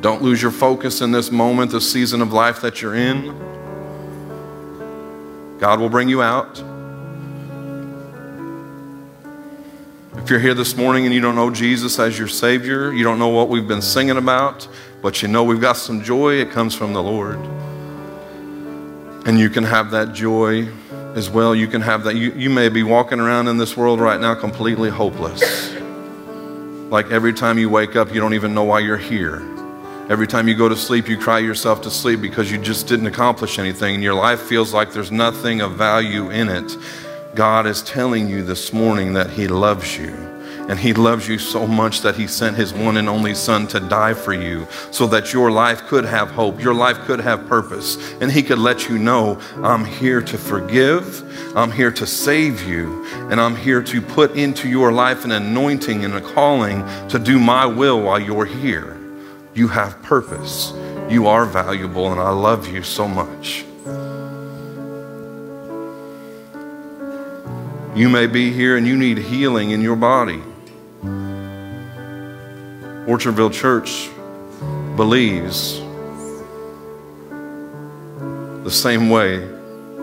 Don't 0.00 0.22
lose 0.22 0.40
your 0.40 0.52
focus 0.52 1.00
in 1.00 1.10
this 1.10 1.32
moment, 1.32 1.72
this 1.72 1.90
season 1.90 2.22
of 2.22 2.32
life 2.32 2.60
that 2.60 2.80
you're 2.80 2.94
in. 2.94 3.36
God 5.58 5.80
will 5.80 5.90
bring 5.90 6.08
you 6.08 6.22
out. 6.22 6.62
If 10.16 10.28
you're 10.28 10.40
here 10.40 10.54
this 10.54 10.76
morning 10.76 11.06
and 11.06 11.14
you 11.14 11.20
don't 11.20 11.36
know 11.36 11.50
Jesus 11.50 12.00
as 12.00 12.18
your 12.18 12.26
Savior, 12.26 12.92
you 12.92 13.04
don't 13.04 13.20
know 13.20 13.28
what 13.28 13.48
we've 13.48 13.68
been 13.68 13.80
singing 13.80 14.16
about, 14.16 14.66
but 15.02 15.22
you 15.22 15.28
know 15.28 15.44
we've 15.44 15.60
got 15.60 15.76
some 15.76 16.02
joy, 16.02 16.34
it 16.34 16.50
comes 16.50 16.74
from 16.74 16.92
the 16.92 17.02
Lord. 17.02 17.38
And 19.24 19.38
you 19.38 19.48
can 19.50 19.62
have 19.62 19.92
that 19.92 20.12
joy 20.12 20.68
as 21.14 21.30
well. 21.30 21.54
You 21.54 21.68
can 21.68 21.80
have 21.80 22.02
that. 22.04 22.16
You, 22.16 22.32
you 22.32 22.50
may 22.50 22.68
be 22.68 22.82
walking 22.82 23.20
around 23.20 23.46
in 23.46 23.56
this 23.56 23.76
world 23.76 24.00
right 24.00 24.20
now 24.20 24.34
completely 24.34 24.90
hopeless. 24.90 25.72
Like 26.90 27.12
every 27.12 27.32
time 27.32 27.56
you 27.56 27.68
wake 27.68 27.94
up, 27.94 28.12
you 28.12 28.20
don't 28.20 28.34
even 28.34 28.52
know 28.52 28.64
why 28.64 28.80
you're 28.80 28.96
here. 28.96 29.36
Every 30.08 30.26
time 30.26 30.48
you 30.48 30.56
go 30.56 30.68
to 30.68 30.76
sleep, 30.76 31.08
you 31.08 31.18
cry 31.18 31.38
yourself 31.38 31.82
to 31.82 31.90
sleep 31.90 32.20
because 32.20 32.50
you 32.50 32.58
just 32.58 32.88
didn't 32.88 33.06
accomplish 33.06 33.60
anything 33.60 33.94
and 33.94 34.02
your 34.02 34.14
life 34.14 34.40
feels 34.40 34.74
like 34.74 34.92
there's 34.92 35.12
nothing 35.12 35.60
of 35.60 35.74
value 35.74 36.30
in 36.30 36.48
it. 36.48 36.76
God 37.34 37.66
is 37.66 37.82
telling 37.82 38.28
you 38.28 38.42
this 38.42 38.72
morning 38.72 39.12
that 39.12 39.30
He 39.30 39.46
loves 39.46 39.96
you. 39.96 40.14
And 40.68 40.78
He 40.78 40.92
loves 40.92 41.26
you 41.28 41.38
so 41.38 41.66
much 41.66 42.02
that 42.02 42.16
He 42.16 42.26
sent 42.26 42.56
His 42.56 42.72
one 42.72 42.96
and 42.96 43.08
only 43.08 43.34
Son 43.34 43.66
to 43.68 43.80
die 43.80 44.14
for 44.14 44.32
you 44.32 44.66
so 44.90 45.06
that 45.08 45.32
your 45.32 45.50
life 45.50 45.86
could 45.86 46.04
have 46.04 46.30
hope, 46.30 46.62
your 46.62 46.74
life 46.74 46.98
could 47.00 47.20
have 47.20 47.46
purpose. 47.48 48.12
And 48.20 48.30
He 48.30 48.42
could 48.42 48.58
let 48.58 48.88
you 48.88 48.98
know, 48.98 49.40
I'm 49.56 49.84
here 49.84 50.20
to 50.20 50.38
forgive, 50.38 51.56
I'm 51.56 51.72
here 51.72 51.90
to 51.92 52.06
save 52.06 52.62
you, 52.68 53.04
and 53.30 53.40
I'm 53.40 53.56
here 53.56 53.82
to 53.82 54.00
put 54.00 54.36
into 54.36 54.68
your 54.68 54.92
life 54.92 55.24
an 55.24 55.32
anointing 55.32 56.04
and 56.04 56.14
a 56.14 56.20
calling 56.20 56.86
to 57.08 57.18
do 57.18 57.38
my 57.38 57.66
will 57.66 58.00
while 58.00 58.20
you're 58.20 58.44
here. 58.44 58.96
You 59.54 59.68
have 59.68 60.00
purpose. 60.02 60.72
You 61.08 61.26
are 61.26 61.46
valuable, 61.46 62.12
and 62.12 62.20
I 62.20 62.30
love 62.30 62.68
you 62.68 62.84
so 62.84 63.08
much. 63.08 63.64
You 67.94 68.08
may 68.08 68.28
be 68.28 68.52
here 68.52 68.76
and 68.76 68.86
you 68.86 68.96
need 68.96 69.18
healing 69.18 69.72
in 69.72 69.80
your 69.80 69.96
body. 69.96 70.40
Orchardville 73.04 73.52
Church 73.52 74.08
believes 74.94 75.80
the 78.62 78.70
same 78.70 79.10
way 79.10 79.38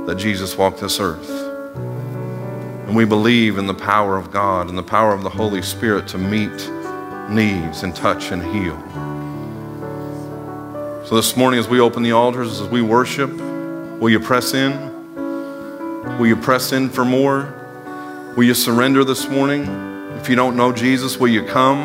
that 0.06 0.16
Jesus 0.18 0.58
walked 0.58 0.82
this 0.82 1.00
earth. 1.00 1.30
And 2.88 2.94
we 2.94 3.06
believe 3.06 3.58
in 3.58 3.68
the 3.68 3.74
power 3.74 4.18
of 4.18 4.32
God 4.32 4.68
and 4.68 4.78
the 4.78 4.84
power 4.84 5.14
of 5.14 5.24
the 5.24 5.30
Holy 5.30 5.62
Spirit 5.62 6.10
to 6.10 6.18
meet 6.18 6.70
needs 7.30 7.84
and 7.84 7.96
touch 7.96 8.32
and 8.32 8.44
heal. 8.44 8.78
So 11.06 11.16
this 11.16 11.38
morning, 11.38 11.58
as 11.58 11.70
we 11.70 11.80
open 11.80 12.04
the 12.04 12.12
altars, 12.12 12.60
as 12.60 12.68
we 12.68 12.82
worship, 12.82 13.32
will 13.32 14.10
you 14.10 14.20
press 14.20 14.54
in? 14.54 14.74
Will 16.20 16.28
you 16.28 16.36
press 16.36 16.74
in 16.74 16.90
for 16.90 17.06
more? 17.06 17.57
Will 18.38 18.44
you 18.44 18.54
surrender 18.54 19.04
this 19.04 19.28
morning? 19.28 19.64
If 20.20 20.30
you 20.30 20.36
don't 20.36 20.56
know 20.56 20.72
Jesus, 20.72 21.18
will 21.18 21.28
you 21.28 21.44
come 21.44 21.80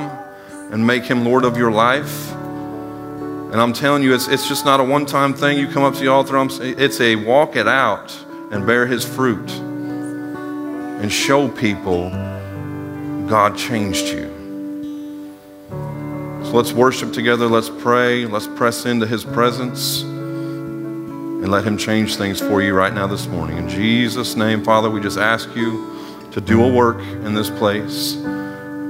and 0.71 0.87
make 0.87 1.03
him 1.03 1.25
Lord 1.25 1.47
of 1.47 1.57
your 1.57 1.73
life? 1.73 2.31
And 2.31 3.55
I'm 3.55 3.73
telling 3.73 4.03
you, 4.03 4.15
it's, 4.15 4.29
it's 4.29 4.47
just 4.47 4.67
not 4.67 4.79
a 4.79 4.85
one 4.85 5.07
time 5.07 5.33
thing. 5.33 5.59
You 5.59 5.67
come 5.67 5.83
up 5.83 5.95
to 5.95 6.01
the 6.01 6.09
altar, 6.09 6.37
I'm, 6.37 6.51
it's 6.61 7.01
a 7.01 7.17
walk 7.17 7.57
it 7.57 7.67
out 7.67 8.15
and 8.51 8.67
bear 8.67 8.87
his 8.87 9.03
fruit 9.03 9.51
and 9.51 11.11
show 11.11 11.49
people 11.49 12.11
God 13.31 13.57
changed 13.57 14.09
you. 14.09 14.29
So 16.45 16.51
let's 16.53 16.75
worship 16.75 17.15
together, 17.15 17.47
let's 17.47 17.71
pray, 17.71 18.27
let's 18.27 18.47
press 18.47 18.85
into 18.85 19.07
his 19.07 19.25
presence 19.25 20.03
and 20.03 21.51
let 21.51 21.65
him 21.65 21.79
change 21.79 22.17
things 22.17 22.41
for 22.41 22.61
you 22.61 22.75
right 22.75 22.93
now 22.93 23.07
this 23.07 23.27
morning. 23.27 23.57
In 23.57 23.71
Jesus' 23.71 24.37
name, 24.37 24.63
Father, 24.63 24.91
we 24.91 25.01
just 25.01 25.17
ask 25.17 25.49
you 25.57 26.02
to 26.33 26.41
do 26.41 26.65
a 26.65 26.73
work 26.73 26.99
in 26.99 27.35
this 27.35 27.51
place. 27.51 28.15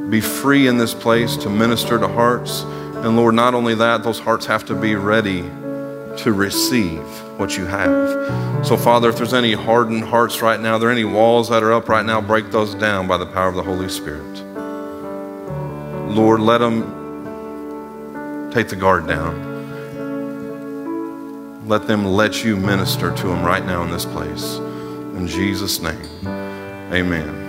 Be 0.09 0.21
free 0.21 0.67
in 0.69 0.79
this 0.79 0.95
place 0.95 1.37
to 1.39 1.51
minister 1.51 1.99
to 1.99 2.09
hearts. 2.09 2.63
And 2.63 3.17
Lord, 3.17 3.35
not 3.35 3.55
only 3.55 3.75
that, 3.75 4.03
those 4.03 4.19
hearts 4.19 4.47
have 4.47 4.65
to 4.67 4.75
be 4.75 4.95
ready 4.95 5.43
to 6.19 6.33
receive 6.33 7.03
what 7.39 7.57
you 7.57 7.67
have. 7.67 8.67
So, 8.67 8.77
Father, 8.77 9.09
if 9.09 9.17
there's 9.17 9.35
any 9.35 9.55
hardened 9.55 10.05
hearts 10.05 10.41
right 10.41 10.61
now, 10.61 10.79
there 10.79 10.89
are 10.89 10.93
any 10.93 11.05
walls 11.05 11.49
that 11.49 11.63
are 11.63 11.73
up 11.73 11.89
right 11.89 12.05
now, 12.05 12.21
break 12.21 12.51
those 12.51 12.75
down 12.75 13.09
by 13.09 13.17
the 13.17 13.27
power 13.27 13.49
of 13.49 13.57
the 13.57 13.63
Holy 13.63 13.89
Spirit. 13.89 14.43
Lord, 16.15 16.41
let 16.41 16.59
them 16.59 18.51
take 18.53 18.69
the 18.69 18.77
guard 18.77 19.09
down. 19.09 19.51
Let 21.67 21.87
them 21.87 22.05
let 22.05 22.45
you 22.45 22.57
minister 22.57 23.15
to 23.15 23.27
them 23.27 23.43
right 23.45 23.65
now 23.65 23.83
in 23.83 23.91
this 23.91 24.05
place. 24.05 24.59
In 25.17 25.27
Jesus' 25.27 25.81
name. 25.81 26.52
Amen. 26.93 27.43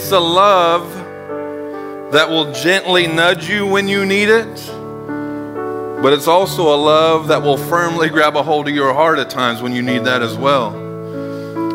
It's 0.00 0.12
a 0.12 0.20
love 0.20 0.94
that 2.12 2.30
will 2.30 2.52
gently 2.52 3.08
nudge 3.08 3.48
you 3.48 3.66
when 3.66 3.88
you 3.88 4.06
need 4.06 4.28
it, 4.28 4.46
but 6.00 6.12
it's 6.12 6.28
also 6.28 6.72
a 6.72 6.78
love 6.78 7.26
that 7.26 7.42
will 7.42 7.56
firmly 7.56 8.08
grab 8.08 8.36
a 8.36 8.42
hold 8.44 8.68
of 8.68 8.74
your 8.76 8.94
heart 8.94 9.18
at 9.18 9.28
times 9.28 9.60
when 9.60 9.72
you 9.72 9.82
need 9.82 10.04
that 10.04 10.22
as 10.22 10.36
well. 10.36 10.72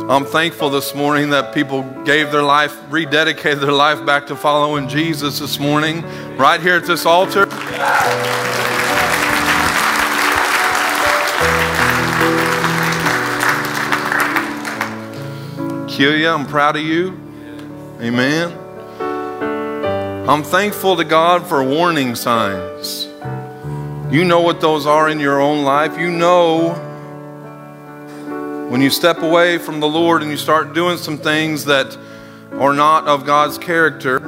I'm 0.09 0.23
thankful 0.23 0.69
this 0.69 0.95
morning 0.95 1.31
that 1.31 1.53
people 1.53 1.83
gave 2.05 2.31
their 2.31 2.41
life, 2.41 2.73
rededicated 2.89 3.59
their 3.59 3.73
life 3.73 4.05
back 4.05 4.25
to 4.27 4.37
following 4.37 4.87
Jesus 4.87 5.39
this 5.39 5.59
morning, 5.59 6.01
right 6.37 6.61
here 6.61 6.77
at 6.77 6.85
this 6.85 7.05
altar. 7.05 7.45
Kelia, 15.87 16.33
I'm 16.33 16.47
proud 16.47 16.77
of 16.77 16.83
you. 16.83 17.22
Amen. 18.03 18.51
I'm 20.27 20.43
thankful 20.43 20.97
to 20.97 21.05
God 21.05 21.47
for 21.47 21.63
warning 21.63 22.15
signs. 22.15 23.07
You 24.13 24.25
know 24.25 24.41
what 24.41 24.59
those 24.59 24.85
are 24.85 25.07
in 25.07 25.21
your 25.21 25.39
own 25.39 25.63
life. 25.63 25.97
You 25.97 26.11
know 26.11 26.73
when 28.69 28.81
you 28.81 28.89
step 28.89 29.19
away 29.19 29.57
from 29.57 29.79
the 29.79 29.87
Lord 29.87 30.21
and 30.21 30.29
you 30.29 30.35
start 30.35 30.73
doing 30.73 30.97
some 30.97 31.17
things 31.17 31.63
that 31.63 31.97
are 32.51 32.73
not 32.73 33.07
of 33.07 33.25
God's 33.25 33.57
character, 33.57 34.19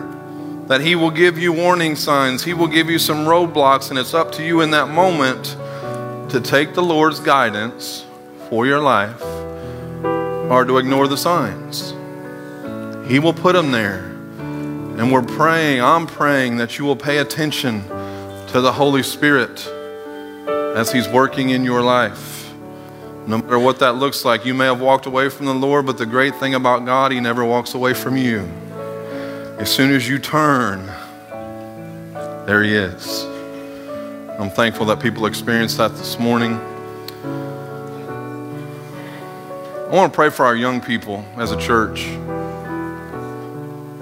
that 0.68 0.80
He 0.80 0.95
will 0.95 1.11
give 1.11 1.38
you 1.38 1.52
warning 1.52 1.97
signs. 1.97 2.45
He 2.45 2.53
will 2.53 2.68
give 2.68 2.89
you 2.89 2.97
some 2.97 3.26
roadblocks, 3.26 3.89
and 3.89 3.99
it's 3.99 4.14
up 4.14 4.31
to 4.34 4.43
you 4.45 4.61
in 4.61 4.72
that 4.72 4.88
moment 4.88 5.57
to 6.31 6.39
take 6.39 6.76
the 6.76 6.84
Lord's 6.84 7.19
guidance 7.19 8.06
for 8.47 8.65
your 8.65 8.80
life 8.80 9.22
or 10.49 10.64
to 10.64 10.77
ignore 10.77 11.10
the 11.10 11.18
signs. 11.18 11.95
He 13.07 13.19
will 13.19 13.34
put 13.34 13.53
them 13.53 13.72
there. 13.72 13.99
And 14.98 15.11
we're 15.11 15.22
praying, 15.22 15.82
I'm 15.82 16.07
praying 16.07 16.57
that 16.57 16.80
you 16.80 16.86
will 16.86 16.95
pay 16.95 17.18
attention 17.18 17.84
to 17.84 18.61
the 18.61 18.72
Holy 18.72 19.03
Spirit 19.03 19.68
as 20.76 20.91
He's 20.91 21.07
working 21.07 21.49
in 21.49 21.64
your 21.64 21.82
life. 21.82 22.52
No 23.27 23.40
matter 23.40 23.60
what 23.60 23.80
that 23.80 23.95
looks 23.95 24.23
like, 24.26 24.45
you 24.45 24.53
may 24.53 24.65
have 24.65 24.80
walked 24.80 25.06
away 25.06 25.30
from 25.30 25.45
the 25.48 25.53
Lord, 25.53 25.86
but 25.86 25.98
the 25.98 26.06
great 26.06 26.36
thing 26.36 26.56
about 26.56 26.86
God, 26.86 27.11
He 27.11 27.19
never 27.19 27.44
walks 27.44 27.73
away 27.73 27.94
from 27.94 28.18
you. 28.18 28.49
As 29.60 29.69
soon 29.69 29.94
as 29.94 30.07
you 30.07 30.18
turn, 30.18 30.86
there 32.45 32.64
He 32.64 32.73
is. 32.73 33.26
I'm 34.40 34.49
thankful 34.49 34.86
that 34.88 34.99
people 34.99 35.26
experienced 35.26 35.77
that 35.77 35.91
this 35.91 36.18
morning. 36.18 36.53
I 39.86 39.90
want 39.91 40.11
to 40.11 40.15
pray 40.15 40.30
for 40.30 40.45
our 40.45 40.56
young 40.56 40.82
people 40.82 41.23
as 41.38 41.52
a 41.52 41.57
church 41.60 42.07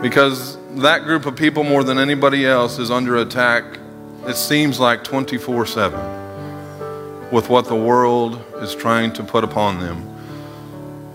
because 0.04 0.60
that 0.84 1.04
group 1.04 1.26
of 1.26 1.36
people, 1.36 1.64
more 1.64 1.84
than 1.84 1.98
anybody 1.98 2.46
else, 2.46 2.78
is 2.78 2.92
under 2.92 3.18
attack, 3.18 3.80
it 4.28 4.36
seems 4.36 4.80
like 4.80 5.04
24 5.04 5.66
7 5.66 7.32
with 7.32 7.50
what 7.50 7.66
the 7.66 7.76
world 7.76 8.40
is 8.58 8.76
trying 8.76 9.12
to 9.14 9.24
put 9.24 9.44
upon 9.44 9.80
them. 9.80 10.08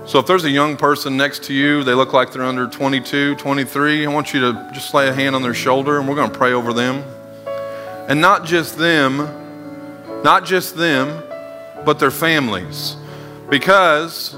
So 0.05 0.19
if 0.19 0.27
there's 0.27 0.45
a 0.45 0.51
young 0.51 0.77
person 0.77 1.17
next 1.17 1.45
to 1.45 1.55
you, 1.55 1.85
they 1.85 1.95
look 1.95 2.13
like 2.13 2.33
they're 2.33 2.43
under 2.43 2.67
22, 2.67 3.37
23, 3.37 4.07
I 4.07 4.13
want 4.13 4.35
you 4.35 4.41
to 4.41 4.71
just 4.75 4.93
lay 4.93 5.09
a 5.09 5.13
hand 5.13 5.37
on 5.37 5.43
their 5.43 5.55
shoulder 5.55 6.01
and 6.01 6.09
we're 6.09 6.17
going 6.17 6.33
to 6.33 6.37
pray 6.37 6.53
over 6.53 6.73
them. 6.73 7.05
And 8.09 8.21
not 8.21 8.45
just 8.45 8.77
them, 8.77 9.19
not 10.25 10.45
just 10.45 10.77
them, 10.77 11.23
but 11.85 12.01
their 12.01 12.11
families. 12.11 12.97
Because 13.49 14.35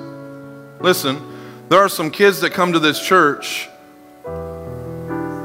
Listen, 0.80 1.20
there 1.68 1.78
are 1.78 1.90
some 1.90 2.10
kids 2.10 2.40
that 2.40 2.54
come 2.54 2.72
to 2.72 2.78
this 2.78 2.98
church 2.98 3.68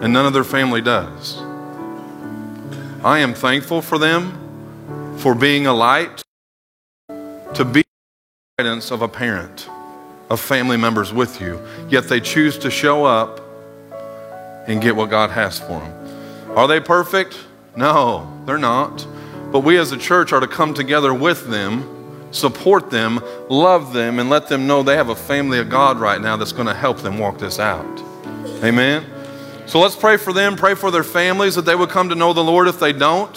and 0.02 0.14
none 0.14 0.26
of 0.26 0.34
their 0.34 0.44
family 0.44 0.82
does. 0.82 1.38
I 3.04 3.20
am 3.20 3.34
thankful 3.34 3.82
for 3.82 3.98
them 3.98 5.18
for 5.18 5.36
being 5.36 5.68
a 5.68 5.74
light, 5.74 6.22
to 7.10 7.64
be 7.66 7.82
the 7.82 8.64
guidance 8.64 8.92
of 8.92 9.02
a 9.02 9.08
parent, 9.08 9.70
of 10.30 10.40
family 10.40 10.78
members 10.78 11.14
with 11.14 11.40
you, 11.40 11.60
yet 11.90 12.10
they 12.10 12.20
choose 12.20 12.58
to 12.60 12.70
show 12.70 13.06
up 13.06 13.42
and 14.68 14.82
get 14.82 14.96
what 14.96 15.10
God 15.10 15.30
has 15.30 15.60
for 15.60 15.80
them. 15.80 16.58
Are 16.58 16.68
they 16.68 16.80
perfect? 16.80 17.38
No, 17.76 18.32
they're 18.46 18.58
not. 18.58 19.06
But 19.52 19.60
we 19.60 19.78
as 19.78 19.92
a 19.92 19.98
church 19.98 20.34
are 20.34 20.40
to 20.40 20.48
come 20.48 20.74
together 20.74 21.14
with 21.14 21.50
them 21.50 21.92
support 22.36 22.90
them, 22.90 23.22
love 23.50 23.94
them, 23.94 24.20
and 24.20 24.30
let 24.30 24.48
them 24.48 24.68
know 24.68 24.84
they 24.84 24.96
have 24.96 25.10
a 25.10 25.16
family 25.16 25.60
of 25.60 25.70
God 25.70 26.00
right 26.00 26.20
now 26.20 26.36
that's 26.36 26.52
going 26.52 26.68
to 26.68 26.74
help 26.74 27.00
them 27.00 27.18
walk 27.18 27.38
this 27.38 27.60
out. 27.60 28.02
Amen. 28.64 29.06
So 29.68 29.80
let's 29.80 29.96
pray 29.96 30.18
for 30.18 30.32
them, 30.32 30.56
pray 30.56 30.76
for 30.76 30.92
their 30.92 31.04
families 31.04 31.56
that 31.56 31.64
they 31.64 31.76
would 31.76 31.90
come 31.90 32.10
to 32.10 32.16
know 32.16 32.34
the 32.34 32.44
Lord 32.44 32.68
if 32.68 32.80
they 32.80 32.94
don't, 32.94 33.34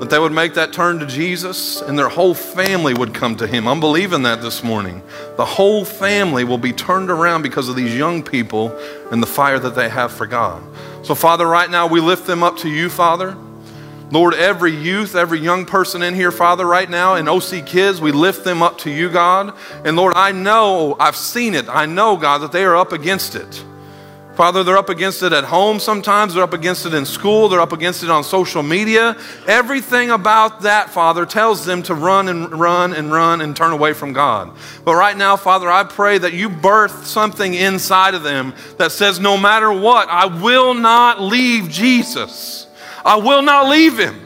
that 0.00 0.10
they 0.10 0.18
would 0.18 0.32
make 0.32 0.54
that 0.54 0.72
turn 0.72 0.98
to 0.98 1.06
Jesus 1.06 1.80
and 1.80 1.96
their 1.96 2.08
whole 2.08 2.34
family 2.34 2.94
would 2.94 3.14
come 3.14 3.36
to 3.36 3.46
Him. 3.46 3.68
I'm 3.68 3.78
believing 3.78 4.24
that 4.24 4.42
this 4.42 4.64
morning. 4.64 5.02
The 5.36 5.44
whole 5.44 5.84
family 5.84 6.42
will 6.42 6.58
be 6.58 6.72
turned 6.72 7.10
around 7.10 7.42
because 7.42 7.68
of 7.68 7.76
these 7.76 7.96
young 7.96 8.24
people 8.24 8.76
and 9.12 9.22
the 9.22 9.26
fire 9.26 9.60
that 9.60 9.76
they 9.76 9.88
have 9.88 10.10
for 10.10 10.26
God. 10.26 10.62
So, 11.04 11.14
Father, 11.14 11.46
right 11.46 11.70
now 11.70 11.86
we 11.86 12.00
lift 12.00 12.26
them 12.26 12.42
up 12.42 12.56
to 12.58 12.68
you, 12.68 12.90
Father. 12.90 13.36
Lord, 14.10 14.34
every 14.34 14.74
youth, 14.74 15.14
every 15.14 15.38
young 15.38 15.64
person 15.64 16.02
in 16.02 16.14
here, 16.14 16.32
Father, 16.32 16.66
right 16.66 16.90
now, 16.90 17.14
and 17.14 17.28
OC 17.28 17.66
Kids, 17.66 18.00
we 18.00 18.10
lift 18.10 18.44
them 18.44 18.62
up 18.62 18.78
to 18.78 18.90
you, 18.90 19.10
God. 19.10 19.56
And 19.84 19.96
Lord, 19.96 20.14
I 20.16 20.32
know, 20.32 20.96
I've 20.98 21.16
seen 21.16 21.54
it. 21.54 21.68
I 21.68 21.86
know, 21.86 22.16
God, 22.16 22.38
that 22.38 22.52
they 22.52 22.64
are 22.64 22.76
up 22.76 22.92
against 22.92 23.36
it. 23.36 23.64
Father, 24.36 24.62
they're 24.62 24.76
up 24.76 24.90
against 24.90 25.22
it 25.22 25.32
at 25.32 25.44
home 25.44 25.80
sometimes, 25.80 26.34
they're 26.34 26.42
up 26.42 26.52
against 26.52 26.84
it 26.84 26.92
in 26.92 27.06
school, 27.06 27.48
they're 27.48 27.60
up 27.60 27.72
against 27.72 28.02
it 28.02 28.10
on 28.10 28.22
social 28.22 28.62
media. 28.62 29.16
Everything 29.46 30.10
about 30.10 30.60
that, 30.60 30.90
Father, 30.90 31.24
tells 31.24 31.64
them 31.64 31.82
to 31.84 31.94
run 31.94 32.28
and 32.28 32.52
run 32.52 32.92
and 32.92 33.10
run 33.10 33.40
and 33.40 33.56
turn 33.56 33.72
away 33.72 33.94
from 33.94 34.12
God. 34.12 34.54
But 34.84 34.94
right 34.94 35.16
now, 35.16 35.36
Father, 35.36 35.70
I 35.70 35.84
pray 35.84 36.18
that 36.18 36.34
you 36.34 36.50
birth 36.50 37.06
something 37.06 37.54
inside 37.54 38.14
of 38.14 38.22
them 38.22 38.52
that 38.76 38.92
says, 38.92 39.18
no 39.18 39.38
matter 39.38 39.72
what, 39.72 40.10
I 40.10 40.26
will 40.26 40.74
not 40.74 41.18
leave 41.20 41.70
Jesus. 41.70 42.66
I 43.06 43.16
will 43.16 43.40
not 43.40 43.70
leave 43.70 43.98
him. 43.98 44.25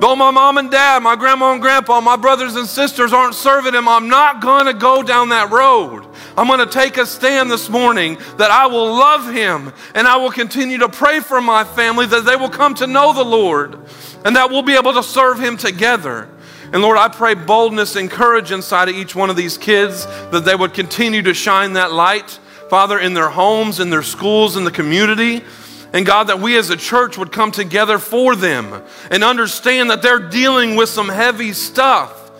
Though 0.00 0.16
my 0.16 0.30
mom 0.30 0.58
and 0.58 0.70
dad, 0.70 1.02
my 1.02 1.16
grandma 1.16 1.52
and 1.52 1.62
grandpa, 1.62 2.00
my 2.00 2.16
brothers 2.16 2.56
and 2.56 2.66
sisters 2.66 3.12
aren't 3.12 3.34
serving 3.34 3.74
him, 3.74 3.88
I'm 3.88 4.08
not 4.08 4.40
going 4.40 4.66
to 4.66 4.74
go 4.74 5.02
down 5.02 5.28
that 5.28 5.50
road. 5.50 6.06
I'm 6.36 6.46
going 6.46 6.58
to 6.58 6.66
take 6.66 6.96
a 6.96 7.06
stand 7.06 7.50
this 7.50 7.68
morning 7.68 8.18
that 8.38 8.50
I 8.50 8.66
will 8.66 8.86
love 8.86 9.32
him 9.32 9.72
and 9.94 10.08
I 10.08 10.16
will 10.16 10.32
continue 10.32 10.78
to 10.78 10.88
pray 10.88 11.20
for 11.20 11.40
my 11.40 11.64
family 11.64 12.06
that 12.06 12.24
they 12.24 12.36
will 12.36 12.48
come 12.48 12.74
to 12.76 12.86
know 12.86 13.12
the 13.12 13.24
Lord 13.24 13.78
and 14.24 14.34
that 14.36 14.50
we'll 14.50 14.62
be 14.62 14.74
able 14.74 14.94
to 14.94 15.02
serve 15.02 15.38
him 15.38 15.56
together. 15.56 16.28
And 16.72 16.82
Lord, 16.82 16.98
I 16.98 17.08
pray 17.08 17.34
boldness 17.34 17.94
and 17.94 18.10
courage 18.10 18.50
inside 18.50 18.88
of 18.88 18.96
each 18.96 19.14
one 19.14 19.30
of 19.30 19.36
these 19.36 19.56
kids 19.56 20.06
that 20.06 20.44
they 20.44 20.56
would 20.56 20.74
continue 20.74 21.22
to 21.22 21.34
shine 21.34 21.74
that 21.74 21.92
light, 21.92 22.40
Father, 22.68 22.98
in 22.98 23.14
their 23.14 23.28
homes, 23.28 23.78
in 23.78 23.90
their 23.90 24.02
schools, 24.02 24.56
in 24.56 24.64
the 24.64 24.72
community. 24.72 25.44
And 25.94 26.04
God, 26.04 26.24
that 26.24 26.40
we 26.40 26.58
as 26.58 26.70
a 26.70 26.76
church 26.76 27.16
would 27.16 27.30
come 27.30 27.52
together 27.52 28.00
for 28.00 28.34
them 28.34 28.82
and 29.12 29.22
understand 29.22 29.90
that 29.90 30.02
they're 30.02 30.28
dealing 30.28 30.74
with 30.74 30.88
some 30.88 31.08
heavy 31.08 31.52
stuff. 31.52 32.32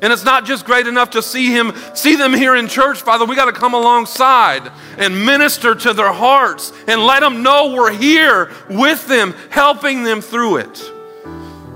And 0.00 0.12
it's 0.12 0.24
not 0.24 0.44
just 0.44 0.64
great 0.64 0.86
enough 0.86 1.10
to 1.10 1.20
see 1.20 1.50
him, 1.50 1.72
see 1.92 2.14
them 2.14 2.32
here 2.32 2.54
in 2.54 2.68
church, 2.68 3.02
Father. 3.02 3.24
We 3.24 3.34
got 3.34 3.46
to 3.46 3.52
come 3.52 3.74
alongside 3.74 4.70
and 4.96 5.26
minister 5.26 5.74
to 5.74 5.92
their 5.92 6.12
hearts 6.12 6.72
and 6.86 7.04
let 7.04 7.18
them 7.20 7.42
know 7.42 7.74
we're 7.74 7.92
here 7.92 8.52
with 8.70 9.08
them, 9.08 9.34
helping 9.50 10.04
them 10.04 10.20
through 10.20 10.58
it. 10.58 10.92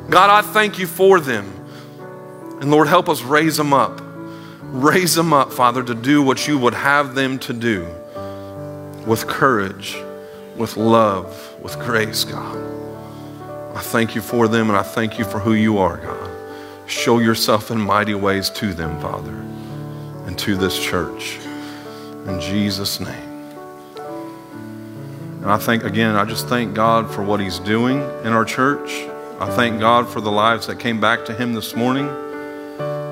God, 0.08 0.30
I 0.30 0.40
thank 0.40 0.78
you 0.78 0.86
for 0.86 1.18
them. 1.18 1.52
And 2.60 2.70
Lord, 2.70 2.86
help 2.86 3.08
us 3.08 3.22
raise 3.22 3.56
them 3.56 3.72
up. 3.72 4.00
Raise 4.62 5.16
them 5.16 5.32
up, 5.32 5.52
Father, 5.52 5.82
to 5.82 5.96
do 5.96 6.22
what 6.22 6.46
you 6.46 6.58
would 6.58 6.74
have 6.74 7.16
them 7.16 7.40
to 7.40 7.52
do 7.52 7.88
with 9.04 9.26
courage 9.26 9.96
with 10.56 10.76
love, 10.76 11.54
with 11.60 11.78
grace, 11.80 12.24
God. 12.24 12.56
I 13.74 13.80
thank 13.80 14.14
you 14.14 14.20
for 14.20 14.46
them 14.46 14.68
and 14.68 14.78
I 14.78 14.82
thank 14.82 15.18
you 15.18 15.24
for 15.24 15.40
who 15.40 15.54
you 15.54 15.78
are, 15.78 15.96
God. 15.96 16.30
Show 16.86 17.18
yourself 17.18 17.70
in 17.70 17.80
mighty 17.80 18.14
ways 18.14 18.50
to 18.50 18.72
them, 18.72 19.00
Father, 19.00 19.34
and 20.26 20.38
to 20.38 20.56
this 20.56 20.78
church. 20.78 21.38
In 22.26 22.40
Jesus' 22.40 23.00
name. 23.00 23.30
And 23.96 25.46
I 25.46 25.58
think, 25.58 25.84
again, 25.84 26.14
I 26.14 26.24
just 26.24 26.48
thank 26.48 26.74
God 26.74 27.10
for 27.10 27.22
what 27.22 27.40
He's 27.40 27.58
doing 27.58 27.98
in 27.98 28.28
our 28.28 28.44
church. 28.44 28.90
I 29.40 29.54
thank 29.56 29.80
God 29.80 30.08
for 30.08 30.20
the 30.20 30.30
lives 30.30 30.68
that 30.68 30.78
came 30.78 31.00
back 31.00 31.24
to 31.26 31.34
Him 31.34 31.52
this 31.52 31.74
morning. 31.74 32.08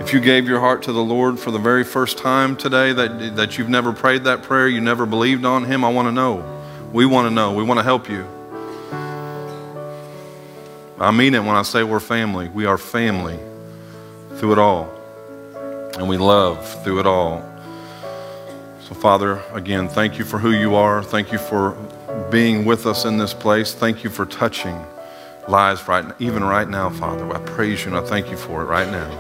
If 0.01 0.13
you 0.13 0.21
gave 0.21 0.49
your 0.49 0.61
heart 0.61 0.83
to 0.85 0.93
the 0.93 1.03
Lord 1.03 1.39
for 1.39 1.51
the 1.51 1.59
very 1.59 1.85
first 1.85 2.19
time 2.19 2.57
today, 2.57 2.93
that, 2.93 3.37
that 3.37 3.59
you've 3.59 3.69
never 3.69 3.93
prayed 3.93 4.25
that 4.25 4.43
prayer, 4.43 4.69
you 4.69 4.81
never 4.81 5.07
believed 5.07 5.45
on 5.45 5.65
Him, 5.65 5.85
I 5.85 5.91
want 5.91 6.09
to 6.09 6.13
know. 6.13 6.52
We 6.93 7.07
want 7.07 7.27
to 7.27 7.31
know. 7.31 7.55
We 7.55 7.63
want 7.63 7.79
to 7.79 7.85
help 7.85 8.11
you. 8.11 8.27
I 11.01 11.11
mean 11.11 11.35
it 11.35 11.41
when 11.41 11.57
I 11.57 11.63
say 11.63 11.83
we're 11.83 12.01
family. 12.01 12.49
We 12.49 12.67
are 12.67 12.79
family 12.79 13.39
through 14.37 14.53
it 14.53 14.59
all. 14.59 14.91
and 15.99 16.09
we 16.09 16.17
love 16.17 16.83
through 16.85 17.01
it 17.01 17.07
all. 17.07 17.43
So, 18.89 18.95
Father, 18.95 19.43
again, 19.53 19.89
thank 19.89 20.19
you 20.19 20.25
for 20.25 20.39
who 20.39 20.51
you 20.51 20.75
are. 20.75 21.03
Thank 21.03 21.33
you 21.33 21.39
for 21.39 21.77
being 22.31 22.65
with 22.65 22.87
us 22.87 23.05
in 23.05 23.19
this 23.19 23.35
place. 23.35 23.75
Thank 23.75 24.05
you 24.05 24.11
for 24.11 24.27
touching 24.27 24.79
lives 25.49 25.89
right 25.89 26.05
even 26.19 26.45
right 26.45 26.69
now, 26.69 26.91
Father. 26.91 27.31
I 27.33 27.39
praise 27.41 27.85
you 27.85 27.95
and 27.95 27.97
I 27.97 28.09
thank 28.09 28.31
you 28.31 28.37
for 28.37 28.63
it 28.63 28.67
right 28.67 28.91
now. 28.91 29.11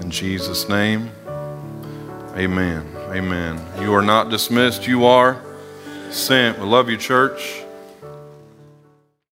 In 0.00 0.10
Jesus' 0.10 0.68
name, 0.68 1.10
amen. 2.36 2.86
Amen. 3.10 3.60
You 3.80 3.94
are 3.94 4.02
not 4.02 4.30
dismissed, 4.30 4.86
you 4.86 5.04
are 5.04 5.40
sent. 6.12 6.58
We 6.58 6.66
love 6.66 6.88
you, 6.88 6.96
church. 6.96 7.61